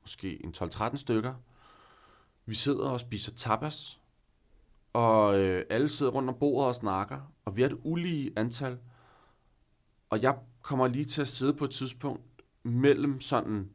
måske 0.07 0.45
en 0.45 0.53
12-13 0.57 0.97
stykker. 0.97 1.33
Vi 2.45 2.55
sidder 2.55 2.89
og 2.89 2.99
spiser 2.99 3.31
tapas, 3.31 3.99
og 4.93 5.39
øh, 5.39 5.65
alle 5.69 5.89
sidder 5.89 6.11
rundt 6.11 6.29
om 6.29 6.35
bordet 6.39 6.67
og 6.67 6.75
snakker, 6.75 7.33
og 7.45 7.57
vi 7.57 7.61
er 7.61 7.65
et 7.65 7.77
ulige 7.83 8.31
antal. 8.35 8.79
Og 10.09 10.21
jeg 10.21 10.37
kommer 10.61 10.87
lige 10.87 11.05
til 11.05 11.21
at 11.21 11.27
sidde 11.27 11.53
på 11.53 11.65
et 11.65 11.71
tidspunkt 11.71 12.23
mellem 12.63 13.21
sådan, 13.21 13.69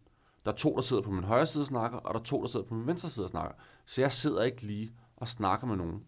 der 0.44 0.52
er 0.52 0.56
to, 0.56 0.74
der 0.76 0.82
sidder 0.82 1.02
på 1.02 1.10
min 1.10 1.24
højre 1.24 1.46
side 1.46 1.62
og 1.62 1.66
snakker, 1.66 1.98
og 1.98 2.14
der 2.14 2.20
er 2.20 2.24
to, 2.24 2.42
der 2.42 2.48
sidder 2.48 2.66
på 2.66 2.74
min 2.74 2.86
venstre 2.86 3.08
side 3.08 3.26
og 3.26 3.30
snakker. 3.30 3.54
Så 3.86 4.02
jeg 4.02 4.12
sidder 4.12 4.42
ikke 4.42 4.62
lige 4.62 4.92
og 5.16 5.28
snakker 5.28 5.66
med 5.66 5.76
nogen. 5.76 6.04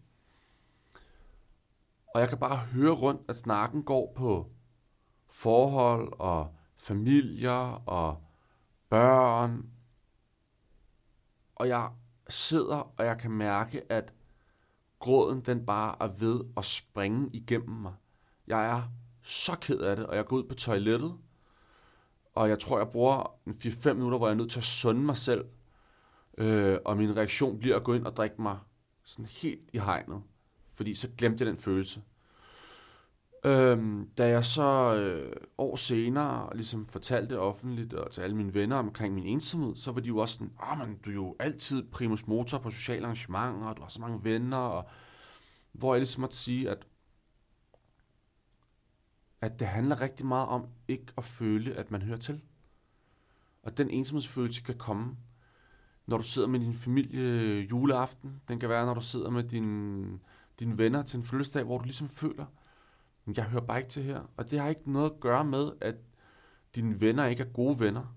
Og 2.15 2.21
jeg 2.21 2.29
kan 2.29 2.37
bare 2.37 2.57
høre 2.57 2.93
rundt, 2.93 3.21
at 3.29 3.37
snakken 3.37 3.83
går 3.83 4.13
på 4.15 4.51
forhold 5.29 6.13
og 6.19 6.55
familier 6.77 7.89
og 7.89 8.21
børn. 8.89 9.74
Og 11.55 11.67
jeg 11.67 11.89
sidder, 12.29 12.93
og 12.97 13.05
jeg 13.05 13.17
kan 13.17 13.31
mærke, 13.31 13.91
at 13.91 14.13
gråden 14.99 15.41
den 15.41 15.65
bare 15.65 15.95
er 15.99 16.07
ved 16.07 16.41
at 16.57 16.65
springe 16.65 17.29
igennem 17.33 17.75
mig. 17.75 17.93
Jeg 18.47 18.77
er 18.77 18.81
så 19.21 19.57
ked 19.61 19.79
af 19.79 19.95
det, 19.95 20.05
og 20.05 20.15
jeg 20.15 20.25
går 20.25 20.35
ud 20.35 20.43
på 20.43 20.55
toilettet, 20.55 21.17
og 22.35 22.49
jeg 22.49 22.59
tror, 22.59 22.77
jeg 22.77 22.89
bruger 22.89 23.37
4-5 23.47 23.93
minutter, 23.93 24.17
hvor 24.17 24.27
jeg 24.27 24.33
er 24.33 24.37
nødt 24.37 24.51
til 24.51 24.59
at 24.59 24.63
sunde 24.63 25.01
mig 25.01 25.17
selv, 25.17 25.45
øh, 26.37 26.77
og 26.85 26.97
min 26.97 27.17
reaktion 27.17 27.59
bliver 27.59 27.75
at 27.75 27.83
gå 27.83 27.93
ind 27.93 28.05
og 28.05 28.15
drikke 28.15 28.41
mig 28.41 28.57
sådan 29.03 29.25
helt 29.25 29.69
i 29.73 29.77
hegnet, 29.77 30.21
fordi 30.71 30.95
så 30.95 31.09
glemte 31.17 31.43
jeg 31.43 31.51
den 31.51 31.61
følelse. 31.61 32.01
Øhm, 33.45 34.09
da 34.17 34.29
jeg 34.29 34.45
så 34.45 34.95
øh, 34.95 35.35
år 35.57 35.75
senere 35.75 36.55
ligesom 36.55 36.85
fortalte 36.85 37.39
offentligt 37.39 37.93
og 37.93 38.11
til 38.11 38.21
alle 38.21 38.35
mine 38.35 38.53
venner 38.53 38.75
omkring 38.75 39.13
min 39.13 39.25
ensomhed, 39.25 39.75
så 39.75 39.91
var 39.91 40.01
de 40.01 40.07
jo 40.07 40.17
også 40.17 40.33
sådan, 40.33 40.51
ah, 40.59 40.77
men 40.77 40.97
du 40.97 41.09
er 41.09 41.13
jo 41.13 41.35
altid 41.39 41.83
primus 41.91 42.27
motor 42.27 42.57
på 42.57 42.69
sociale 42.69 43.05
arrangementer, 43.05 43.67
og 43.67 43.77
du 43.77 43.81
har 43.81 43.89
så 43.89 44.01
mange 44.01 44.23
venner, 44.23 44.57
og 44.57 44.89
hvor 45.71 45.93
jeg 45.93 45.99
ligesom 45.99 46.21
måtte 46.21 46.35
sige, 46.35 46.69
at 46.69 46.87
at 49.41 49.59
det 49.59 49.67
handler 49.67 50.01
rigtig 50.01 50.25
meget 50.25 50.47
om 50.47 50.65
ikke 50.87 51.05
at 51.17 51.23
føle, 51.23 51.73
at 51.73 51.91
man 51.91 52.01
hører 52.01 52.17
til. 52.17 52.41
Og 53.63 53.77
den 53.77 53.89
ensomhedsfølelse 53.89 54.61
kan 54.61 54.77
komme, 54.77 55.17
når 56.07 56.17
du 56.17 56.23
sidder 56.23 56.47
med 56.47 56.59
din 56.59 56.73
familie 56.73 57.21
øh, 57.21 57.69
juleaften. 57.69 58.41
Den 58.47 58.59
kan 58.59 58.69
være, 58.69 58.85
når 58.85 58.93
du 58.93 59.01
sidder 59.01 59.29
med 59.29 59.43
din, 59.43 60.21
dine 60.59 60.77
venner 60.77 61.03
til 61.03 61.17
en 61.17 61.23
fødselsdag, 61.23 61.63
hvor 61.63 61.77
du 61.77 61.83
ligesom 61.83 62.09
føler, 62.09 62.45
jeg 63.27 63.43
hører 63.43 63.65
bare 63.65 63.77
ikke 63.77 63.89
til 63.89 64.03
her. 64.03 64.31
Og 64.37 64.51
det 64.51 64.59
har 64.59 64.69
ikke 64.69 64.91
noget 64.91 65.09
at 65.09 65.19
gøre 65.19 65.45
med, 65.45 65.71
at 65.81 65.95
dine 66.75 67.01
venner 67.01 67.25
ikke 67.25 67.43
er 67.43 67.47
gode 67.53 67.79
venner. 67.79 68.15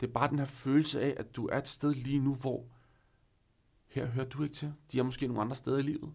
Det 0.00 0.08
er 0.08 0.12
bare 0.12 0.30
den 0.30 0.38
her 0.38 0.46
følelse 0.46 1.02
af, 1.02 1.14
at 1.16 1.36
du 1.36 1.46
er 1.46 1.58
et 1.58 1.68
sted 1.68 1.94
lige 1.94 2.18
nu, 2.18 2.34
hvor 2.34 2.64
her 3.86 4.06
hører 4.06 4.28
du 4.28 4.42
ikke 4.42 4.54
til. 4.54 4.72
De 4.92 4.98
er 4.98 5.02
måske 5.02 5.26
nogle 5.26 5.42
andre 5.42 5.56
steder 5.56 5.78
i 5.78 5.82
livet. 5.82 6.12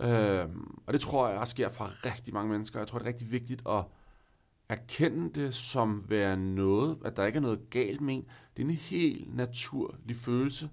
Øhm, 0.00 0.82
og 0.86 0.92
det 0.92 1.00
tror 1.00 1.28
jeg 1.28 1.38
også 1.38 1.50
sker 1.50 1.68
for 1.68 2.06
rigtig 2.06 2.34
mange 2.34 2.50
mennesker. 2.50 2.80
Jeg 2.80 2.88
tror, 2.88 2.98
det 2.98 3.04
er 3.04 3.08
rigtig 3.08 3.32
vigtigt 3.32 3.62
at 3.68 3.84
erkende 4.68 5.40
det 5.40 5.54
som 5.54 6.10
være 6.10 6.36
noget, 6.36 6.98
at 7.04 7.16
der 7.16 7.26
ikke 7.26 7.36
er 7.36 7.40
noget 7.40 7.70
galt 7.70 8.00
med 8.00 8.14
en. 8.14 8.26
Det 8.56 8.62
er 8.62 8.66
en 8.66 8.74
helt 8.74 9.34
naturlig 9.34 10.16
følelse. 10.16 10.70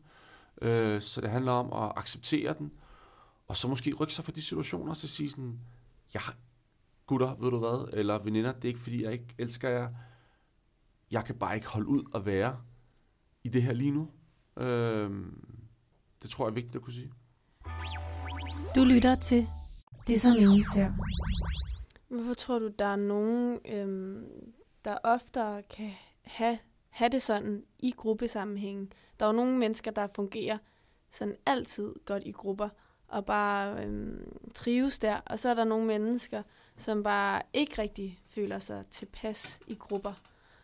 Øh, 0.61 1.01
så 1.01 1.21
det 1.21 1.29
handler 1.29 1.51
om 1.51 1.83
at 1.83 1.93
acceptere 1.95 2.55
den, 2.59 2.71
og 3.47 3.57
så 3.57 3.67
måske 3.67 3.93
rykke 3.93 4.13
sig 4.13 4.25
for 4.25 4.31
de 4.31 4.41
situationer, 4.41 4.89
og 4.89 4.97
så 4.97 5.07
sige 5.07 5.29
sådan, 5.29 5.59
ja, 6.13 6.19
gutter, 7.07 7.35
ved 7.35 7.51
du 7.51 7.59
hvad, 7.59 7.93
eller 7.93 8.23
veninder, 8.23 8.51
det 8.51 8.63
er 8.63 8.67
ikke 8.67 8.79
fordi, 8.79 9.03
jeg 9.03 9.13
ikke 9.13 9.35
elsker 9.37 9.69
jer. 9.69 9.89
Jeg 11.11 11.25
kan 11.25 11.35
bare 11.35 11.55
ikke 11.55 11.67
holde 11.67 11.87
ud 11.87 12.03
at 12.15 12.25
være 12.25 12.57
i 13.43 13.49
det 13.49 13.63
her 13.63 13.73
lige 13.73 13.91
nu. 13.91 14.09
Øh, 14.57 15.11
det 16.21 16.29
tror 16.29 16.45
jeg 16.45 16.49
er 16.49 16.55
vigtigt 16.55 16.75
at 16.75 16.81
kunne 16.81 16.93
sige. 16.93 17.11
Du 18.75 18.83
lytter 18.83 19.15
til 19.15 19.47
Det 20.07 20.21
som 20.21 20.31
ingen 20.39 20.63
ser. 20.73 20.91
Hvorfor 22.09 22.33
tror 22.33 22.59
du, 22.59 22.67
der 22.79 22.85
er 22.85 22.95
nogen, 22.95 23.59
øhm, 23.65 24.25
der 24.85 24.97
oftere 25.03 25.63
kan 25.63 25.91
have, 26.21 26.57
have 26.89 27.09
det 27.09 27.21
sådan 27.21 27.63
i 27.79 27.93
gruppesammenhængen? 27.97 28.91
Der 29.19 29.25
er 29.25 29.29
jo 29.29 29.35
nogle 29.35 29.57
mennesker, 29.57 29.91
der 29.91 30.07
fungerer 30.07 30.57
sådan 31.11 31.35
altid 31.45 31.93
godt 32.05 32.23
i 32.25 32.31
grupper, 32.31 32.69
og 33.07 33.25
bare 33.25 33.85
øhm, 33.85 34.37
trives 34.55 34.99
der. 34.99 35.15
Og 35.25 35.39
så 35.39 35.49
er 35.49 35.53
der 35.53 35.63
nogle 35.63 35.85
mennesker, 35.85 36.43
som 36.77 37.03
bare 37.03 37.41
ikke 37.53 37.81
rigtig 37.81 38.19
føler 38.27 38.59
sig 38.59 38.83
tilpas 38.91 39.59
i 39.67 39.75
grupper, 39.75 40.13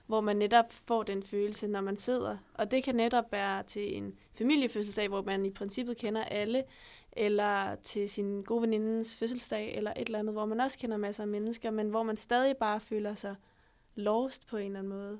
hvor 0.08 0.22
man 0.22 0.38
netop 0.38 0.72
får 0.72 1.04
den 1.04 1.24
følelse, 1.24 1.68
når 1.68 1.82
man 1.82 1.98
sidder. 1.98 2.38
Og 2.54 2.72
det 2.72 2.84
kan 2.84 2.96
netop 2.96 3.32
være 3.32 3.64
til 3.64 3.98
en 3.98 4.14
familiefødselsdag, 4.34 5.08
hvor 5.08 5.22
man 5.22 5.46
i 5.46 5.50
princippet 5.50 5.98
kender 5.98 6.24
alle, 6.24 6.64
eller 7.12 7.76
til 7.76 8.10
sin 8.10 8.44
gode 8.44 8.62
venindens 8.62 9.16
fødselsdag, 9.16 9.76
eller 9.78 9.92
et 9.92 10.06
eller 10.06 10.20
andet, 10.20 10.36
hvor 10.36 10.46
man 10.46 10.60
også 10.60 10.78
kender 10.78 10.98
masser 10.98 11.24
af 11.24 11.28
mennesker, 11.28 11.72
men 11.72 11.90
hvor 11.90 12.04
man 12.04 12.18
stadig 12.18 12.58
bare 12.58 12.80
føler 12.80 13.16
sig 13.16 13.36
lost 13.96 14.48
på 14.48 14.58
en 14.58 14.66
eller 14.66 14.80
anden 14.80 14.94
måde. 14.94 15.20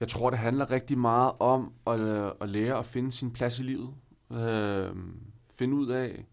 Jeg 0.00 0.08
tror, 0.08 0.30
det 0.30 0.38
handler 0.38 0.70
rigtig 0.70 0.98
meget 0.98 1.32
om 1.38 1.72
at, 1.86 2.00
øh, 2.00 2.30
at 2.40 2.48
lære 2.48 2.78
at 2.78 2.84
finde 2.84 3.12
sin 3.12 3.32
plads 3.32 3.58
i 3.58 3.62
livet. 3.62 3.94
Øh, 4.32 4.96
finde 5.50 5.74
ud 5.74 5.88
af, 5.88 6.26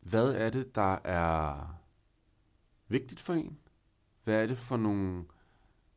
hvad 0.00 0.34
er 0.34 0.50
det, 0.50 0.74
der 0.74 0.98
er 1.04 1.79
vigtigt 2.90 3.20
for 3.20 3.34
en? 3.34 3.58
Hvad 4.24 4.42
er 4.42 4.46
det 4.46 4.58
for 4.58 4.76
nogle 4.76 5.24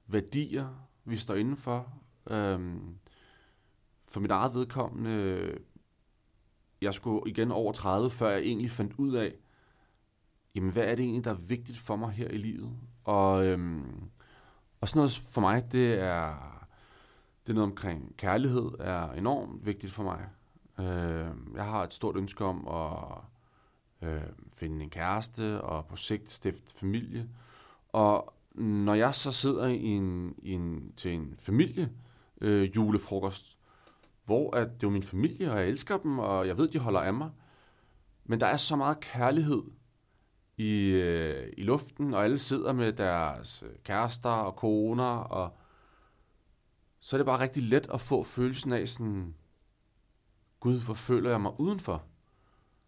værdier, 0.08 0.88
vi 1.06 1.18
står 1.18 1.36
indenfor? 1.36 1.94
Øhm, 2.30 2.98
for 4.02 4.20
mit 4.20 4.32
eget 4.32 4.54
vedkommende, 4.54 5.58
jeg 6.82 6.94
skulle 6.94 7.30
igen 7.30 7.52
over 7.52 7.72
30, 7.72 8.10
før 8.10 8.30
jeg 8.30 8.41
egentlig 8.41 8.72
fandt 8.72 8.94
ud 8.98 9.14
af, 9.16 9.34
jamen 10.56 10.72
hvad 10.72 10.84
er 10.84 10.96
det 10.96 11.04
egentlig, 11.04 11.24
der 11.24 11.32
er 11.32 11.48
vigtigt 11.48 11.78
for 11.78 11.96
mig 11.96 12.12
her 12.12 12.28
i 12.28 12.38
livet? 12.38 12.78
Og, 13.04 13.46
øhm, 13.46 14.10
og 14.82 14.89
sådan 14.89 14.98
noget 15.00 15.18
for 15.34 15.41
mig, 15.41 15.72
det 15.72 15.94
er, 15.94 16.36
det 17.44 17.50
er 17.50 17.54
noget 17.54 17.72
omkring 17.72 18.18
kærlighed, 18.18 18.72
er 18.80 19.12
enormt 19.12 19.66
vigtigt 19.66 19.94
for 19.94 20.04
mig. 20.04 20.30
Øh, 20.80 21.56
jeg 21.56 21.66
har 21.66 21.84
et 21.84 21.94
stort 21.94 22.18
ønske 22.18 22.46
om 22.46 22.68
at 22.68 23.32
øh, 24.04 24.22
finde 24.47 24.84
en 24.84 24.89
kæreste 24.89 25.62
og 25.62 25.86
på 25.86 25.95
sigt 25.95 26.32
stifte 26.32 26.76
familie. 26.76 27.30
Og 27.89 28.34
når 28.56 28.93
jeg 28.93 29.16
så 29.16 29.32
sidder 29.32 29.68
i 29.68 29.84
en, 29.84 30.36
i 30.38 30.51
en, 30.51 30.93
til 30.97 31.14
en 31.14 31.36
familie 31.39 31.91
øh, 32.41 32.76
julefrokost, 32.76 33.58
hvor 34.26 34.56
at 34.56 34.82
det 34.82 34.88
er 34.88 34.91
min 34.91 35.04
familie, 35.04 35.51
og 35.51 35.60
jeg 35.60 35.68
elsker 35.68 35.97
dem, 35.97 36.20
og 36.20 36.47
jeg 36.47 36.58
ved, 36.58 36.68
de 36.68 36.80
holder 36.80 36.99
af 36.99 37.14
mig. 37.14 37.32
Men 38.26 38.39
der 38.39 38.47
er 38.47 38.58
så 38.58 38.76
meget 38.76 38.99
kærlighed 38.99 39.64
i, 40.58 40.86
øh, 40.86 41.54
i 41.58 41.64
luften, 41.64 42.14
og 42.14 42.24
alle 42.24 42.39
sidder 42.39 42.74
med 42.74 42.93
deres 42.93 43.64
øh, 43.64 43.76
kærester 43.84 44.30
og 44.30 44.56
koner, 44.56 45.16
og 45.16 45.58
så 46.99 47.16
er 47.16 47.18
det 47.18 47.26
bare 47.26 47.39
rigtig 47.39 47.64
let 47.64 47.88
at 47.93 48.01
få 48.01 48.24
følelsen 48.24 48.74
af 48.74 48.89
sådan, 48.89 49.36
Gud, 50.60 50.86
hvor 50.86 50.93
føler 50.93 51.30
jeg 51.30 51.41
mig 51.41 51.60
udenfor? 51.60 52.04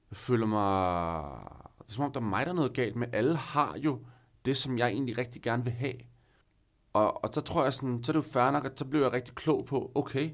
Jeg 0.10 0.18
føler 0.18 0.46
mig... 0.46 1.22
Det 1.78 1.90
er 1.90 1.94
som 1.94 2.04
om, 2.04 2.12
der 2.12 2.20
er 2.20 2.24
mig, 2.24 2.46
der 2.46 2.52
er 2.52 2.56
noget 2.56 2.74
galt 2.74 2.96
med. 2.96 3.08
Alle 3.14 3.36
har 3.36 3.78
jo 3.78 4.06
det, 4.46 4.58
som 4.58 4.78
jeg 4.78 4.88
egentlig 4.88 5.18
rigtig 5.18 5.42
gerne 5.42 5.64
vil 5.64 5.74
have. 5.74 5.96
Og, 6.94 7.24
og 7.24 7.30
så 7.34 7.42
tror 7.42 7.64
jeg 7.64 7.74
sådan, 7.74 8.04
så 8.04 8.12
er 8.12 8.14
det 8.14 8.28
jo 8.28 8.32
fair 8.32 8.52
nok, 8.52 8.66
at 8.66 8.80
så 8.80 8.86
bliver 8.86 9.06
jeg 9.06 9.14
rigtig 9.14 9.36
klog 9.36 9.66
på, 9.66 9.92
okay, 9.96 10.32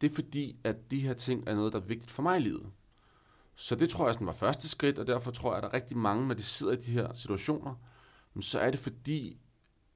det 0.00 0.10
er 0.10 0.14
fordi, 0.14 0.56
at 0.64 0.90
de 0.90 1.00
her 1.00 1.14
ting 1.14 1.48
er 1.48 1.54
noget, 1.54 1.72
der 1.72 1.80
er 1.80 1.84
vigtigt 1.84 2.10
for 2.10 2.22
mig 2.22 2.36
i 2.36 2.42
livet. 2.42 2.70
Så 3.54 3.74
det 3.74 3.90
tror 3.90 4.06
jeg 4.06 4.14
sådan 4.14 4.26
var 4.26 4.32
første 4.32 4.68
skridt, 4.68 4.98
og 4.98 5.06
derfor 5.06 5.30
tror 5.30 5.50
jeg, 5.50 5.56
at 5.56 5.62
der 5.62 5.68
er 5.68 5.74
rigtig 5.74 5.96
mange, 5.96 6.26
når 6.26 6.34
de 6.34 6.42
sidder 6.42 6.72
i 6.72 6.76
de 6.76 6.92
her 6.92 7.14
situationer, 7.14 7.74
så 8.40 8.58
er 8.58 8.70
det 8.70 8.80
fordi, 8.80 9.40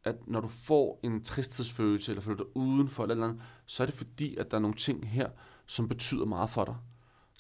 at 0.05 0.17
når 0.27 0.41
du 0.41 0.49
får 0.49 1.01
en 1.03 1.25
tristhedsfølelse, 1.25 2.13
eller 2.13 2.23
føler 2.23 2.37
dig 2.37 2.57
udenfor, 2.57 3.03
eller, 3.03 3.15
eller 3.15 3.29
andet, 3.29 3.43
så 3.67 3.83
er 3.83 3.87
det 3.87 3.95
fordi, 3.95 4.37
at 4.37 4.51
der 4.51 4.57
er 4.57 4.61
nogle 4.61 4.77
ting 4.77 5.09
her, 5.09 5.31
som 5.67 5.89
betyder 5.89 6.25
meget 6.25 6.51
for 6.51 6.65
dig. 6.65 6.77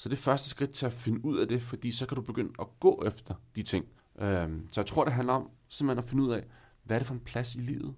Så 0.02 0.08
det 0.08 0.16
er 0.16 0.20
første 0.20 0.48
skridt 0.48 0.70
til 0.70 0.86
at 0.86 0.92
finde 0.92 1.24
ud 1.24 1.38
af 1.38 1.48
det, 1.48 1.62
fordi 1.62 1.92
så 1.92 2.06
kan 2.06 2.16
du 2.16 2.22
begynde 2.22 2.52
at 2.60 2.66
gå 2.80 3.02
efter 3.06 3.34
de 3.56 3.62
ting. 3.62 3.84
Øhm, 4.18 4.68
så 4.72 4.80
jeg 4.80 4.86
tror, 4.86 5.04
det 5.04 5.12
handler 5.12 5.32
om 5.32 5.50
simpelthen 5.68 6.04
at 6.04 6.08
finde 6.10 6.22
ud 6.24 6.32
af, 6.32 6.44
hvad 6.82 6.96
er 6.96 6.98
det 6.98 7.06
for 7.06 7.14
en 7.14 7.20
plads 7.20 7.54
i 7.54 7.58
livet, 7.58 7.94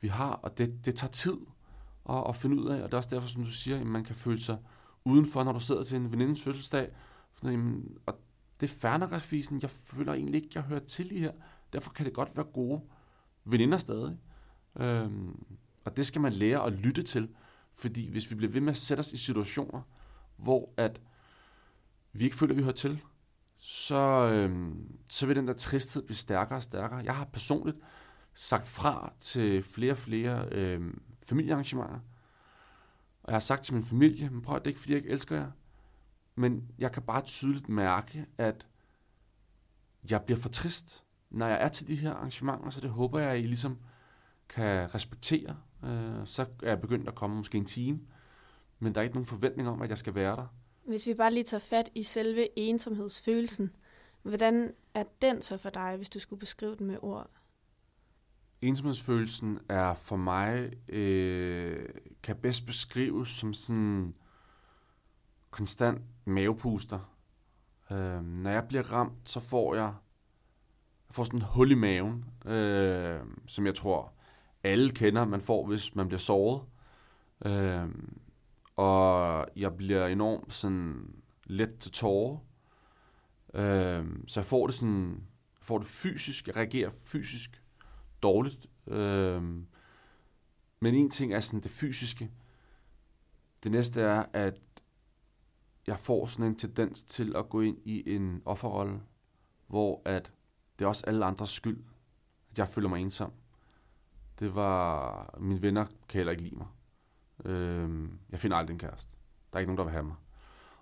vi 0.00 0.08
har, 0.08 0.30
og 0.30 0.58
det, 0.58 0.84
det 0.84 0.94
tager 0.94 1.10
tid 1.10 1.36
at, 2.08 2.24
at 2.28 2.36
finde 2.36 2.62
ud 2.62 2.68
af, 2.68 2.82
og 2.82 2.88
det 2.88 2.92
er 2.92 2.96
også 2.96 3.08
derfor, 3.12 3.28
som 3.28 3.44
du 3.44 3.50
siger, 3.50 3.80
at 3.80 3.86
man 3.86 4.04
kan 4.04 4.14
føle 4.14 4.40
sig 4.40 4.58
udenfor, 5.04 5.44
når 5.44 5.52
du 5.52 5.60
sidder 5.60 5.82
til 5.82 5.96
en 5.96 6.12
venindens 6.12 6.42
fødselsdag, 6.42 6.90
for, 7.32 7.48
jamen, 7.50 7.98
og 8.06 8.14
det 8.60 8.70
er 8.70 8.74
fair 8.74 8.96
nok 8.96 9.12
at 9.12 9.22
fisen, 9.22 9.62
jeg 9.62 9.70
føler 9.70 10.12
egentlig 10.12 10.42
ikke, 10.42 10.52
jeg 10.54 10.62
hører 10.62 10.80
til 10.80 11.16
i 11.16 11.18
her, 11.18 11.32
derfor 11.72 11.92
kan 11.92 12.06
det 12.06 12.14
godt 12.14 12.36
være 12.36 12.46
gode 12.46 12.80
veninder 13.44 13.78
stadig. 13.78 14.18
Øhm, 14.76 15.46
og 15.84 15.96
det 15.96 16.06
skal 16.06 16.20
man 16.20 16.32
lære 16.32 16.64
at 16.64 16.72
lytte 16.72 17.02
til, 17.02 17.28
fordi 17.74 18.10
hvis 18.10 18.30
vi 18.30 18.36
bliver 18.36 18.52
ved 18.52 18.60
med 18.60 18.72
at 18.72 18.76
sætte 18.76 19.00
os 19.00 19.12
i 19.12 19.16
situationer, 19.16 19.82
hvor 20.36 20.72
at 20.76 21.00
vi 22.12 22.24
ikke 22.24 22.36
føler, 22.36 22.52
at 22.52 22.56
vi 22.56 22.62
hører 22.62 22.74
til, 22.74 23.00
så, 23.58 24.30
øh, 24.32 24.74
så 25.10 25.26
vil 25.26 25.36
den 25.36 25.48
der 25.48 25.54
tristhed 25.54 26.02
blive 26.02 26.16
stærkere 26.16 26.58
og 26.58 26.62
stærkere. 26.62 26.98
Jeg 27.04 27.16
har 27.16 27.24
personligt 27.24 27.78
sagt 28.34 28.68
fra 28.68 29.12
til 29.20 29.62
flere 29.62 29.92
og 29.92 29.98
flere 29.98 30.48
øh, 30.52 30.94
familiearrangementer, 31.22 32.00
og 33.22 33.32
jeg 33.32 33.34
har 33.34 33.40
sagt 33.40 33.64
til 33.64 33.74
min 33.74 33.82
familie, 33.82 34.30
men 34.30 34.42
prøv 34.42 34.58
det 34.58 34.64
er 34.64 34.68
ikke 34.68 34.80
fordi, 34.80 34.92
jeg 34.92 34.98
ikke 34.98 35.10
elsker 35.10 35.36
jer, 35.36 35.50
men 36.34 36.70
jeg 36.78 36.92
kan 36.92 37.02
bare 37.02 37.22
tydeligt 37.22 37.68
mærke, 37.68 38.26
at 38.38 38.68
jeg 40.10 40.22
bliver 40.22 40.40
for 40.40 40.48
trist, 40.48 41.04
når 41.30 41.46
jeg 41.46 41.62
er 41.62 41.68
til 41.68 41.88
de 41.88 41.94
her 41.96 42.14
arrangementer, 42.14 42.70
så 42.70 42.80
det 42.80 42.90
håber 42.90 43.18
jeg, 43.18 43.30
at 43.30 43.38
I 43.38 43.42
ligesom 43.42 43.78
kan 44.48 44.94
respektere. 44.94 45.56
Øh, 45.84 46.26
så 46.26 46.46
er 46.62 46.68
jeg 46.68 46.80
begyndt 46.80 47.08
at 47.08 47.14
komme 47.14 47.36
måske 47.36 47.58
en 47.58 47.64
time, 47.64 48.00
men 48.78 48.94
der 48.94 49.00
er 49.00 49.02
ikke 49.02 49.14
nogen 49.14 49.26
forventning 49.26 49.68
om, 49.68 49.82
at 49.82 49.90
jeg 49.90 49.98
skal 49.98 50.14
være 50.14 50.36
der. 50.36 50.46
Hvis 50.88 51.06
vi 51.06 51.14
bare 51.14 51.32
lige 51.34 51.44
tager 51.44 51.60
fat 51.60 51.90
i 51.94 52.02
selve 52.02 52.58
ensomhedsfølelsen, 52.58 53.76
hvordan 54.22 54.72
er 54.94 55.04
den 55.22 55.42
så 55.42 55.56
for 55.56 55.70
dig, 55.70 55.96
hvis 55.96 56.08
du 56.08 56.18
skulle 56.18 56.40
beskrive 56.40 56.76
den 56.76 56.86
med 56.86 56.96
ord? 57.02 57.30
Ensomhedsfølelsen 58.62 59.58
er 59.68 59.94
for 59.94 60.16
mig, 60.16 60.72
øh, 60.88 61.88
kan 62.22 62.36
bedst 62.36 62.66
beskrives 62.66 63.28
som 63.28 63.52
sådan 63.52 64.14
konstant 65.50 66.02
mavepuster. 66.24 67.16
Øh, 67.90 68.24
når 68.24 68.50
jeg 68.50 68.68
bliver 68.68 68.92
ramt, 68.92 69.28
så 69.28 69.40
får 69.40 69.74
jeg, 69.74 69.94
jeg 71.08 71.14
får 71.14 71.24
sådan 71.24 71.38
en 71.38 71.44
hul 71.44 71.70
i 71.70 71.74
maven, 71.74 72.24
øh, 72.46 73.20
som 73.46 73.66
jeg 73.66 73.74
tror 73.74 74.12
alle 74.62 74.90
kender, 74.90 75.24
man 75.24 75.40
får, 75.40 75.66
hvis 75.66 75.94
man 75.94 76.08
bliver 76.08 76.20
såret. 76.20 76.62
Øh, 77.46 77.88
og 78.78 79.46
jeg 79.56 79.76
bliver 79.76 80.06
enormt 80.06 80.52
sådan 80.52 81.14
let 81.44 81.78
til 81.78 81.92
tårer. 81.92 82.38
Øh, 83.54 84.06
så 84.26 84.40
jeg 84.40 84.44
får 84.44 84.66
det 84.66 84.74
sådan, 84.74 85.10
jeg 85.58 85.64
får 85.64 85.78
det 85.78 85.86
fysisk, 85.86 86.46
jeg 86.46 86.56
reagerer 86.56 86.90
fysisk 87.00 87.62
dårligt. 88.22 88.66
Øh, 88.86 89.42
men 90.80 90.94
en 90.94 91.10
ting 91.10 91.34
er 91.34 91.40
sådan 91.40 91.60
det 91.60 91.70
fysiske. 91.70 92.30
Det 93.62 93.72
næste 93.72 94.00
er, 94.00 94.24
at 94.32 94.60
jeg 95.86 95.98
får 95.98 96.26
sådan 96.26 96.46
en 96.46 96.56
tendens 96.56 97.02
til 97.02 97.36
at 97.36 97.48
gå 97.48 97.60
ind 97.60 97.78
i 97.84 98.14
en 98.14 98.42
offerrolle, 98.44 99.00
hvor 99.66 100.02
at 100.04 100.32
det 100.78 100.84
er 100.84 100.88
også 100.88 101.04
alle 101.06 101.24
andres 101.24 101.50
skyld, 101.50 101.84
at 102.50 102.58
jeg 102.58 102.68
føler 102.68 102.88
mig 102.88 103.00
ensom. 103.00 103.32
Det 104.38 104.54
var, 104.54 105.38
mine 105.40 105.62
venner 105.62 105.86
kan 106.08 106.18
heller 106.18 106.30
ikke 106.30 106.42
lide 106.42 106.56
mig. 106.56 106.66
Øh, 107.44 108.08
jeg 108.30 108.40
finder 108.40 108.56
aldrig 108.56 108.74
en 108.74 108.78
kæreste. 108.78 109.10
Der 109.52 109.56
er 109.56 109.60
ikke 109.60 109.68
nogen, 109.68 109.78
der 109.78 109.84
vil 109.84 109.92
have 109.92 110.04
mig. 110.04 110.16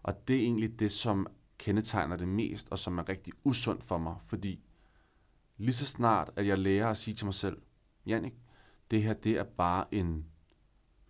Og 0.02 0.28
det 0.28 0.36
er 0.36 0.40
egentlig 0.40 0.78
det, 0.78 0.92
som 0.92 1.26
kendetegner 1.58 2.16
det 2.16 2.28
mest, 2.28 2.68
og 2.70 2.78
som 2.78 2.98
er 2.98 3.08
rigtig 3.08 3.32
usundt 3.44 3.84
for 3.84 3.98
mig, 3.98 4.16
fordi 4.26 4.64
lige 5.56 5.72
så 5.72 5.86
snart, 5.86 6.30
at 6.36 6.46
jeg 6.46 6.58
lærer 6.58 6.88
at 6.88 6.96
sige 6.96 7.14
til 7.14 7.26
mig 7.26 7.34
selv, 7.34 7.62
Jannik, 8.06 8.34
det 8.90 9.02
her, 9.02 9.14
det 9.14 9.32
er 9.32 9.44
bare 9.44 9.94
en 9.94 10.26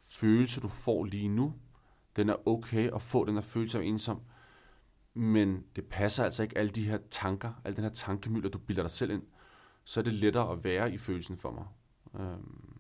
følelse, 0.02 0.60
du 0.60 0.68
får 0.68 1.04
lige 1.04 1.28
nu. 1.28 1.54
Den 2.16 2.28
er 2.28 2.48
okay 2.48 2.90
at 2.94 3.02
få 3.02 3.24
den 3.24 3.34
her 3.34 3.42
følelse 3.42 3.78
af 3.78 3.82
ensom, 3.82 4.20
men 5.14 5.64
det 5.76 5.84
passer 5.84 6.24
altså 6.24 6.42
ikke 6.42 6.58
alle 6.58 6.70
de 6.70 6.88
her 6.88 6.98
tanker, 7.10 7.52
al 7.64 7.76
den 7.76 7.84
her 7.84 7.90
tankemylder, 7.90 8.48
du 8.48 8.58
bilder 8.58 8.82
dig 8.82 8.90
selv 8.90 9.10
ind, 9.10 9.22
så 9.84 10.00
er 10.00 10.04
det 10.04 10.14
lettere 10.14 10.52
at 10.52 10.64
være 10.64 10.92
i 10.92 10.98
følelsen 10.98 11.36
for 11.36 11.50
mig. 11.50 11.66
Øhm, 12.20 12.75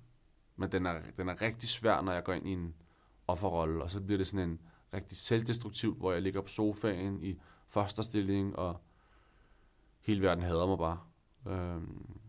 men 0.56 0.72
den 0.72 0.86
er, 0.86 1.00
den 1.16 1.28
er 1.28 1.42
rigtig 1.42 1.68
svær, 1.68 2.00
når 2.00 2.12
jeg 2.12 2.24
går 2.24 2.32
ind 2.32 2.48
i 2.48 2.52
en 2.52 2.74
offerrolle, 3.26 3.82
og 3.82 3.90
så 3.90 4.00
bliver 4.00 4.18
det 4.18 4.26
sådan 4.26 4.48
en 4.48 4.60
rigtig 4.94 5.18
selvdestruktivt, 5.18 5.98
hvor 5.98 6.12
jeg 6.12 6.22
ligger 6.22 6.40
på 6.40 6.48
sofaen 6.48 7.22
i 7.22 7.38
fosterstilling, 7.68 8.56
og 8.56 8.80
hele 10.00 10.22
verden 10.22 10.44
hader 10.44 10.66
mig 10.66 10.78
bare. 10.78 10.98
Øhm, 11.46 12.20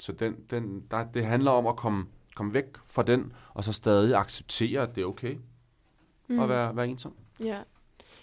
så 0.00 0.12
den, 0.12 0.44
den, 0.50 0.86
der, 0.90 1.04
det 1.04 1.26
handler 1.26 1.50
om 1.50 1.66
at 1.66 1.76
komme, 1.76 2.06
komme 2.34 2.54
væk 2.54 2.76
fra 2.86 3.02
den, 3.02 3.32
og 3.54 3.64
så 3.64 3.72
stadig 3.72 4.16
acceptere, 4.16 4.82
at 4.82 4.94
det 4.94 5.02
er 5.02 5.06
okay 5.06 5.36
mm. 6.28 6.40
at 6.40 6.48
være, 6.48 6.76
være 6.76 6.88
ensom. 6.88 7.16
Ja. 7.40 7.62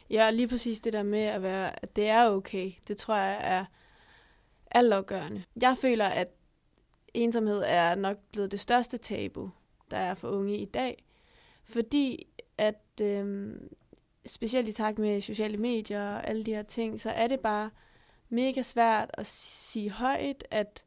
Ja, 0.10 0.32
lige 0.32 0.48
præcis 0.48 0.82
det 0.82 0.94
der 0.94 1.04
med 1.04 1.20
at 1.20 1.42
være, 1.42 1.84
at 1.84 1.96
det 1.96 2.08
er 2.08 2.30
okay, 2.30 2.72
det 2.88 2.98
tror 2.98 3.16
jeg 3.16 3.40
er 3.42 3.66
altafgørende. 4.72 5.44
Jeg 5.62 5.78
føler, 5.78 6.06
at 6.06 6.28
ensomhed 7.14 7.64
er 7.66 7.96
nok 7.96 8.18
blevet 8.32 8.52
det 8.52 8.60
største 8.60 8.98
tabu, 8.98 9.50
der 9.92 9.98
er 9.98 10.14
for 10.14 10.30
unge 10.30 10.58
i 10.58 10.66
dag, 10.66 11.06
fordi 11.64 12.28
at 12.58 13.02
øh, 13.02 13.56
specielt 14.26 14.68
i 14.68 14.72
takt 14.72 15.00
med 15.00 15.22
sociale 15.22 15.58
medier 15.58 16.16
og 16.16 16.28
alle 16.28 16.44
de 16.44 16.54
her 16.54 16.64
ting, 16.64 17.00
så 17.00 17.10
er 17.10 17.28
det 17.28 17.40
bare 17.40 17.70
mega 18.30 18.62
svært 18.62 19.12
at 19.14 19.26
sige 19.26 19.92
højt, 19.92 20.44
at, 20.52 20.84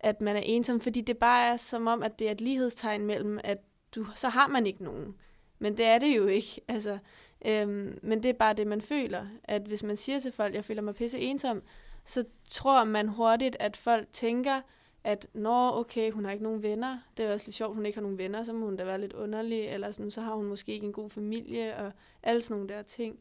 at 0.00 0.20
man 0.20 0.36
er 0.36 0.42
ensom, 0.44 0.80
fordi 0.80 1.00
det 1.00 1.18
bare 1.18 1.52
er 1.52 1.56
som 1.56 1.86
om, 1.86 2.02
at 2.02 2.18
det 2.18 2.26
er 2.26 2.32
et 2.32 2.40
lighedstegn 2.40 3.06
mellem, 3.06 3.40
at 3.44 3.58
du, 3.94 4.06
så 4.14 4.28
har 4.28 4.46
man 4.46 4.66
ikke 4.66 4.84
nogen. 4.84 5.14
Men 5.58 5.76
det 5.76 5.86
er 5.86 5.98
det 5.98 6.16
jo 6.16 6.26
ikke. 6.26 6.60
Altså, 6.68 6.98
øhm, 7.44 7.98
men 8.02 8.22
det 8.22 8.28
er 8.28 8.32
bare 8.32 8.54
det, 8.54 8.66
man 8.66 8.80
føler. 8.80 9.26
At 9.44 9.62
hvis 9.62 9.82
man 9.82 9.96
siger 9.96 10.20
til 10.20 10.32
folk, 10.32 10.54
jeg 10.54 10.64
føler 10.64 10.82
mig 10.82 10.94
pisse 10.94 11.18
ensom, 11.18 11.62
så 12.04 12.24
tror 12.48 12.84
man 12.84 13.08
hurtigt, 13.08 13.56
at 13.60 13.76
folk 13.76 14.08
tænker, 14.12 14.60
at 15.04 15.26
nå, 15.32 15.72
okay, 15.72 16.10
hun 16.10 16.24
har 16.24 16.32
ikke 16.32 16.44
nogen 16.44 16.62
venner. 16.62 16.98
Det 17.16 17.26
er 17.26 17.32
også 17.32 17.46
lidt 17.46 17.56
sjovt, 17.56 17.74
hun 17.74 17.86
ikke 17.86 17.96
har 17.96 18.02
nogen 18.02 18.18
venner, 18.18 18.42
så 18.42 18.52
må 18.52 18.64
hun 18.64 18.76
da 18.76 18.84
være 18.84 19.00
lidt 19.00 19.12
underlig, 19.12 19.60
eller 19.60 19.90
sådan, 19.90 20.10
så 20.10 20.20
har 20.20 20.34
hun 20.34 20.46
måske 20.46 20.72
ikke 20.72 20.86
en 20.86 20.92
god 20.92 21.10
familie, 21.10 21.76
og 21.76 21.92
alle 22.22 22.42
sådan 22.42 22.56
nogle 22.56 22.74
der 22.74 22.82
ting. 22.82 23.18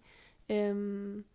Øhm, 0.49 1.25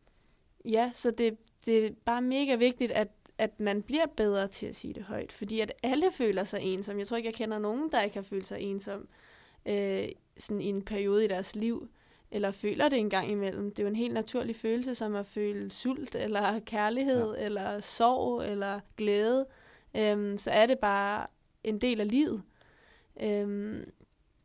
ja, 0.65 0.91
så 0.95 1.11
det, 1.11 1.37
det 1.67 1.87
er 1.87 1.91
bare 2.05 2.23
mega 2.23 2.55
vigtigt, 2.55 2.93
at, 2.93 3.09
at 3.39 3.61
man 3.61 3.83
bliver 3.83 4.07
bedre 4.17 4.49
til 4.49 4.67
at 4.67 4.77
sige 4.77 4.95
det 4.95 5.03
højt, 5.03 5.33
fordi 5.33 5.61
at 5.61 5.73
alle 5.83 6.07
føler 6.13 6.45
sig 6.45 6.61
ensom. 6.63 6.99
Jeg 6.99 7.07
tror 7.07 7.17
ikke, 7.17 7.27
jeg 7.27 7.35
kender 7.35 7.59
nogen, 7.59 7.93
der 7.93 8.03
ikke 8.03 8.17
har 8.17 8.23
følt 8.23 8.47
sig 8.47 8.61
ensom 8.61 9.09
øh, 9.67 10.09
sådan 10.39 10.61
i 10.61 10.67
en 10.67 10.83
periode 10.83 11.25
i 11.25 11.29
deres 11.29 11.57
liv, 11.57 11.89
eller 12.31 12.51
føler 12.51 12.89
det 12.89 12.99
en 12.99 13.11
gang 13.11 13.31
imellem. 13.31 13.71
Det 13.71 13.79
er 13.79 13.83
jo 13.83 13.89
en 13.89 13.97
helt 13.97 14.15
naturlig 14.15 14.57
følelse, 14.57 14.95
som 14.95 15.15
at 15.15 15.27
føle 15.27 15.71
sult, 15.71 16.15
eller 16.15 16.61
kærlighed, 16.61 17.35
ja. 17.35 17.45
eller 17.45 17.81
sorg, 17.81 18.51
eller 18.51 18.81
glæde. 18.97 19.47
Øhm, 19.97 20.37
så 20.37 20.51
er 20.51 20.67
det 20.67 20.79
bare 20.79 21.27
en 21.65 21.81
del 21.81 22.01
af 22.01 22.09
livet. 22.09 22.43
Øhm, 23.23 23.81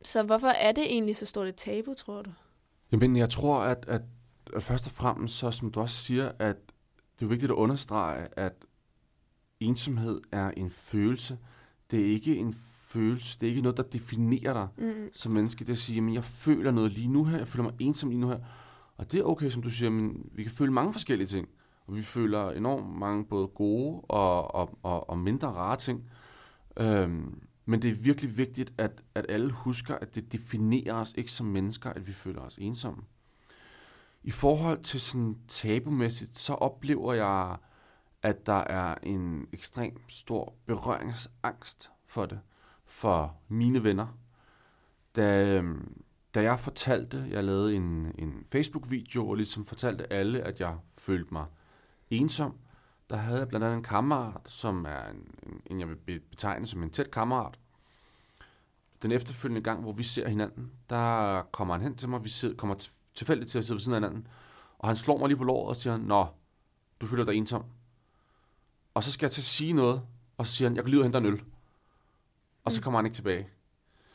så 0.02 0.22
hvorfor 0.22 0.48
er 0.48 0.72
det 0.72 0.84
egentlig 0.84 1.16
så 1.16 1.26
stort 1.26 1.48
et 1.48 1.56
tabu, 1.56 1.94
tror 1.94 2.22
du? 2.22 2.30
Jamen, 2.92 3.16
jeg 3.16 3.30
tror, 3.30 3.60
at, 3.60 3.84
at, 3.88 4.02
at 4.56 4.62
først 4.62 4.86
og 4.86 4.92
fremmest, 4.92 5.38
så 5.38 5.50
som 5.50 5.70
du 5.70 5.80
også 5.80 5.96
siger, 5.96 6.32
at 6.38 6.56
det 7.18 7.24
er 7.24 7.28
vigtigt 7.28 7.52
at 7.52 7.56
understrege, 7.56 8.28
at 8.36 8.52
ensomhed 9.60 10.20
er 10.32 10.50
en 10.50 10.70
følelse. 10.70 11.38
Det 11.90 12.00
er 12.00 12.04
ikke 12.04 12.36
en 12.36 12.54
følelse, 12.88 13.38
det 13.40 13.46
er 13.46 13.50
ikke 13.50 13.62
noget, 13.62 13.76
der 13.76 13.82
definerer 13.82 14.52
dig 14.52 14.68
mm. 14.78 15.08
som 15.12 15.32
menneske. 15.32 15.64
Det 15.64 15.72
at 15.72 15.78
sige, 15.78 16.08
at 16.08 16.14
jeg 16.14 16.24
føler 16.24 16.70
noget 16.70 16.92
lige 16.92 17.08
nu 17.08 17.24
her, 17.24 17.38
jeg 17.38 17.48
føler 17.48 17.64
mig 17.64 17.74
ensom 17.78 18.10
lige 18.10 18.20
nu 18.20 18.28
her. 18.28 18.38
Og 18.96 19.12
det 19.12 19.20
er 19.20 19.24
okay, 19.24 19.50
som 19.50 19.62
du 19.62 19.70
siger, 19.70 19.90
men 19.90 20.30
vi 20.32 20.42
kan 20.42 20.52
føle 20.52 20.72
mange 20.72 20.92
forskellige 20.92 21.28
ting. 21.28 21.48
Og 21.88 21.96
vi 21.96 22.02
føler 22.02 22.50
enormt 22.50 22.98
mange 22.98 23.24
både 23.24 23.48
gode 23.48 24.00
og, 24.00 24.54
og, 24.54 24.78
og, 24.82 25.10
og 25.10 25.18
mindre 25.18 25.48
rare 25.48 25.76
ting. 25.76 26.10
Øhm, 26.76 27.42
men 27.64 27.82
det 27.82 27.90
er 27.90 27.94
virkelig 27.94 28.38
vigtigt, 28.38 28.72
at, 28.78 29.02
at 29.14 29.26
alle 29.28 29.52
husker, 29.52 29.94
at 29.94 30.14
det 30.14 30.32
definerer 30.32 30.94
os 30.94 31.14
ikke 31.16 31.32
som 31.32 31.46
mennesker, 31.46 31.90
at 31.90 32.06
vi 32.06 32.12
føler 32.12 32.40
os 32.40 32.58
ensomme. 32.58 33.02
I 34.22 34.30
forhold 34.30 34.82
til 34.82 35.00
sådan 35.00 35.36
tabumæssigt, 35.48 36.38
så 36.38 36.54
oplever 36.54 37.12
jeg, 37.12 37.56
at 38.22 38.46
der 38.46 38.52
er 38.52 38.94
en 39.02 39.46
ekstrem 39.52 40.08
stor 40.08 40.54
berøringsangst 40.66 41.90
for 42.06 42.26
det, 42.26 42.40
for 42.86 43.36
mine 43.48 43.84
venner. 43.84 44.18
Da, 45.16 45.46
øhm, 45.46 46.02
da 46.34 46.42
jeg 46.42 46.60
fortalte, 46.60 47.26
jeg 47.30 47.44
lavede 47.44 47.74
en, 47.74 48.12
en 48.18 48.44
Facebook-video, 48.48 49.28
og 49.28 49.34
ligesom 49.34 49.64
fortalte 49.64 50.12
alle, 50.12 50.40
at 50.40 50.60
jeg 50.60 50.76
følte 50.96 51.34
mig 51.34 51.46
ensom, 52.10 52.54
der 53.10 53.16
havde 53.16 53.38
jeg 53.38 53.48
blandt 53.48 53.64
andet 53.66 53.76
en 53.76 53.82
kammerat, 53.82 54.40
som 54.50 54.84
er 54.84 55.10
en, 55.10 55.32
en, 55.66 55.80
jeg 55.80 55.88
vil 55.88 56.20
betegne 56.20 56.66
som 56.66 56.82
en 56.82 56.90
tæt 56.90 57.10
kammerat. 57.10 57.58
Den 59.02 59.12
efterfølgende 59.12 59.60
gang, 59.62 59.82
hvor 59.82 59.92
vi 59.92 60.02
ser 60.02 60.28
hinanden, 60.28 60.72
der 60.90 61.42
kommer 61.42 61.74
han 61.74 61.82
hen 61.82 61.96
til 61.96 62.08
mig, 62.08 62.24
vi 62.24 62.28
sidder, 62.28 62.56
kommer 62.56 62.76
tilfældigt 63.14 63.50
til 63.50 63.58
at 63.58 63.64
sidde 63.64 63.76
ved 63.76 63.80
siden 63.80 63.94
af 63.94 64.00
hinanden, 64.00 64.28
og 64.78 64.88
han 64.88 64.96
slår 64.96 65.18
mig 65.18 65.28
lige 65.28 65.38
på 65.38 65.44
låret 65.44 65.68
og 65.68 65.76
siger, 65.76 65.96
Nå, 65.96 66.26
du 67.00 67.06
føler 67.06 67.24
dig 67.24 67.34
ensom. 67.34 67.64
Og 68.94 69.04
så 69.04 69.12
skal 69.12 69.26
jeg 69.26 69.30
til 69.30 69.40
at 69.40 69.44
sige 69.44 69.72
noget, 69.72 70.02
og 70.38 70.46
så 70.46 70.52
siger 70.52 70.68
han, 70.68 70.76
jeg 70.76 70.84
kan 70.84 70.90
lige 70.90 71.02
hente 71.02 71.18
en 71.18 71.26
øl. 71.26 71.42
Og 72.64 72.72
så 72.72 72.80
mm. 72.80 72.82
kommer 72.82 72.98
han 72.98 73.06
ikke 73.06 73.14
tilbage. 73.14 73.48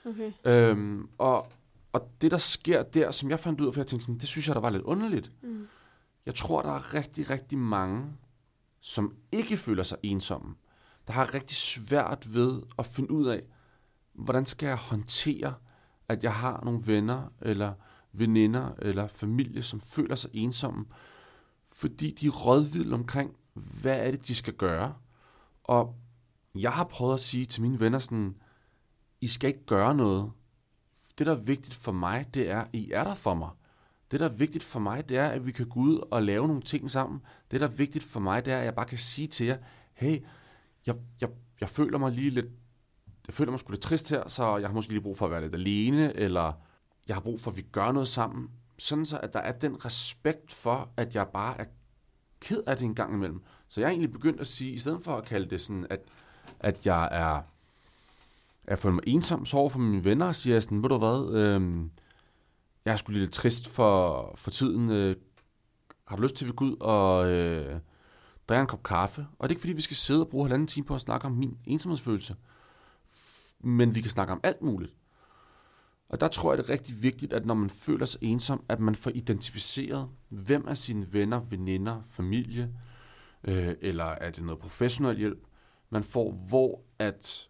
Okay. 0.05 0.31
Øhm, 0.45 1.09
og, 1.17 1.47
og 1.93 2.09
det, 2.21 2.31
der 2.31 2.37
sker 2.37 2.83
der, 2.83 3.11
som 3.11 3.29
jeg 3.29 3.39
fandt 3.39 3.61
ud 3.61 3.67
af, 3.67 3.73
for 3.73 3.81
jeg 3.81 3.87
tænkte 3.87 4.03
sådan, 4.03 4.19
det 4.19 4.27
synes 4.27 4.47
jeg, 4.47 4.55
der 4.55 4.61
var 4.61 4.69
lidt 4.69 4.83
underligt. 4.83 5.31
Mm. 5.41 5.67
Jeg 6.25 6.35
tror, 6.35 6.61
der 6.61 6.71
er 6.71 6.93
rigtig, 6.93 7.29
rigtig 7.29 7.57
mange, 7.57 8.13
som 8.79 9.15
ikke 9.31 9.57
føler 9.57 9.83
sig 9.83 9.97
ensomme, 10.03 10.55
der 11.07 11.13
har 11.13 11.33
rigtig 11.33 11.57
svært 11.57 12.33
ved 12.33 12.61
at 12.77 12.85
finde 12.85 13.11
ud 13.11 13.27
af, 13.27 13.43
hvordan 14.13 14.45
skal 14.45 14.67
jeg 14.67 14.77
håndtere, 14.77 15.53
at 16.07 16.23
jeg 16.23 16.33
har 16.33 16.61
nogle 16.65 16.87
venner, 16.87 17.29
eller 17.41 17.73
veninder, 18.11 18.73
eller 18.79 19.07
familie, 19.07 19.63
som 19.63 19.81
føler 19.81 20.15
sig 20.15 20.29
ensomme, 20.33 20.85
fordi 21.67 22.11
de 22.11 22.27
er 22.27 22.31
rådvilde 22.31 22.93
omkring, 22.93 23.35
hvad 23.53 24.07
er 24.07 24.11
det, 24.11 24.27
de 24.27 24.35
skal 24.35 24.53
gøre. 24.53 24.95
Og 25.63 25.95
jeg 26.55 26.71
har 26.71 26.83
prøvet 26.83 27.13
at 27.13 27.19
sige 27.19 27.45
til 27.45 27.61
mine 27.61 27.79
venner 27.79 27.99
sådan, 27.99 28.35
I 29.21 29.27
skal 29.27 29.47
ikke 29.47 29.65
gøre 29.65 29.95
noget. 29.95 30.31
Det, 31.17 31.25
der 31.25 31.31
er 31.31 31.39
vigtigt 31.39 31.75
for 31.75 31.91
mig, 31.91 32.33
det 32.33 32.49
er, 32.49 32.65
I 32.73 32.91
er 32.91 33.03
der 33.03 33.13
for 33.13 33.33
mig. 33.33 33.49
Det, 34.13 34.19
der 34.19 34.29
er 34.29 34.33
vigtigt 34.33 34.63
for 34.63 34.79
mig, 34.79 35.09
det 35.09 35.17
er, 35.17 35.27
at 35.27 35.45
vi 35.45 35.51
kan 35.51 35.69
gå 35.69 35.79
ud 35.79 36.07
og 36.11 36.23
lave 36.23 36.47
nogle 36.47 36.61
ting 36.61 36.91
sammen. 36.91 37.21
Det, 37.51 37.61
der 37.61 37.67
er 37.67 37.71
vigtigt 37.71 38.05
for 38.05 38.19
mig, 38.19 38.45
det 38.45 38.53
er, 38.53 38.57
at 38.57 38.65
jeg 38.65 38.75
bare 38.75 38.85
kan 38.85 38.97
sige 38.97 39.27
til 39.27 39.45
jer, 39.45 39.57
hey, 39.93 40.23
jeg, 40.85 40.95
jeg, 41.21 41.29
jeg 41.61 41.69
føler 41.69 41.97
mig 41.97 42.11
lige 42.11 42.29
lidt, 42.29 42.45
jeg 43.27 43.33
føler 43.33 43.51
mig 43.51 43.59
sgu 43.59 43.71
lidt 43.71 43.81
trist 43.81 44.09
her, 44.09 44.27
så 44.27 44.57
jeg 44.57 44.69
har 44.69 44.73
måske 44.73 44.91
lige 44.91 45.01
brug 45.01 45.17
for 45.17 45.25
at 45.25 45.31
være 45.31 45.41
lidt 45.41 45.55
alene, 45.55 46.15
eller 46.15 46.53
jeg 47.07 47.15
har 47.15 47.21
brug 47.21 47.39
for, 47.39 47.51
at 47.51 47.57
vi 47.57 47.61
gør 47.61 47.91
noget 47.91 48.07
sammen. 48.07 48.49
Sådan 48.77 49.05
så, 49.05 49.17
at 49.17 49.33
der 49.33 49.39
er 49.39 49.51
den 49.51 49.85
respekt 49.85 50.53
for, 50.53 50.89
at 50.97 51.15
jeg 51.15 51.27
bare 51.27 51.59
er 51.59 51.65
ked 52.39 52.63
af 52.67 52.77
det 52.77 52.85
en 52.85 52.95
gang 52.95 53.13
imellem. 53.13 53.41
Så 53.67 53.81
jeg 53.81 53.87
er 53.87 53.91
egentlig 53.91 54.11
begyndt 54.11 54.41
at 54.41 54.47
sige, 54.47 54.71
i 54.71 54.79
stedet 54.79 55.03
for 55.03 55.17
at 55.17 55.25
kalde 55.25 55.49
det 55.49 55.61
sådan, 55.61 55.87
at, 55.89 55.99
at 56.59 56.85
jeg 56.85 57.09
er, 57.11 57.41
jeg 58.67 58.79
føler 58.79 58.93
mig 58.95 59.03
ensom, 59.07 59.45
sover 59.45 59.69
for 59.69 59.79
mine 59.79 60.03
venner, 60.03 60.31
siger 60.31 60.55
jeg 60.55 60.63
sådan, 60.63 60.83
ved 60.83 60.89
du 60.89 60.97
hvad, 60.97 61.41
øh, 61.41 61.85
jeg 62.85 62.91
er 62.91 62.95
sgu 62.95 63.11
lidt 63.11 63.31
trist 63.31 63.67
for, 63.67 64.33
for 64.35 64.51
tiden. 64.51 64.89
Øh, 64.89 65.15
har 66.07 66.15
du 66.15 66.21
lyst 66.21 66.35
til, 66.35 66.45
at 66.45 66.47
vi 66.47 66.53
går 66.55 66.65
ud 66.65 66.77
og 66.79 67.31
øh, 67.31 67.79
drikker 68.49 68.61
en 68.61 68.67
kop 68.67 68.83
kaffe? 68.83 69.27
Og 69.39 69.49
det 69.49 69.53
er 69.53 69.55
ikke, 69.55 69.61
fordi 69.61 69.73
vi 69.73 69.81
skal 69.81 69.97
sidde 69.97 70.21
og 70.21 70.27
bruge 70.27 70.45
halvanden 70.45 70.67
time 70.67 70.85
på 70.85 70.95
at 70.95 71.01
snakke 71.01 71.27
om 71.27 71.31
min 71.31 71.57
ensomhedsfølelse. 71.65 72.35
Men 73.59 73.95
vi 73.95 74.01
kan 74.01 74.11
snakke 74.11 74.33
om 74.33 74.39
alt 74.43 74.61
muligt. 74.61 74.95
Og 76.09 76.19
der 76.19 76.27
tror 76.27 76.51
jeg, 76.51 76.57
det 76.57 76.69
er 76.69 76.73
rigtig 76.73 77.03
vigtigt, 77.03 77.33
at 77.33 77.45
når 77.45 77.53
man 77.53 77.69
føler 77.69 78.05
sig 78.05 78.23
ensom, 78.23 78.63
at 78.69 78.79
man 78.79 78.95
får 78.95 79.11
identificeret, 79.15 80.09
hvem 80.29 80.65
er 80.67 80.73
sine 80.73 81.13
venner, 81.13 81.41
veninder, 81.49 82.01
familie, 82.09 82.73
øh, 83.43 83.75
eller 83.81 84.05
er 84.05 84.31
det 84.31 84.43
noget 84.43 84.59
professionel 84.59 85.17
hjælp, 85.17 85.43
man 85.89 86.03
får, 86.03 86.31
hvor 86.31 86.81
at 86.99 87.49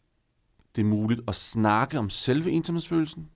det 0.75 0.81
er 0.81 0.85
muligt 0.85 1.21
at 1.27 1.35
snakke 1.35 1.99
om 1.99 2.09
selve 2.09 2.51
ensomhedsfølelsen, 2.51 3.29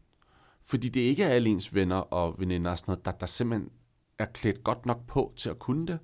fordi 0.68 0.90
det 0.90 1.00
ikke 1.00 1.24
er 1.24 1.30
alle 1.30 1.50
ens 1.50 1.74
venner 1.74 1.96
og 1.96 2.40
veninder 2.40 2.72
og 2.72 2.78
sådan 2.78 2.92
noget, 2.92 3.06
der, 3.06 3.12
der 3.12 3.26
simpelthen 3.26 3.72
er 4.20 4.26
klædt 4.26 4.64
godt 4.64 4.86
nok 4.86 5.08
på 5.08 5.34
til 5.36 5.50
at 5.50 5.60
kunne 5.60 5.88
det. 5.88 6.00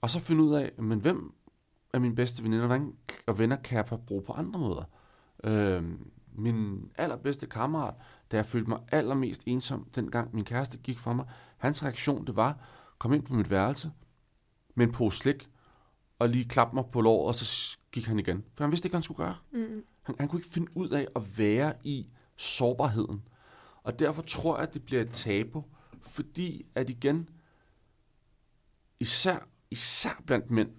Og 0.00 0.10
så 0.10 0.20
finde 0.20 0.42
ud 0.42 0.54
af, 0.54 0.72
men 0.78 1.00
hvem 1.00 1.34
er 1.92 1.98
mine 1.98 2.14
bedste 2.14 2.42
veninder 2.42 2.90
og 3.26 3.38
venner 3.38 3.56
kan 3.56 3.76
jeg 3.76 4.00
bruge 4.06 4.22
på 4.22 4.32
andre 4.32 4.60
måder. 4.60 4.84
Øh, 5.44 5.84
min 6.32 6.90
allerbedste 6.98 7.46
kammerat, 7.46 7.94
da 8.32 8.36
jeg 8.36 8.46
følte 8.46 8.68
mig 8.68 8.78
allermest 8.92 9.42
ensom, 9.46 9.88
dengang 9.94 10.34
min 10.34 10.44
kæreste 10.44 10.78
gik 10.78 10.98
fra 10.98 11.12
mig, 11.12 11.26
hans 11.56 11.84
reaktion, 11.84 12.26
det 12.26 12.36
var, 12.36 12.58
kom 12.98 13.12
ind 13.12 13.22
på 13.22 13.34
mit 13.34 13.50
værelse 13.50 13.90
med 14.74 14.86
en 14.86 14.92
pose 14.92 15.18
slik, 15.18 15.48
og 16.18 16.28
lige 16.28 16.44
klappe 16.44 16.74
mig 16.74 16.84
på 16.92 17.00
låret, 17.00 17.28
og 17.28 17.34
så 17.34 17.78
gik 17.92 18.06
han 18.06 18.18
igen. 18.18 18.44
For 18.54 18.64
han 18.64 18.70
vidste 18.70 18.86
ikke, 18.86 18.92
hvad 18.92 18.98
han 18.98 19.02
skulle 19.02 19.18
gøre. 19.18 19.36
Mm. 19.52 19.84
Han, 20.02 20.14
han 20.18 20.28
kunne 20.28 20.40
ikke 20.40 20.50
finde 20.50 20.76
ud 20.76 20.88
af 20.88 21.06
at 21.16 21.38
være 21.38 21.74
i 21.84 22.06
sårbarheden. 22.36 23.28
Og 23.82 23.98
derfor 23.98 24.22
tror 24.22 24.56
jeg, 24.56 24.68
at 24.68 24.74
det 24.74 24.84
bliver 24.84 25.02
et 25.02 25.12
tabu, 25.12 25.64
fordi 26.00 26.68
at 26.74 26.90
igen, 26.90 27.28
især, 29.00 29.38
især 29.70 30.22
blandt 30.26 30.50
mænd, 30.50 30.70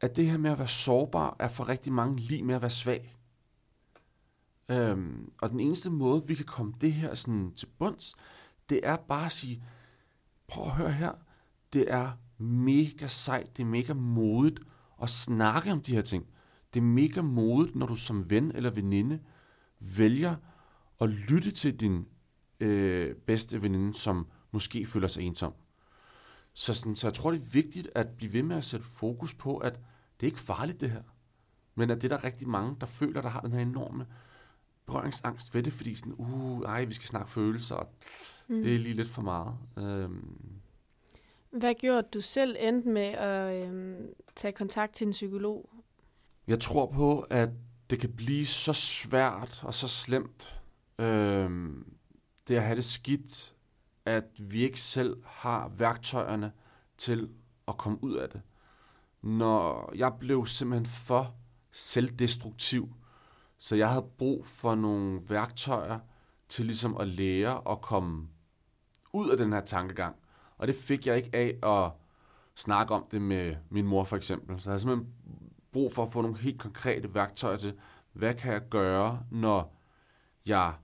at 0.00 0.16
det 0.16 0.26
her 0.26 0.38
med 0.38 0.50
at 0.50 0.58
være 0.58 0.68
sårbar 0.68 1.36
er 1.38 1.48
for 1.48 1.68
rigtig 1.68 1.92
mange 1.92 2.16
lige 2.16 2.42
med 2.42 2.54
at 2.54 2.62
være 2.62 2.70
svag. 2.70 3.16
Øhm, 4.68 5.32
og 5.38 5.50
den 5.50 5.60
eneste 5.60 5.90
måde, 5.90 6.26
vi 6.26 6.34
kan 6.34 6.44
komme 6.44 6.74
det 6.80 6.92
her 6.92 7.14
sådan 7.14 7.52
til 7.54 7.66
bunds, 7.66 8.14
det 8.68 8.80
er 8.82 8.96
bare 8.96 9.24
at 9.24 9.32
sige, 9.32 9.64
prøv 10.48 10.64
at 10.64 10.70
høre 10.70 10.92
her, 10.92 11.12
det 11.72 11.92
er 11.92 12.12
mega 12.38 13.06
sejt, 13.06 13.56
det 13.56 13.62
er 13.62 13.66
mega 13.66 13.92
modigt 13.92 14.60
at 15.02 15.10
snakke 15.10 15.72
om 15.72 15.82
de 15.82 15.94
her 15.94 16.02
ting. 16.02 16.26
Det 16.74 16.80
er 16.80 16.84
mega 16.84 17.22
modigt, 17.22 17.76
når 17.76 17.86
du 17.86 17.94
som 17.94 18.30
ven 18.30 18.52
eller 18.54 18.70
veninde 18.70 19.20
vælger 19.96 20.36
at 21.00 21.10
lytte 21.10 21.50
til 21.50 21.80
din 21.80 22.06
øh, 22.60 23.14
bedste 23.14 23.62
veninde, 23.62 23.94
som 23.94 24.26
måske 24.50 24.86
føler 24.86 25.08
sig 25.08 25.22
ensom. 25.22 25.52
Så, 26.54 26.74
sådan, 26.74 26.96
så 26.96 27.06
jeg 27.06 27.14
tror, 27.14 27.30
det 27.30 27.40
er 27.40 27.44
vigtigt 27.44 27.88
at 27.94 28.08
blive 28.08 28.32
ved 28.32 28.42
med 28.42 28.56
at 28.56 28.64
sætte 28.64 28.86
fokus 28.86 29.34
på, 29.34 29.56
at 29.56 29.72
det 30.20 30.26
er 30.26 30.30
ikke 30.30 30.40
farligt 30.40 30.80
det 30.80 30.90
her. 30.90 31.02
Men 31.74 31.90
at 31.90 32.02
det 32.02 32.12
er 32.12 32.16
der 32.16 32.24
rigtig 32.24 32.48
mange, 32.48 32.76
der 32.80 32.86
føler, 32.86 33.20
der 33.22 33.28
har 33.28 33.40
den 33.40 33.52
her 33.52 33.60
enorme 33.60 34.06
berøringsangst 34.86 35.54
ved 35.54 35.62
det, 35.62 35.72
fordi 35.72 35.94
sådan, 35.94 36.14
uh, 36.16 36.62
ej, 36.62 36.84
vi 36.84 36.92
skal 36.92 37.06
snakke 37.06 37.30
følelser, 37.30 37.74
og 37.74 37.94
mm. 38.48 38.62
det 38.62 38.74
er 38.74 38.78
lige 38.78 38.96
lidt 38.96 39.08
for 39.08 39.22
meget. 39.22 39.54
Øhm. 39.78 40.38
Hvad 41.50 41.74
gjorde 41.74 42.08
du 42.14 42.20
selv 42.20 42.56
endte 42.60 42.88
med 42.88 43.02
at 43.06 43.66
øhm, 43.66 44.06
tage 44.36 44.52
kontakt 44.52 44.94
til 44.94 45.06
en 45.06 45.12
psykolog? 45.12 45.70
Jeg 46.46 46.60
tror 46.60 46.86
på, 46.86 47.20
at 47.20 47.48
det 47.92 48.00
kan 48.00 48.12
blive 48.12 48.46
så 48.46 48.72
svært 48.72 49.62
og 49.64 49.74
så 49.74 49.88
slemt, 49.88 50.60
øh, 50.98 51.70
det 52.48 52.56
at 52.56 52.62
have 52.62 52.76
det 52.76 52.84
skidt, 52.84 53.54
at 54.04 54.24
vi 54.38 54.62
ikke 54.62 54.80
selv 54.80 55.22
har 55.26 55.68
værktøjerne 55.68 56.52
til 56.98 57.30
at 57.68 57.78
komme 57.78 58.04
ud 58.04 58.14
af 58.14 58.28
det. 58.28 58.40
Når 59.22 59.92
jeg 59.94 60.12
blev 60.20 60.46
simpelthen 60.46 60.86
for 60.86 61.34
selvdestruktiv, 61.72 62.94
så 63.58 63.76
jeg 63.76 63.88
havde 63.88 64.06
brug 64.18 64.46
for 64.46 64.74
nogle 64.74 65.20
værktøjer 65.28 65.98
til 66.48 66.66
ligesom 66.66 66.96
at 66.96 67.08
lære 67.08 67.60
og 67.60 67.80
komme 67.80 68.28
ud 69.12 69.30
af 69.30 69.36
den 69.36 69.52
her 69.52 69.60
tankegang. 69.60 70.16
Og 70.58 70.66
det 70.66 70.74
fik 70.74 71.06
jeg 71.06 71.16
ikke 71.16 71.30
af 71.32 71.58
at 71.62 71.92
snakke 72.54 72.94
om 72.94 73.06
det 73.10 73.22
med 73.22 73.56
min 73.70 73.86
mor 73.86 74.04
for 74.04 74.16
eksempel. 74.16 74.60
Så 74.60 74.70
jeg 74.70 74.72
havde 74.72 74.80
simpelthen 74.80 75.14
brug 75.72 75.92
for 75.92 76.02
at 76.02 76.12
få 76.12 76.22
nogle 76.22 76.38
helt 76.38 76.60
konkrete 76.60 77.14
værktøjer 77.14 77.56
til, 77.56 77.74
hvad 78.12 78.34
kan 78.34 78.52
jeg 78.52 78.62
gøre, 78.70 79.22
når 79.30 79.76
jeg 80.46 80.74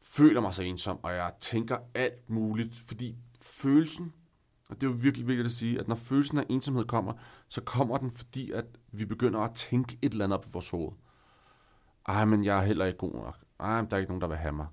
føler 0.00 0.40
mig 0.40 0.54
så 0.54 0.62
ensom, 0.62 0.98
og 1.02 1.14
jeg 1.14 1.32
tænker 1.40 1.78
alt 1.94 2.30
muligt, 2.30 2.74
fordi 2.74 3.16
følelsen, 3.42 4.12
og 4.68 4.80
det 4.80 4.86
er 4.86 4.90
jo 4.90 4.96
virkelig 5.00 5.28
vigtigt 5.28 5.46
at 5.46 5.52
sige, 5.52 5.80
at 5.80 5.88
når 5.88 5.94
følelsen 5.94 6.38
af 6.38 6.44
ensomhed 6.48 6.84
kommer, 6.84 7.12
så 7.48 7.60
kommer 7.60 7.98
den, 7.98 8.10
fordi 8.10 8.50
at 8.50 8.64
vi 8.92 9.04
begynder 9.04 9.40
at 9.40 9.54
tænke 9.54 9.98
et 10.02 10.12
eller 10.12 10.24
andet 10.24 10.38
op 10.38 10.46
i 10.46 10.50
vores 10.52 10.70
hoved. 10.70 10.92
Ej, 12.08 12.24
men 12.24 12.44
jeg 12.44 12.58
er 12.58 12.62
heller 12.62 12.84
ikke 12.84 12.98
god 12.98 13.12
nok. 13.12 13.38
Ej, 13.60 13.82
men 13.82 13.90
der 13.90 13.96
er 13.96 14.00
ikke 14.00 14.10
nogen, 14.10 14.20
der 14.20 14.28
vil 14.28 14.36
have 14.36 14.52
mig. 14.52 14.66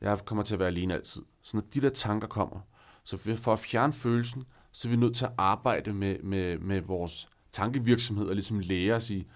Jeg 0.00 0.24
kommer 0.24 0.44
til 0.44 0.54
at 0.54 0.58
være 0.58 0.68
alene 0.68 0.94
altid. 0.94 1.22
Så 1.42 1.56
når 1.56 1.64
de 1.74 1.80
der 1.80 1.90
tanker 1.90 2.28
kommer, 2.28 2.60
så 3.04 3.36
for 3.36 3.52
at 3.52 3.58
fjerne 3.58 3.92
følelsen, 3.92 4.44
så 4.72 4.88
er 4.88 4.90
vi 4.90 4.96
nødt 4.96 5.16
til 5.16 5.24
at 5.24 5.32
arbejde 5.38 5.92
med, 5.92 6.18
med, 6.18 6.58
med 6.58 6.80
vores 6.80 7.28
tankevirksomhed 7.52 8.26
og 8.26 8.34
ligesom 8.34 8.58
lære 8.58 8.96
at 8.96 9.02
sige, 9.02 9.28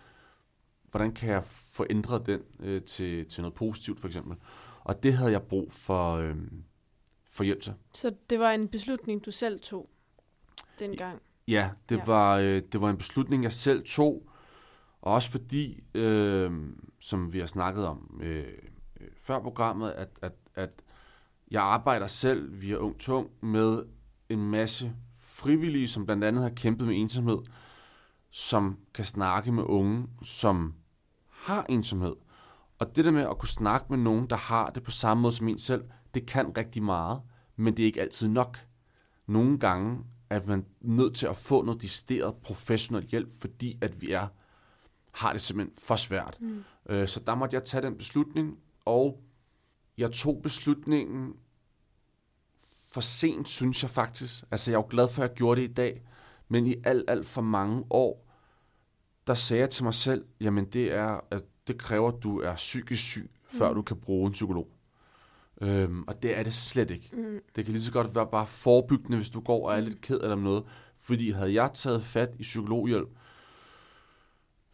hvordan 0.90 1.12
kan 1.12 1.28
jeg 1.28 1.44
få 1.44 1.86
ændret 1.90 2.26
den 2.26 2.40
øh, 2.60 2.82
til, 2.82 3.26
til 3.28 3.42
noget 3.42 3.54
positivt 3.54 4.00
for 4.00 4.08
eksempel. 4.08 4.36
Og 4.84 5.02
det 5.02 5.14
havde 5.14 5.32
jeg 5.32 5.42
brug 5.42 5.72
for, 5.72 6.16
øh, 6.16 6.36
for 7.30 7.44
hjælp 7.44 7.62
til. 7.62 7.74
Så 7.94 8.14
det 8.30 8.38
var 8.38 8.50
en 8.50 8.68
beslutning, 8.68 9.24
du 9.24 9.30
selv 9.30 9.60
tog 9.60 9.90
dengang? 10.78 11.20
Ja, 11.48 11.70
det, 11.88 11.96
ja. 11.96 12.04
Var, 12.04 12.36
øh, 12.36 12.62
det 12.72 12.80
var 12.80 12.90
en 12.90 12.96
beslutning, 12.96 13.42
jeg 13.42 13.52
selv 13.52 13.84
tog. 13.84 14.30
Og 15.02 15.12
også 15.12 15.30
fordi, 15.30 15.82
øh, 15.94 16.52
som 17.00 17.32
vi 17.32 17.38
har 17.38 17.46
snakket 17.46 17.86
om 17.86 18.20
øh, 18.22 18.44
før 19.18 19.40
programmet, 19.40 19.90
at, 19.90 20.08
at, 20.22 20.32
at 20.54 20.70
jeg 21.50 21.62
arbejder 21.62 22.06
selv 22.06 22.60
via 22.60 22.76
Ung 22.76 22.98
Tung 22.98 23.30
med 23.40 23.82
en 24.28 24.50
masse 24.50 24.92
frivillige, 25.20 25.88
som 25.88 26.06
blandt 26.06 26.24
andet 26.24 26.42
har 26.42 26.50
kæmpet 26.50 26.88
med 26.88 26.96
ensomhed, 26.96 27.38
som 28.37 28.78
kan 28.95 29.05
snakke 29.05 29.53
med 29.53 29.62
unge, 29.62 30.07
som 30.22 30.74
har 31.28 31.66
ensomhed. 31.68 32.16
Og 32.78 32.97
det 32.97 33.05
der 33.05 33.11
med 33.11 33.22
at 33.22 33.39
kunne 33.39 33.49
snakke 33.49 33.87
med 33.91 33.99
nogen, 33.99 34.30
der 34.30 34.37
har 34.37 34.70
det 34.70 34.82
på 34.82 34.91
samme 34.91 35.20
måde 35.20 35.32
som 35.32 35.49
en 35.49 35.59
selv, 35.59 35.85
det 36.14 36.26
kan 36.26 36.57
rigtig 36.57 36.82
meget, 36.82 37.20
men 37.57 37.76
det 37.76 37.82
er 37.82 37.87
ikke 37.87 38.01
altid 38.01 38.28
nok. 38.28 38.59
Nogle 39.26 39.59
gange 39.59 40.05
er 40.30 40.41
man 40.47 40.64
nødt 40.80 41.14
til 41.14 41.26
at 41.26 41.37
få 41.37 41.62
noget 41.62 41.82
distilleret 41.82 42.35
professionel 42.35 43.07
hjælp, 43.07 43.41
fordi 43.41 43.78
at 43.80 44.01
vi 44.01 44.12
er 44.12 44.26
har 45.12 45.32
det 45.32 45.41
simpelthen 45.41 45.76
for 45.78 45.97
svært. 45.97 46.39
Mm. 46.41 46.64
Øh, 46.89 47.09
så 47.09 47.20
der 47.20 47.35
måtte 47.35 47.55
jeg 47.55 47.64
tage 47.64 47.82
den 47.82 47.97
beslutning, 47.97 48.59
og 48.85 49.20
jeg 49.99 50.12
tog 50.12 50.41
beslutningen 50.43 51.32
for 52.91 53.01
sent, 53.01 53.49
synes 53.49 53.82
jeg 53.82 53.91
faktisk. 53.91 54.45
Altså, 54.51 54.70
jeg 54.70 54.76
er 54.76 54.82
jo 54.82 54.87
glad 54.91 55.09
for, 55.09 55.22
at 55.22 55.28
jeg 55.28 55.37
gjorde 55.37 55.61
det 55.61 55.70
i 55.70 55.72
dag, 55.72 56.03
men 56.49 56.66
i 56.66 56.74
alt, 56.85 57.05
alt 57.11 57.26
for 57.26 57.43
mange 57.43 57.85
år, 57.91 58.24
der 59.27 59.35
sagde 59.35 59.61
jeg 59.61 59.70
til 59.70 59.85
mig 59.85 59.95
selv, 59.95 60.25
jamen 60.41 60.64
det 60.64 60.93
er, 60.93 61.20
at 61.31 61.43
det 61.66 61.79
kræver, 61.79 62.09
at 62.12 62.22
du 62.22 62.41
er 62.41 62.55
psykisk 62.55 63.03
syg, 63.03 63.31
før 63.47 63.68
mm. 63.68 63.75
du 63.75 63.83
kan 63.83 63.97
bruge 63.97 64.27
en 64.27 64.33
psykolog. 64.33 64.68
Øhm, 65.61 66.05
og 66.07 66.22
det 66.22 66.39
er 66.39 66.43
det 66.43 66.55
slet 66.55 66.91
ikke. 66.91 67.11
Mm. 67.12 67.39
Det 67.57 67.64
kan 67.64 67.72
lige 67.72 67.83
så 67.83 67.93
godt 67.93 68.14
være 68.14 68.27
bare 68.27 68.47
forebyggende, 68.47 69.16
hvis 69.16 69.31
du 69.31 69.41
går 69.41 69.68
og 69.68 69.77
er 69.77 69.81
lidt 69.81 70.01
ked 70.01 70.18
af 70.18 70.39
noget. 70.39 70.64
Fordi 70.99 71.31
havde 71.31 71.55
jeg 71.55 71.70
taget 71.75 72.03
fat 72.03 72.35
i 72.39 72.43
psykologhjælp 72.43 73.09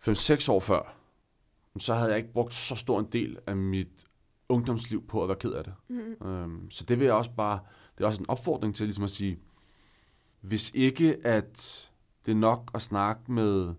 5-6 0.09 0.51
år 0.53 0.61
før, 0.61 0.97
så 1.79 1.95
havde 1.95 2.11
jeg 2.11 2.19
ikke 2.19 2.33
brugt 2.33 2.55
så 2.55 2.77
stor 2.77 3.01
en 3.01 3.09
del 3.13 3.39
af 3.47 3.57
mit 3.57 4.07
ungdomsliv 4.49 5.07
på 5.07 5.23
at 5.23 5.29
være 5.29 5.37
ked 5.37 5.53
af 5.53 5.65
det. 5.65 5.75
Mm. 5.89 6.29
Øhm, 6.29 6.71
så 6.71 6.85
det 6.85 6.99
vil 6.99 7.05
jeg 7.05 7.15
også 7.15 7.31
bare, 7.37 7.59
det 7.99 8.05
er 8.05 8.09
også 8.09 8.21
en 8.21 8.31
opfordring 8.31 8.75
til 8.75 8.87
ligesom 8.87 9.05
at 9.05 9.11
sige, 9.11 9.39
hvis 10.41 10.71
ikke 10.75 11.27
at 11.27 11.91
det 12.27 12.33
er 12.33 12.37
nok 12.37 12.71
at 12.75 12.83
snakke 12.83 13.33
med 13.33 13.75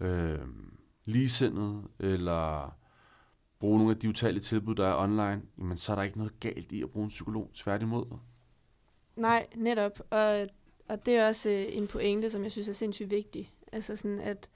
øh, 0.00 0.38
ligesindet, 1.04 1.84
eller 2.00 2.76
bruge 3.58 3.78
nogle 3.78 3.92
af 3.92 3.98
de 3.98 4.08
utallige 4.08 4.42
tilbud, 4.42 4.74
der 4.74 4.86
er 4.86 5.02
online, 5.02 5.42
jamen 5.58 5.76
så 5.76 5.92
er 5.92 5.96
der 5.96 6.02
ikke 6.02 6.18
noget 6.18 6.40
galt 6.40 6.72
i 6.72 6.82
at 6.82 6.90
bruge 6.90 7.04
en 7.04 7.08
psykolog, 7.08 7.50
tværtimod. 7.54 8.18
Nej, 9.16 9.46
netop. 9.56 10.00
Og, 10.10 10.48
og 10.88 11.06
det 11.06 11.16
er 11.16 11.26
også 11.26 11.50
øh, 11.50 11.66
en 11.68 11.86
pointe, 11.86 12.30
som 12.30 12.42
jeg 12.42 12.52
synes 12.52 12.68
er 12.68 12.72
sindssygt 12.72 13.10
vigtig. 13.10 13.54
Altså 13.72 13.96
sådan, 13.96 14.18
at 14.18 14.48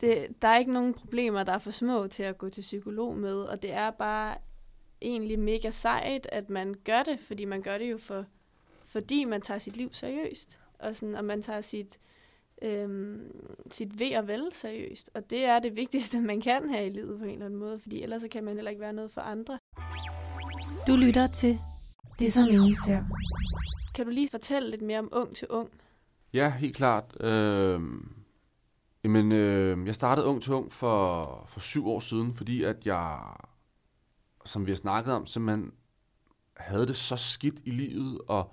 det, 0.00 0.42
der 0.42 0.48
er 0.48 0.58
ikke 0.58 0.72
nogen 0.72 0.94
problemer, 0.94 1.42
der 1.42 1.52
er 1.52 1.58
for 1.58 1.70
små 1.70 2.06
til 2.06 2.22
at 2.22 2.38
gå 2.38 2.48
til 2.48 2.60
psykolog 2.60 3.16
med, 3.16 3.36
og 3.36 3.62
det 3.62 3.72
er 3.72 3.90
bare 3.90 4.38
egentlig 5.02 5.38
mega 5.38 5.70
sejt, 5.70 6.26
at 6.32 6.50
man 6.50 6.74
gør 6.84 7.02
det, 7.02 7.20
fordi 7.20 7.44
man 7.44 7.62
gør 7.62 7.78
det 7.78 7.90
jo 7.90 7.98
for, 7.98 8.24
fordi 8.86 9.24
man 9.24 9.40
tager 9.40 9.58
sit 9.58 9.76
liv 9.76 9.92
seriøst, 9.92 10.60
og, 10.78 10.96
sådan, 10.96 11.14
og 11.14 11.24
man 11.24 11.42
tager 11.42 11.60
sit, 11.60 11.98
øhm, 12.62 13.30
sit 13.70 13.98
ved 13.98 14.16
og 14.16 14.28
vel 14.28 14.48
seriøst. 14.52 15.10
Og 15.14 15.30
det 15.30 15.44
er 15.44 15.58
det 15.58 15.76
vigtigste, 15.76 16.20
man 16.30 16.40
kan 16.40 16.70
have 16.70 16.86
i 16.86 16.90
livet 16.90 17.18
på 17.18 17.24
en 17.24 17.30
eller 17.30 17.46
anden 17.46 17.60
måde, 17.60 17.78
fordi 17.78 18.02
ellers 18.02 18.22
så 18.22 18.28
kan 18.28 18.44
man 18.44 18.54
heller 18.54 18.70
ikke 18.70 18.80
være 18.80 18.92
noget 18.92 19.10
for 19.10 19.20
andre. 19.20 19.58
Du 20.86 20.96
lytter 20.96 21.26
til 21.26 21.58
Det, 22.18 22.32
som 22.32 22.44
ingen 22.50 22.76
ser. 22.86 23.04
Kan 23.94 24.04
du 24.04 24.10
lige 24.10 24.28
fortælle 24.28 24.70
lidt 24.70 24.82
mere 24.82 24.98
om 24.98 25.08
Ung 25.12 25.36
til 25.36 25.48
Ung? 25.48 25.70
Ja, 26.32 26.50
helt 26.50 26.76
klart. 26.76 27.16
Øh, 27.20 27.80
jamen, 29.04 29.32
øh, 29.32 29.86
jeg 29.86 29.94
startede 29.94 30.26
Ung 30.26 30.42
til 30.42 30.52
Ung 30.52 30.72
for, 30.72 31.44
for 31.48 31.60
syv 31.60 31.88
år 31.88 32.00
siden, 32.00 32.34
fordi 32.34 32.62
at 32.62 32.86
jeg, 32.86 33.18
som 34.44 34.66
vi 34.66 34.70
har 34.70 34.76
snakket 34.76 35.14
om, 35.14 35.26
simpelthen 35.26 35.72
havde 36.56 36.86
det 36.86 36.96
så 36.96 37.16
skidt 37.16 37.60
i 37.64 37.70
livet, 37.70 38.20
og 38.28 38.52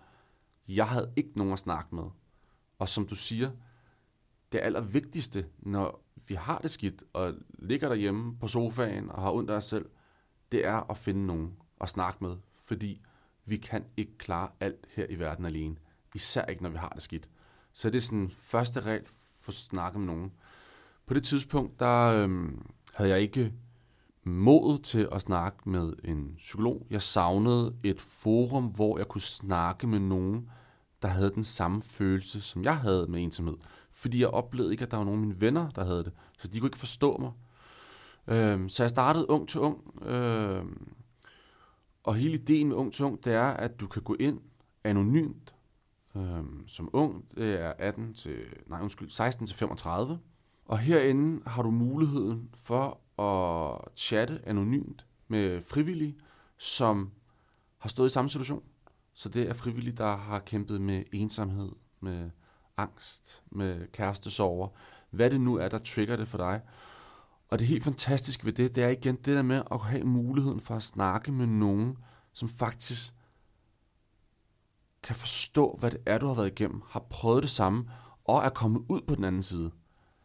jeg 0.67 0.87
havde 0.87 1.11
ikke 1.15 1.31
nogen 1.35 1.53
at 1.53 1.59
snakke 1.59 1.95
med. 1.95 2.03
Og 2.79 2.89
som 2.89 3.07
du 3.07 3.15
siger, 3.15 3.51
det 4.53 4.59
allervigtigste, 4.59 5.45
når 5.59 6.03
vi 6.27 6.35
har 6.35 6.57
det 6.57 6.71
skidt 6.71 7.03
og 7.13 7.33
ligger 7.59 7.87
derhjemme 7.87 8.37
på 8.37 8.47
sofaen 8.47 9.11
og 9.11 9.21
har 9.21 9.31
ondt 9.31 9.49
af 9.49 9.55
os 9.55 9.63
selv, 9.63 9.85
det 10.51 10.65
er 10.65 10.91
at 10.91 10.97
finde 10.97 11.25
nogen 11.25 11.57
at 11.81 11.89
snakke 11.89 12.23
med, 12.23 12.37
fordi 12.63 13.01
vi 13.45 13.57
kan 13.57 13.85
ikke 13.97 14.17
klare 14.17 14.49
alt 14.59 14.87
her 14.95 15.05
i 15.09 15.19
verden 15.19 15.45
alene. 15.45 15.75
Især 16.15 16.45
ikke, 16.45 16.63
når 16.63 16.69
vi 16.69 16.77
har 16.77 16.89
det 16.89 17.01
skidt. 17.01 17.29
Så 17.73 17.89
det 17.89 17.95
er 17.95 18.01
sådan 18.01 18.31
første 18.37 18.79
regel 18.79 19.05
for 19.39 19.51
at 19.51 19.55
snakke 19.55 19.99
med 19.99 20.07
nogen. 20.07 20.33
På 21.05 21.13
det 21.13 21.23
tidspunkt, 21.23 21.79
der 21.79 22.05
øhm, 22.05 22.65
havde 22.93 23.09
jeg 23.09 23.21
ikke 23.21 23.53
mod 24.23 24.79
til 24.79 25.09
at 25.11 25.21
snakke 25.21 25.69
med 25.69 25.93
en 26.03 26.35
psykolog. 26.37 26.87
Jeg 26.89 27.01
savnede 27.01 27.75
et 27.83 28.01
forum, 28.01 28.65
hvor 28.65 28.97
jeg 28.97 29.07
kunne 29.07 29.21
snakke 29.21 29.87
med 29.87 29.99
nogen, 29.99 30.49
der 31.01 31.07
havde 31.07 31.31
den 31.31 31.43
samme 31.43 31.81
følelse, 31.81 32.41
som 32.41 32.63
jeg 32.63 32.77
havde 32.77 33.07
med 33.07 33.23
ensomhed. 33.23 33.57
Fordi 33.93 34.19
jeg 34.19 34.27
oplevede 34.27 34.71
ikke, 34.71 34.83
at 34.83 34.91
der 34.91 34.97
var 34.97 35.03
nogen 35.03 35.21
af 35.21 35.27
mine 35.27 35.41
venner, 35.41 35.69
der 35.69 35.83
havde 35.83 36.03
det. 36.03 36.13
Så 36.37 36.47
de 36.47 36.59
kunne 36.59 36.67
ikke 36.67 36.77
forstå 36.77 37.17
mig. 37.17 37.31
Øh, 38.27 38.69
så 38.69 38.83
jeg 38.83 38.89
startede 38.89 39.29
ung 39.29 39.49
til 39.49 39.59
ung. 39.59 40.03
Øh, 40.05 40.65
og 42.03 42.15
hele 42.15 42.33
ideen 42.33 42.67
med 42.67 42.75
ung 42.75 42.93
til 42.93 43.05
ung, 43.05 43.25
det 43.25 43.33
er, 43.33 43.47
at 43.47 43.79
du 43.79 43.87
kan 43.87 44.01
gå 44.01 44.15
ind 44.19 44.39
anonymt 44.83 45.55
øh, 46.15 46.43
som 46.67 46.89
ung. 46.93 47.25
Det 47.37 47.61
er 47.61 47.73
18 47.77 48.13
til, 48.13 48.37
nej, 48.67 48.81
undskyld, 48.81 49.09
16 49.09 49.47
til 49.47 49.55
35. 49.55 50.19
Og 50.65 50.79
herinde 50.79 51.41
har 51.45 51.61
du 51.61 51.71
muligheden 51.71 52.49
for 52.55 52.99
at 53.21 53.81
chatte 53.95 54.41
anonymt 54.45 55.05
med 55.27 55.61
frivillige, 55.61 56.15
som 56.57 57.11
har 57.77 57.89
stået 57.89 58.09
i 58.09 58.13
samme 58.13 58.29
situation. 58.29 58.63
Så 59.13 59.29
det 59.29 59.49
er 59.49 59.53
frivillige, 59.53 59.95
der 59.95 60.17
har 60.17 60.39
kæmpet 60.39 60.81
med 60.81 61.03
ensomhed, 61.11 61.69
med 61.99 62.29
angst, 62.77 63.43
med 63.51 63.87
kærestesover, 63.91 64.67
hvad 65.09 65.29
det 65.29 65.41
nu 65.41 65.55
er, 65.55 65.69
der 65.69 65.77
trigger 65.77 66.15
det 66.15 66.27
for 66.27 66.37
dig. 66.37 66.61
Og 67.49 67.59
det 67.59 67.67
helt 67.67 67.83
fantastiske 67.83 68.45
ved 68.45 68.53
det, 68.53 68.75
det 68.75 68.83
er 68.83 68.89
igen 68.89 69.15
det 69.15 69.35
der 69.35 69.41
med 69.41 69.63
at 69.71 69.79
have 69.79 70.03
muligheden 70.03 70.59
for 70.59 70.75
at 70.75 70.83
snakke 70.83 71.31
med 71.31 71.47
nogen, 71.47 71.97
som 72.33 72.49
faktisk 72.49 73.13
kan 75.03 75.15
forstå, 75.15 75.77
hvad 75.79 75.91
det 75.91 75.99
er, 76.05 76.17
du 76.17 76.27
har 76.27 76.33
været 76.33 76.51
igennem, 76.51 76.81
har 76.89 77.05
prøvet 77.09 77.43
det 77.43 77.51
samme, 77.51 77.89
og 78.25 78.43
er 78.43 78.49
kommet 78.49 78.81
ud 78.89 79.01
på 79.07 79.15
den 79.15 79.23
anden 79.23 79.43
side. 79.43 79.71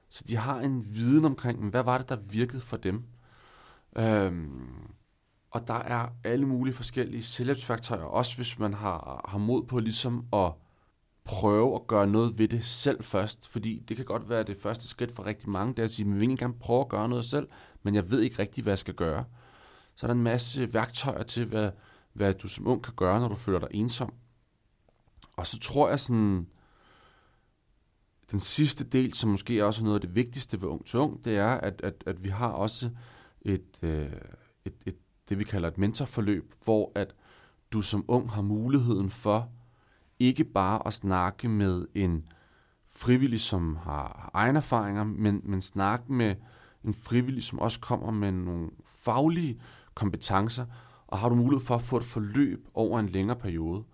Så 0.09 0.25
de 0.29 0.37
har 0.37 0.61
en 0.61 0.95
viden 0.95 1.25
omkring, 1.25 1.71
hvad 1.71 1.83
var 1.83 1.99
det, 1.99 2.09
der 2.09 2.17
virkede 2.17 2.61
for 2.61 2.77
dem. 2.77 3.05
Øhm, 3.99 4.93
og 5.51 5.69
der 5.69 5.75
er 5.75 6.09
alle 6.25 6.47
mulige 6.47 6.75
forskellige 6.75 7.23
selvhjælpsfaktorer, 7.23 8.05
også 8.05 8.37
hvis 8.37 8.59
man 8.59 8.75
har, 8.75 9.25
har 9.29 9.39
mod 9.39 9.67
på 9.67 9.79
ligesom 9.79 10.27
at 10.33 10.53
prøve 11.29 11.75
at 11.75 11.87
gøre 11.87 12.07
noget 12.07 12.39
ved 12.39 12.49
det 12.49 12.65
selv 12.65 13.05
først, 13.05 13.49
fordi 13.49 13.79
det 13.89 13.97
kan 13.97 14.07
godt 14.07 14.29
være 14.29 14.43
det 14.43 14.57
første 14.57 14.89
skridt 14.89 15.13
for 15.13 15.27
rigtig 15.27 15.51
mange, 15.51 15.75
det 15.75 15.79
er 15.79 15.85
at 15.85 15.91
sige, 15.91 16.07
at 16.07 16.15
vi 16.15 16.19
vil 16.19 16.39
gerne 16.39 16.55
prøve 16.55 16.81
at 16.81 16.89
gøre 16.89 17.09
noget 17.09 17.25
selv, 17.25 17.49
men 17.83 17.95
jeg 17.95 18.11
ved 18.11 18.21
ikke 18.21 18.39
rigtig, 18.39 18.63
hvad 18.63 18.71
jeg 18.71 18.79
skal 18.79 18.95
gøre. 18.95 19.25
Så 19.97 20.07
er 20.07 20.09
der 20.09 20.15
en 20.15 20.23
masse 20.23 20.75
værktøjer 20.75 21.23
til, 21.23 21.45
hvad, 21.45 21.71
hvad 22.13 22.35
du 22.35 22.49
som 22.49 22.67
ung 22.67 22.83
kan 22.83 22.95
gøre, 22.97 23.21
når 23.21 23.29
du 23.29 23.35
føler 23.35 23.59
dig 23.59 23.69
ensom. 23.73 24.13
Og 25.37 25.47
så 25.47 25.59
tror 25.59 25.89
jeg 25.89 26.01
sådan, 26.01 26.47
den 28.31 28.41
sidste 28.41 28.85
del, 28.85 29.15
som 29.15 29.31
måske 29.31 29.67
også 29.67 29.83
er 29.83 29.85
noget 29.85 29.97
af 29.97 30.01
det 30.01 30.15
vigtigste 30.15 30.63
ved 30.63 30.69
Ung 30.69 30.87
til 30.87 30.99
Ung, 30.99 31.25
det 31.25 31.37
er, 31.37 31.49
at, 31.49 31.81
at, 31.85 31.95
at 32.07 32.25
vi 32.25 32.29
har 32.29 32.49
også 32.49 32.91
et, 33.43 33.79
øh, 33.83 34.13
et, 34.65 34.75
et, 34.87 34.97
det, 35.29 35.39
vi 35.39 35.45
kalder 35.45 35.69
et 35.69 35.79
mentorforløb, 35.79 36.55
hvor 36.65 36.93
at 36.95 37.15
du 37.73 37.83
som 37.83 38.05
ung 38.09 38.31
har 38.31 38.43
muligheden 38.43 39.11
for 39.11 39.51
ikke 40.19 40.45
bare 40.45 40.87
at 40.87 40.93
snakke 40.93 41.49
med 41.49 41.87
en 41.95 42.25
frivillig, 42.89 43.41
som 43.41 43.77
har 43.77 44.31
egen 44.35 44.57
erfaringer, 44.57 45.05
men, 45.05 45.41
men 45.45 45.63
snakke 45.63 46.13
med 46.13 46.35
en 46.85 46.95
frivillig, 46.95 47.43
som 47.43 47.59
også 47.59 47.81
kommer 47.81 48.11
med 48.11 48.33
nogle 48.33 48.71
faglige 48.85 49.61
kompetencer, 49.95 50.67
og 51.07 51.19
har 51.19 51.29
du 51.29 51.35
mulighed 51.35 51.67
for 51.67 51.75
at 51.75 51.83
få 51.83 51.97
et 51.97 52.05
forløb 52.05 52.69
over 52.75 53.01
en 53.01 53.09
længere 53.09 53.37
periode. 53.37 53.85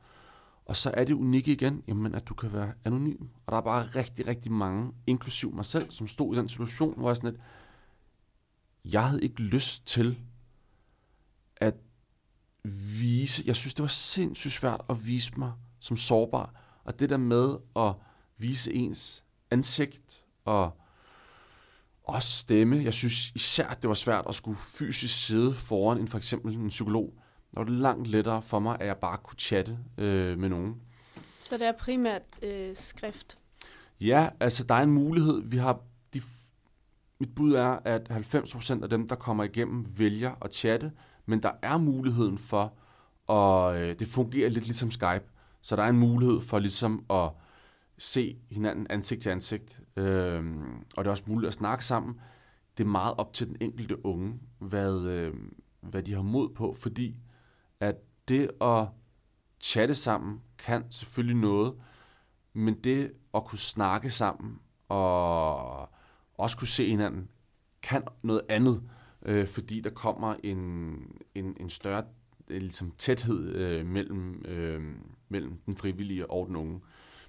Og 0.67 0.77
så 0.77 0.91
er 0.95 1.05
det 1.05 1.15
unikke 1.15 1.53
igen, 1.53 1.83
jamen, 1.89 2.15
at 2.15 2.29
du 2.29 2.35
kan 2.35 2.53
være 2.53 2.73
anonym. 2.85 3.27
Og 3.47 3.53
der 3.53 3.59
er 3.59 3.63
bare 3.63 3.83
rigtig, 3.83 4.27
rigtig 4.27 4.53
mange, 4.53 4.93
inklusiv 5.07 5.55
mig 5.55 5.65
selv, 5.65 5.91
som 5.91 6.07
stod 6.07 6.35
i 6.35 6.39
den 6.39 6.49
situation, 6.49 6.95
hvor 6.99 7.09
jeg 7.09 7.17
sådan 7.17 7.31
lidt, 7.31 7.43
jeg 8.85 9.09
havde 9.09 9.23
ikke 9.23 9.43
lyst 9.43 9.87
til 9.87 10.19
at 11.57 11.75
vise, 12.99 13.43
jeg 13.47 13.57
synes, 13.57 13.75
det 13.75 13.83
var 13.83 13.89
sindssygt 13.89 14.53
svært 14.53 14.81
at 14.89 15.07
vise 15.07 15.33
mig 15.39 15.53
som 15.85 15.97
sårbar. 15.97 16.55
Og 16.85 17.01
det 17.01 17.11
der 17.11 17.17
med 17.17 17.57
at 17.77 17.93
vise 18.39 18.73
ens 18.73 19.25
ansigt 19.51 20.25
og 20.45 20.71
også 22.05 22.29
stemme. 22.29 22.77
Jeg 22.85 22.95
synes 22.95 23.31
især, 23.35 23.67
at 23.67 23.83
det 23.83 23.89
var 23.89 23.95
svært 23.95 24.25
at 24.29 24.35
skulle 24.35 24.59
fysisk 24.59 25.27
sidde 25.27 25.55
foran 25.55 25.99
en 25.99 26.09
for 26.09 26.19
eksempel 26.19 26.55
en 26.55 26.69
psykolog. 26.69 27.15
Der 27.55 27.61
var 27.61 27.65
det 27.65 27.73
langt 27.73 28.09
lettere 28.09 28.43
for 28.43 28.59
mig, 28.59 28.77
at 28.81 28.87
jeg 28.87 28.97
bare 28.97 29.19
kunne 29.19 29.39
chatte 29.39 29.79
øh, 29.99 30.39
med 30.39 30.49
nogen. 30.49 30.75
Så 31.41 31.59
det 31.59 31.67
er 31.67 31.73
primært 31.73 32.23
øh, 32.43 32.77
skrift? 32.77 33.37
Ja, 34.01 34.29
altså 34.41 34.65
der 34.65 34.75
er 34.75 34.83
en 34.83 34.91
mulighed. 34.91 35.43
Vi 35.45 35.57
har 35.57 35.81
de, 36.15 36.23
mit 37.21 37.35
bud 37.35 37.53
er, 37.53 37.79
at 37.85 38.11
90% 38.11 38.83
af 38.83 38.91
dem, 38.91 39.09
der 39.09 39.17
kommer 39.17 39.45
igennem, 39.45 39.85
vælger 39.99 40.35
at 40.43 40.55
chatte, 40.55 40.93
men 41.27 41.43
der 41.43 41.51
er 41.63 41.79
muligheden 41.79 42.39
for, 42.39 42.73
og 43.27 43.81
øh, 43.81 43.99
det 43.99 44.09
fungerer 44.09 44.51
lidt 44.51 44.65
ligesom 44.65 44.91
Skype, 44.91 45.25
så 45.65 45.77
der 45.77 45.83
er 45.83 45.89
en 45.89 45.99
mulighed 45.99 46.41
for 46.41 46.59
ligesom 46.59 47.05
at 47.11 47.31
se 47.99 48.39
hinanden 48.51 48.87
ansigt 48.91 49.23
til 49.23 49.31
ansigt, 49.31 49.81
øh, 49.97 50.45
og 50.97 51.05
det 51.05 51.07
er 51.07 51.11
også 51.11 51.25
muligt 51.27 51.49
at 51.49 51.55
snakke 51.55 51.85
sammen. 51.85 52.21
Det 52.79 52.85
er 52.85 52.89
meget 52.89 53.15
op 53.19 53.33
til 53.33 53.49
den 53.49 53.57
enkelte 53.61 54.07
unge, 54.07 54.41
hvad, 54.59 55.01
øh, 55.01 55.35
hvad 55.81 56.03
de 56.03 56.15
har 56.15 56.23
mod 56.23 56.49
på, 56.49 56.75
fordi 56.79 57.17
at 57.81 57.97
det 58.29 58.51
at 58.61 58.89
chatte 59.61 59.95
sammen 59.95 60.41
kan 60.59 60.85
selvfølgelig 60.91 61.37
noget, 61.37 61.75
men 62.53 62.75
det 62.85 63.13
at 63.35 63.45
kunne 63.45 63.59
snakke 63.59 64.11
sammen 64.11 64.59
og 64.89 65.89
også 66.39 66.59
kunne 66.59 66.69
se 66.69 66.91
hinanden, 66.91 67.29
kan 67.83 68.03
noget 68.23 68.43
andet, 68.49 68.83
øh, 69.23 69.47
fordi 69.47 69.81
der 69.81 69.91
kommer 69.91 70.35
en, 70.43 70.59
en, 71.35 71.57
en 71.61 71.71
større 71.71 72.05
ligesom 72.49 72.91
tæthed 72.99 73.55
øh, 73.55 73.87
mellem, 73.87 74.45
øh, 74.45 74.83
mellem 75.29 75.59
den 75.67 75.77
frivillige 75.77 76.31
og 76.31 76.47
den 76.47 76.57
unge. 76.57 76.81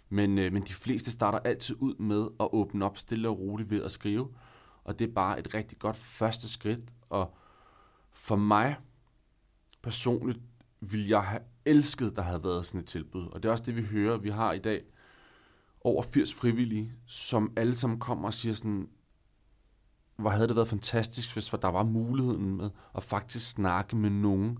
Men, 0.10 0.38
øh, 0.38 0.54
men 0.54 0.64
de 0.64 0.74
fleste 0.74 1.12
starter 1.12 1.40
altid 1.40 1.76
ud 1.80 1.96
med 1.96 2.28
at 2.40 2.48
åbne 2.52 2.86
op 2.86 2.98
stille 2.98 3.30
og 3.30 3.40
roligt 3.40 3.70
ved 3.70 3.84
at 3.84 3.92
skrive, 3.92 4.30
og 4.84 5.00
det 5.00 5.10
er 5.10 5.14
bare 5.14 5.40
et 5.40 5.54
rigtig 5.54 5.80
godt 5.80 5.98
første 5.98 6.50
skridt, 6.50 6.80
og 7.10 7.38
for 8.14 8.36
mig 8.36 8.76
personligt 9.82 10.40
ville 10.82 11.10
jeg 11.10 11.24
have 11.24 11.42
elsket, 11.66 12.16
der 12.16 12.22
havde 12.22 12.44
været 12.44 12.66
sådan 12.66 12.82
et 12.82 12.88
tilbud. 12.88 13.28
Og 13.28 13.44
det 13.44 13.50
er 13.50 13.52
også 13.52 13.64
det, 13.64 13.76
vi 13.76 13.82
hører. 13.82 14.18
Vi 14.18 14.30
har 14.30 14.54
i 14.54 14.60
dag 14.60 14.84
over 15.82 16.04
80 16.04 16.34
frivillige, 16.34 16.94
som 17.06 17.54
alle 17.56 17.76
sammen 17.76 18.00
kommer 18.00 18.28
og 18.28 18.34
siger 18.34 18.54
sådan, 18.54 18.90
hvor 20.18 20.30
havde 20.30 20.48
det 20.48 20.56
været 20.56 20.68
fantastisk, 20.68 21.34
hvis 21.34 21.46
der 21.46 21.68
var 21.68 21.84
muligheden 21.84 22.58
med 22.58 22.70
at 22.96 23.04
faktisk 23.04 23.50
snakke 23.50 23.96
med 23.96 24.10
nogen, 24.10 24.60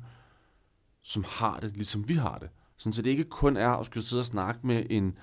som 1.06 1.26
har 1.28 1.60
det, 1.60 1.74
ligesom 1.74 2.10
vi 2.10 2.14
har 2.14 2.38
det. 2.38 2.50
Sådan 2.78 2.94
så 2.94 3.02
det 3.02 3.10
ikke 3.10 3.24
kun 3.24 3.58
er 3.58 3.70
at 3.70 3.86
skulle 3.86 4.04
sidde 4.04 4.22
og 4.22 4.26
snakke 4.26 4.68
med 4.68 4.86
en 4.90 5.18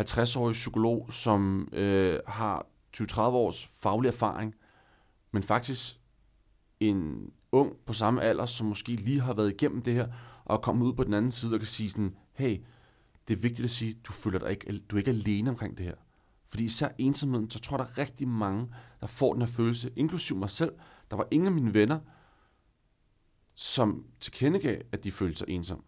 50-årig 0.00 0.52
psykolog, 0.52 1.12
som 1.12 1.68
øh, 1.72 2.20
har 2.26 2.66
20-30 2.96 3.20
års 3.20 3.66
faglig 3.66 4.08
erfaring, 4.08 4.54
men 5.32 5.42
faktisk 5.42 6.00
en 6.80 7.30
ung 7.52 7.72
på 7.86 7.92
samme 7.92 8.22
alder, 8.22 8.46
som 8.46 8.66
måske 8.66 8.92
lige 8.92 9.20
har 9.20 9.34
været 9.34 9.50
igennem 9.50 9.82
det 9.82 9.94
her, 9.94 10.08
og 10.44 10.62
kommet 10.62 10.86
ud 10.86 10.92
på 10.92 11.04
den 11.04 11.14
anden 11.14 11.32
side 11.32 11.54
og 11.54 11.60
kan 11.60 11.66
sige 11.66 11.90
sådan, 11.90 12.16
hey, 12.32 12.60
det 13.28 13.36
er 13.36 13.40
vigtigt 13.40 13.64
at 13.64 13.70
sige, 13.70 13.96
du 14.04 14.12
føler 14.12 14.38
dig 14.38 14.50
ikke, 14.50 14.78
du 14.78 14.96
er 14.96 14.98
ikke 14.98 15.10
alene 15.10 15.50
omkring 15.50 15.78
det 15.78 15.86
her. 15.86 15.94
Fordi 16.48 16.64
især 16.64 16.88
ensomheden, 16.98 17.50
så 17.50 17.60
tror 17.60 17.76
jeg, 17.78 17.86
der 17.86 17.92
er 17.92 17.98
rigtig 17.98 18.28
mange, 18.28 18.68
der 19.00 19.06
får 19.06 19.32
den 19.32 19.42
her 19.42 19.48
følelse, 19.48 19.90
inklusiv 19.96 20.36
mig 20.36 20.50
selv. 20.50 20.72
Der 21.10 21.16
var 21.16 21.26
ingen 21.30 21.46
af 21.46 21.52
mine 21.52 21.74
venner, 21.74 21.98
som 23.54 24.04
tilkendegav, 24.20 24.80
at 24.92 25.04
de 25.04 25.12
følte 25.12 25.38
sig 25.38 25.48
ensom. 25.48 25.84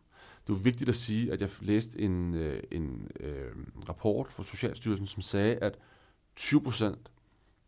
Det 0.46 0.54
var 0.54 0.60
vigtigt 0.60 0.88
at 0.88 0.94
sige, 0.94 1.32
at 1.32 1.40
jeg 1.40 1.50
læste 1.60 2.00
en, 2.00 2.34
øh, 2.34 2.62
en 2.70 3.08
øh, 3.20 3.52
rapport 3.88 4.28
fra 4.28 4.42
Socialstyrelsen, 4.42 5.06
som 5.06 5.22
sagde, 5.22 5.56
at 5.56 5.78
20% 6.40 6.84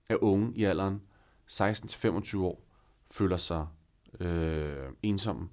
af 0.09 0.17
unge 0.21 0.53
i 0.57 0.65
alderen 0.65 1.03
16-25 1.51 2.39
år 2.39 2.65
føler 3.11 3.37
sig 3.37 3.67
øh, 4.21 4.89
ensomme. 5.03 5.49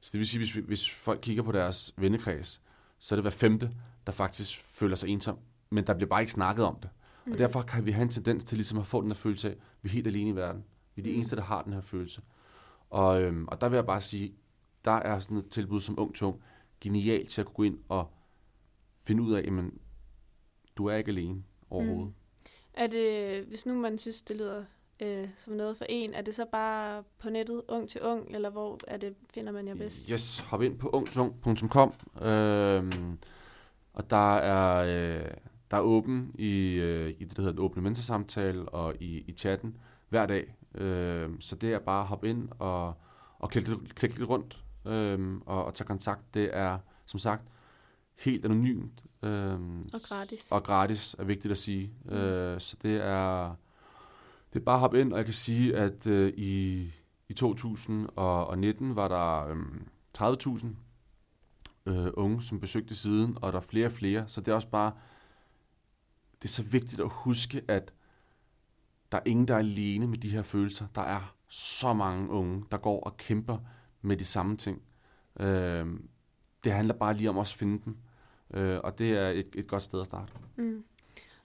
Så 0.00 0.10
det 0.12 0.18
vil 0.18 0.28
sige, 0.28 0.38
hvis, 0.38 0.50
hvis 0.50 0.90
folk 0.90 1.20
kigger 1.22 1.42
på 1.42 1.52
deres 1.52 1.94
vennekreds, 1.96 2.62
så 2.98 3.14
er 3.14 3.16
det 3.16 3.24
hver 3.24 3.30
femte, 3.30 3.70
der 4.06 4.12
faktisk 4.12 4.60
føler 4.60 4.96
sig 4.96 5.08
ensom, 5.08 5.38
men 5.70 5.86
der 5.86 5.94
bliver 5.94 6.08
bare 6.08 6.20
ikke 6.20 6.32
snakket 6.32 6.64
om 6.64 6.76
det. 6.82 6.90
Mm. 7.24 7.32
Og 7.32 7.38
derfor 7.38 7.62
kan 7.62 7.86
vi 7.86 7.90
have 7.90 8.02
en 8.02 8.08
tendens 8.08 8.44
til 8.44 8.58
ligesom 8.58 8.78
at 8.78 8.86
få 8.86 9.00
den 9.00 9.10
her 9.10 9.14
følelse 9.14 9.48
af, 9.48 9.52
at 9.52 9.58
vi 9.82 9.88
er 9.88 9.92
helt 9.92 10.06
alene 10.06 10.30
i 10.30 10.36
verden. 10.36 10.64
Vi 10.94 11.02
er 11.02 11.04
de 11.04 11.10
mm. 11.10 11.16
eneste, 11.16 11.36
der 11.36 11.42
har 11.42 11.62
den 11.62 11.72
her 11.72 11.80
følelse. 11.80 12.20
Og, 12.90 13.22
øhm, 13.22 13.48
og 13.48 13.60
der 13.60 13.68
vil 13.68 13.76
jeg 13.76 13.86
bare 13.86 14.00
sige, 14.00 14.34
der 14.84 14.90
er 14.90 15.18
sådan 15.18 15.36
et 15.36 15.48
tilbud 15.48 15.80
som 15.80 15.98
Ung 15.98 16.14
Tung 16.14 16.42
genialt 16.80 17.30
til 17.30 17.40
at 17.40 17.46
kunne 17.46 17.54
gå 17.54 17.62
ind 17.62 17.78
og 17.88 18.10
finde 19.02 19.22
ud 19.22 19.32
af, 19.32 19.42
jamen, 19.42 19.78
du 20.76 20.86
er 20.86 20.96
ikke 20.96 21.10
alene 21.10 21.42
overhovedet. 21.70 22.06
Mm. 22.06 22.14
Er 22.74 22.86
det, 22.86 23.44
hvis 23.44 23.66
nu 23.66 23.74
man 23.74 23.98
synes, 23.98 24.22
det 24.22 24.36
lyder 24.36 24.64
øh, 25.00 25.28
som 25.36 25.54
noget 25.54 25.76
for 25.76 25.84
en, 25.88 26.14
er 26.14 26.22
det 26.22 26.34
så 26.34 26.44
bare 26.52 27.02
på 27.18 27.30
nettet, 27.30 27.62
ung 27.68 27.88
til 27.88 28.00
ung, 28.02 28.34
eller 28.34 28.50
hvor 28.50 28.78
er 28.86 28.96
det, 28.96 29.14
finder 29.34 29.52
man 29.52 29.68
jer 29.68 29.74
bedst? 29.74 30.06
Yes, 30.08 30.40
hop 30.40 30.62
ind 30.62 30.78
på 30.78 30.88
ungtung.com, 30.88 31.94
øh, 32.22 32.92
og 33.92 34.10
der 34.10 34.36
er, 34.36 34.78
øh, 34.78 35.30
der 35.70 35.76
er 35.76 35.80
åben 35.80 36.34
i, 36.38 36.72
øh, 36.74 37.14
i 37.18 37.24
det, 37.24 37.36
der 37.36 37.42
hedder 37.42 37.56
den 37.56 37.64
åbne 37.64 37.82
mentorsamtale, 37.82 38.68
og 38.68 38.94
i, 39.00 39.24
i 39.26 39.32
chatten 39.32 39.76
hver 40.08 40.26
dag. 40.26 40.54
Øh, 40.74 41.30
så 41.40 41.56
det 41.56 41.72
er 41.72 41.78
bare 41.78 42.00
at 42.00 42.06
hoppe 42.06 42.28
ind 42.30 42.48
og, 42.58 42.94
og 43.38 43.50
klikke, 43.50 43.76
klikke 43.94 44.18
lidt 44.18 44.30
rundt, 44.30 44.64
øh, 44.86 45.36
og, 45.46 45.64
og 45.64 45.74
tage 45.74 45.86
kontakt. 45.86 46.34
Det 46.34 46.50
er, 46.52 46.78
som 47.06 47.18
sagt, 47.18 47.42
helt 48.18 48.44
anonymt. 48.44 49.02
Øh, 49.22 49.58
og 49.92 50.00
gratis. 50.08 50.52
Og 50.52 50.62
gratis 50.62 51.16
er 51.18 51.24
vigtigt 51.24 51.52
at 51.52 51.58
sige. 51.58 51.92
Mm. 52.04 52.12
Øh, 52.12 52.60
så 52.60 52.76
det 52.82 52.96
er 53.04 53.54
det 54.52 54.60
er 54.60 54.64
bare 54.64 54.74
at 54.74 54.80
hoppe 54.80 55.00
ind, 55.00 55.12
og 55.12 55.18
jeg 55.18 55.24
kan 55.24 55.34
sige, 55.34 55.76
at 55.76 56.06
øh, 56.06 56.32
i, 56.36 56.84
i 57.28 57.32
2019 57.34 58.96
var 58.96 59.08
der 59.08 59.48
øh, 59.48 59.56
30.000 60.18 60.66
øh, 61.86 62.10
unge, 62.14 62.42
som 62.42 62.60
besøgte 62.60 62.94
siden, 62.94 63.38
og 63.42 63.52
der 63.52 63.58
er 63.58 63.62
flere 63.62 63.86
og 63.86 63.92
flere. 63.92 64.28
Så 64.28 64.40
det 64.40 64.48
er 64.48 64.54
også 64.54 64.68
bare, 64.68 64.92
det 66.42 66.48
er 66.48 66.52
så 66.52 66.62
vigtigt 66.62 67.00
at 67.00 67.08
huske, 67.10 67.62
at 67.68 67.92
der 69.12 69.18
er 69.18 69.22
ingen, 69.26 69.48
der 69.48 69.54
er 69.54 69.58
alene 69.58 70.06
med 70.06 70.18
de 70.18 70.28
her 70.28 70.42
følelser. 70.42 70.86
Der 70.94 71.00
er 71.00 71.34
så 71.48 71.92
mange 71.92 72.30
unge, 72.30 72.64
der 72.70 72.76
går 72.76 73.00
og 73.00 73.16
kæmper 73.16 73.58
med 74.02 74.16
de 74.16 74.24
samme 74.24 74.56
ting. 74.56 74.82
Øh, 75.40 75.86
det 76.64 76.72
handler 76.72 76.94
bare 76.94 77.14
lige 77.14 77.30
om 77.30 77.36
også 77.36 77.54
at 77.54 77.58
finde 77.58 77.82
dem. 77.84 77.96
Øh, 78.54 78.80
og 78.84 78.98
det 78.98 79.10
er 79.10 79.28
et, 79.28 79.48
et 79.54 79.68
godt 79.68 79.82
sted 79.82 80.00
at 80.00 80.06
starte. 80.06 80.32
Mm. 80.56 80.84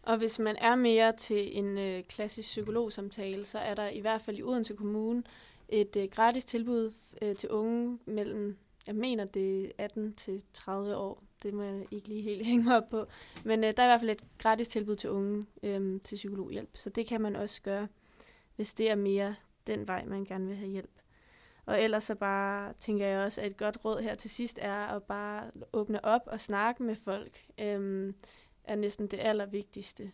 Og 0.02 0.18
hvis 0.18 0.40
man 0.40 0.56
er 0.56 0.76
mere 0.76 1.14
til 1.18 1.58
en 1.58 1.78
øh, 1.78 2.04
klassisk 2.04 2.48
psykologsamtale, 2.48 3.46
så 3.46 3.60
er 3.60 3.74
der 3.76 3.90
i 3.90 4.00
hvert 4.00 4.22
fald 4.22 4.38
i 4.38 4.44
Odense 4.44 4.76
Kommune 4.76 5.24
et 5.70 5.96
øh, 5.96 6.10
gratis 6.12 6.46
tilbud 6.46 6.94
øh, 7.22 7.36
til 7.36 7.50
unge 7.50 8.00
mellem, 8.06 8.58
jeg 8.88 8.96
mener 8.96 9.26
det 9.26 9.66
er 9.66 9.72
18 9.78 10.14
til 10.14 10.44
30 10.54 10.96
år, 10.96 11.24
det 11.44 11.54
må 11.54 11.64
jeg 11.64 11.86
ikke 11.92 12.08
lige 12.08 12.22
helt 12.22 12.46
hænge 12.50 12.64
mig 12.64 12.78
op 12.78 12.90
på. 12.90 13.06
Men 13.44 13.64
øh, 13.64 13.74
der 13.78 13.84
er 13.84 13.88
i 13.88 13.90
hvert 13.90 14.00
fald 14.00 14.10
et 14.10 14.24
gratis 14.38 14.68
tilbud 14.68 14.96
til 14.96 15.10
unge 15.10 15.46
øh, 15.64 16.02
til 16.02 16.16
psykologhjælp, 16.16 16.70
så 16.74 16.90
det 16.90 17.08
kan 17.08 17.22
man 17.22 17.36
også 17.36 17.62
gøre, 17.62 17.88
hvis 18.56 18.74
det 18.74 18.92
er 18.92 18.96
mere 18.96 19.36
den 19.68 19.88
vej, 19.88 20.06
man 20.06 20.26
gerne 20.26 20.48
vil 20.48 20.58
have 20.58 20.70
hjælp. 20.70 20.92
Og 21.66 21.82
ellers 21.82 22.04
så 22.04 22.16
bare 22.16 22.74
tænker 22.80 23.08
jeg 23.08 23.26
også, 23.26 23.42
at 23.42 23.48
et 23.48 23.58
godt 23.58 23.78
råd 23.86 24.02
her 24.02 24.16
til 24.16 24.30
sidst 24.30 24.60
er 24.62 24.76
at 24.76 25.04
bare 25.04 25.52
åbne 25.74 26.06
op 26.06 26.22
og 26.26 26.40
snakke 26.40 26.84
med 26.84 26.96
folk, 26.96 27.46
øh, 27.60 28.14
er 28.64 28.76
næsten 28.76 29.08
det 29.08 29.20
allervigtigste. 29.20 30.12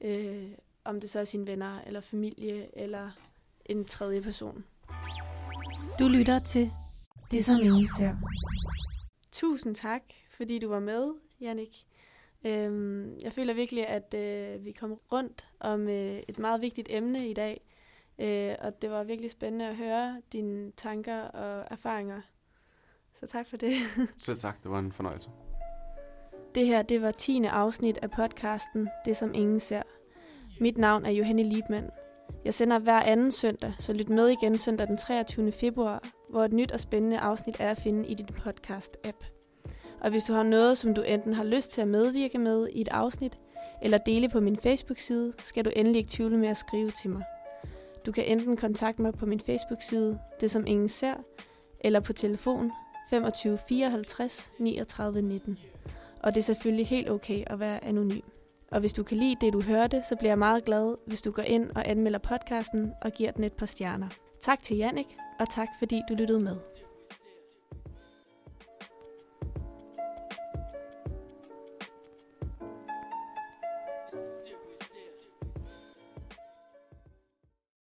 Øh, 0.00 0.50
om 0.84 1.00
det 1.00 1.10
så 1.10 1.20
er 1.20 1.24
sine 1.24 1.46
venner, 1.46 1.80
eller 1.86 2.00
familie, 2.00 2.78
eller 2.78 3.10
en 3.66 3.84
tredje 3.84 4.22
person. 4.22 4.64
Du 5.98 6.08
lytter 6.08 6.38
til 6.38 6.70
det 7.30 7.44
som 7.44 7.56
ingen 7.62 7.88
ser. 7.98 8.16
Tusind 9.32 9.74
tak, 9.74 10.02
fordi 10.30 10.58
du 10.58 10.68
var 10.68 10.80
med, 10.80 11.14
Jannik. 11.40 11.86
Øhm, 12.44 13.18
jeg 13.22 13.32
føler 13.32 13.54
virkelig, 13.54 13.86
at 13.86 14.14
øh, 14.14 14.64
vi 14.64 14.72
kom 14.72 14.92
rundt 15.12 15.44
om 15.60 15.88
øh, 15.88 16.22
et 16.28 16.38
meget 16.38 16.60
vigtigt 16.60 16.88
emne 16.90 17.28
i 17.28 17.34
dag, 17.34 17.60
øh, 18.18 18.54
og 18.58 18.82
det 18.82 18.90
var 18.90 19.04
virkelig 19.04 19.30
spændende 19.30 19.68
at 19.68 19.76
høre 19.76 20.22
dine 20.32 20.70
tanker 20.70 21.22
og 21.22 21.66
erfaringer. 21.70 22.20
Så 23.14 23.26
tak 23.26 23.48
for 23.48 23.56
det. 23.56 23.74
Selv 24.18 24.38
tak, 24.38 24.62
det 24.62 24.70
var 24.70 24.78
en 24.78 24.92
fornøjelse. 24.92 25.30
Det 26.54 26.66
her, 26.66 26.82
det 26.82 27.02
var 27.02 27.10
10. 27.10 27.44
afsnit 27.44 27.98
af 28.02 28.10
podcasten 28.10 28.88
Det 29.04 29.16
som 29.16 29.34
ingen 29.34 29.60
ser. 29.60 29.82
Mit 30.60 30.78
navn 30.78 31.06
er 31.06 31.10
Johanne 31.10 31.42
Liebmann. 31.42 31.90
Jeg 32.44 32.54
sender 32.54 32.78
hver 32.78 33.02
anden 33.02 33.30
søndag, 33.30 33.74
så 33.78 33.92
lyt 33.92 34.08
med 34.08 34.28
igen 34.28 34.58
søndag 34.58 34.86
den 34.86 34.96
23. 34.96 35.52
februar, 35.52 36.08
hvor 36.30 36.44
et 36.44 36.52
nyt 36.52 36.72
og 36.72 36.80
spændende 36.80 37.18
afsnit 37.18 37.56
er 37.58 37.70
at 37.70 37.78
finde 37.78 38.08
i 38.08 38.14
din 38.14 38.28
podcast-app. 38.28 39.24
Og 40.00 40.10
hvis 40.10 40.24
du 40.24 40.32
har 40.32 40.42
noget, 40.42 40.78
som 40.78 40.94
du 40.94 41.00
enten 41.00 41.34
har 41.34 41.44
lyst 41.44 41.72
til 41.72 41.80
at 41.80 41.88
medvirke 41.88 42.38
med 42.38 42.68
i 42.72 42.80
et 42.80 42.88
afsnit, 42.88 43.38
eller 43.82 43.98
dele 43.98 44.28
på 44.28 44.40
min 44.40 44.56
Facebook-side, 44.56 45.32
skal 45.38 45.64
du 45.64 45.70
endelig 45.76 45.98
ikke 45.98 46.10
tvivle 46.10 46.38
med 46.38 46.48
at 46.48 46.56
skrive 46.56 46.90
til 46.90 47.10
mig. 47.10 47.22
Du 48.06 48.12
kan 48.12 48.24
enten 48.24 48.56
kontakte 48.56 49.02
mig 49.02 49.12
på 49.14 49.26
min 49.26 49.40
Facebook-side, 49.40 50.18
det 50.40 50.50
som 50.50 50.66
ingen 50.66 50.88
ser, 50.88 51.14
eller 51.80 52.00
på 52.00 52.12
telefon 52.12 52.72
25 53.10 53.58
54 53.68 54.50
39 54.58 55.22
19. 55.22 55.58
Og 56.22 56.34
det 56.34 56.40
er 56.40 56.44
selvfølgelig 56.44 56.86
helt 56.86 57.10
okay 57.10 57.44
at 57.46 57.60
være 57.60 57.84
anonym. 57.84 58.20
Og 58.70 58.80
hvis 58.80 58.92
du 58.92 59.02
kan 59.02 59.16
lide 59.16 59.36
det, 59.40 59.52
du 59.52 59.62
hørte, 59.62 60.02
så 60.08 60.16
bliver 60.16 60.30
jeg 60.30 60.38
meget 60.38 60.64
glad, 60.64 60.94
hvis 61.06 61.22
du 61.22 61.30
går 61.30 61.42
ind 61.42 61.70
og 61.74 61.90
anmelder 61.90 62.18
podcasten 62.18 62.92
og 63.02 63.12
giver 63.12 63.30
den 63.30 63.44
et 63.44 63.52
par 63.52 63.66
stjerner. 63.66 64.08
Tak 64.40 64.62
til 64.62 64.76
Jannik, 64.76 65.16
og 65.40 65.48
tak 65.48 65.68
fordi 65.78 66.02
du 66.08 66.14
lyttede 66.14 66.40
med. 66.40 66.56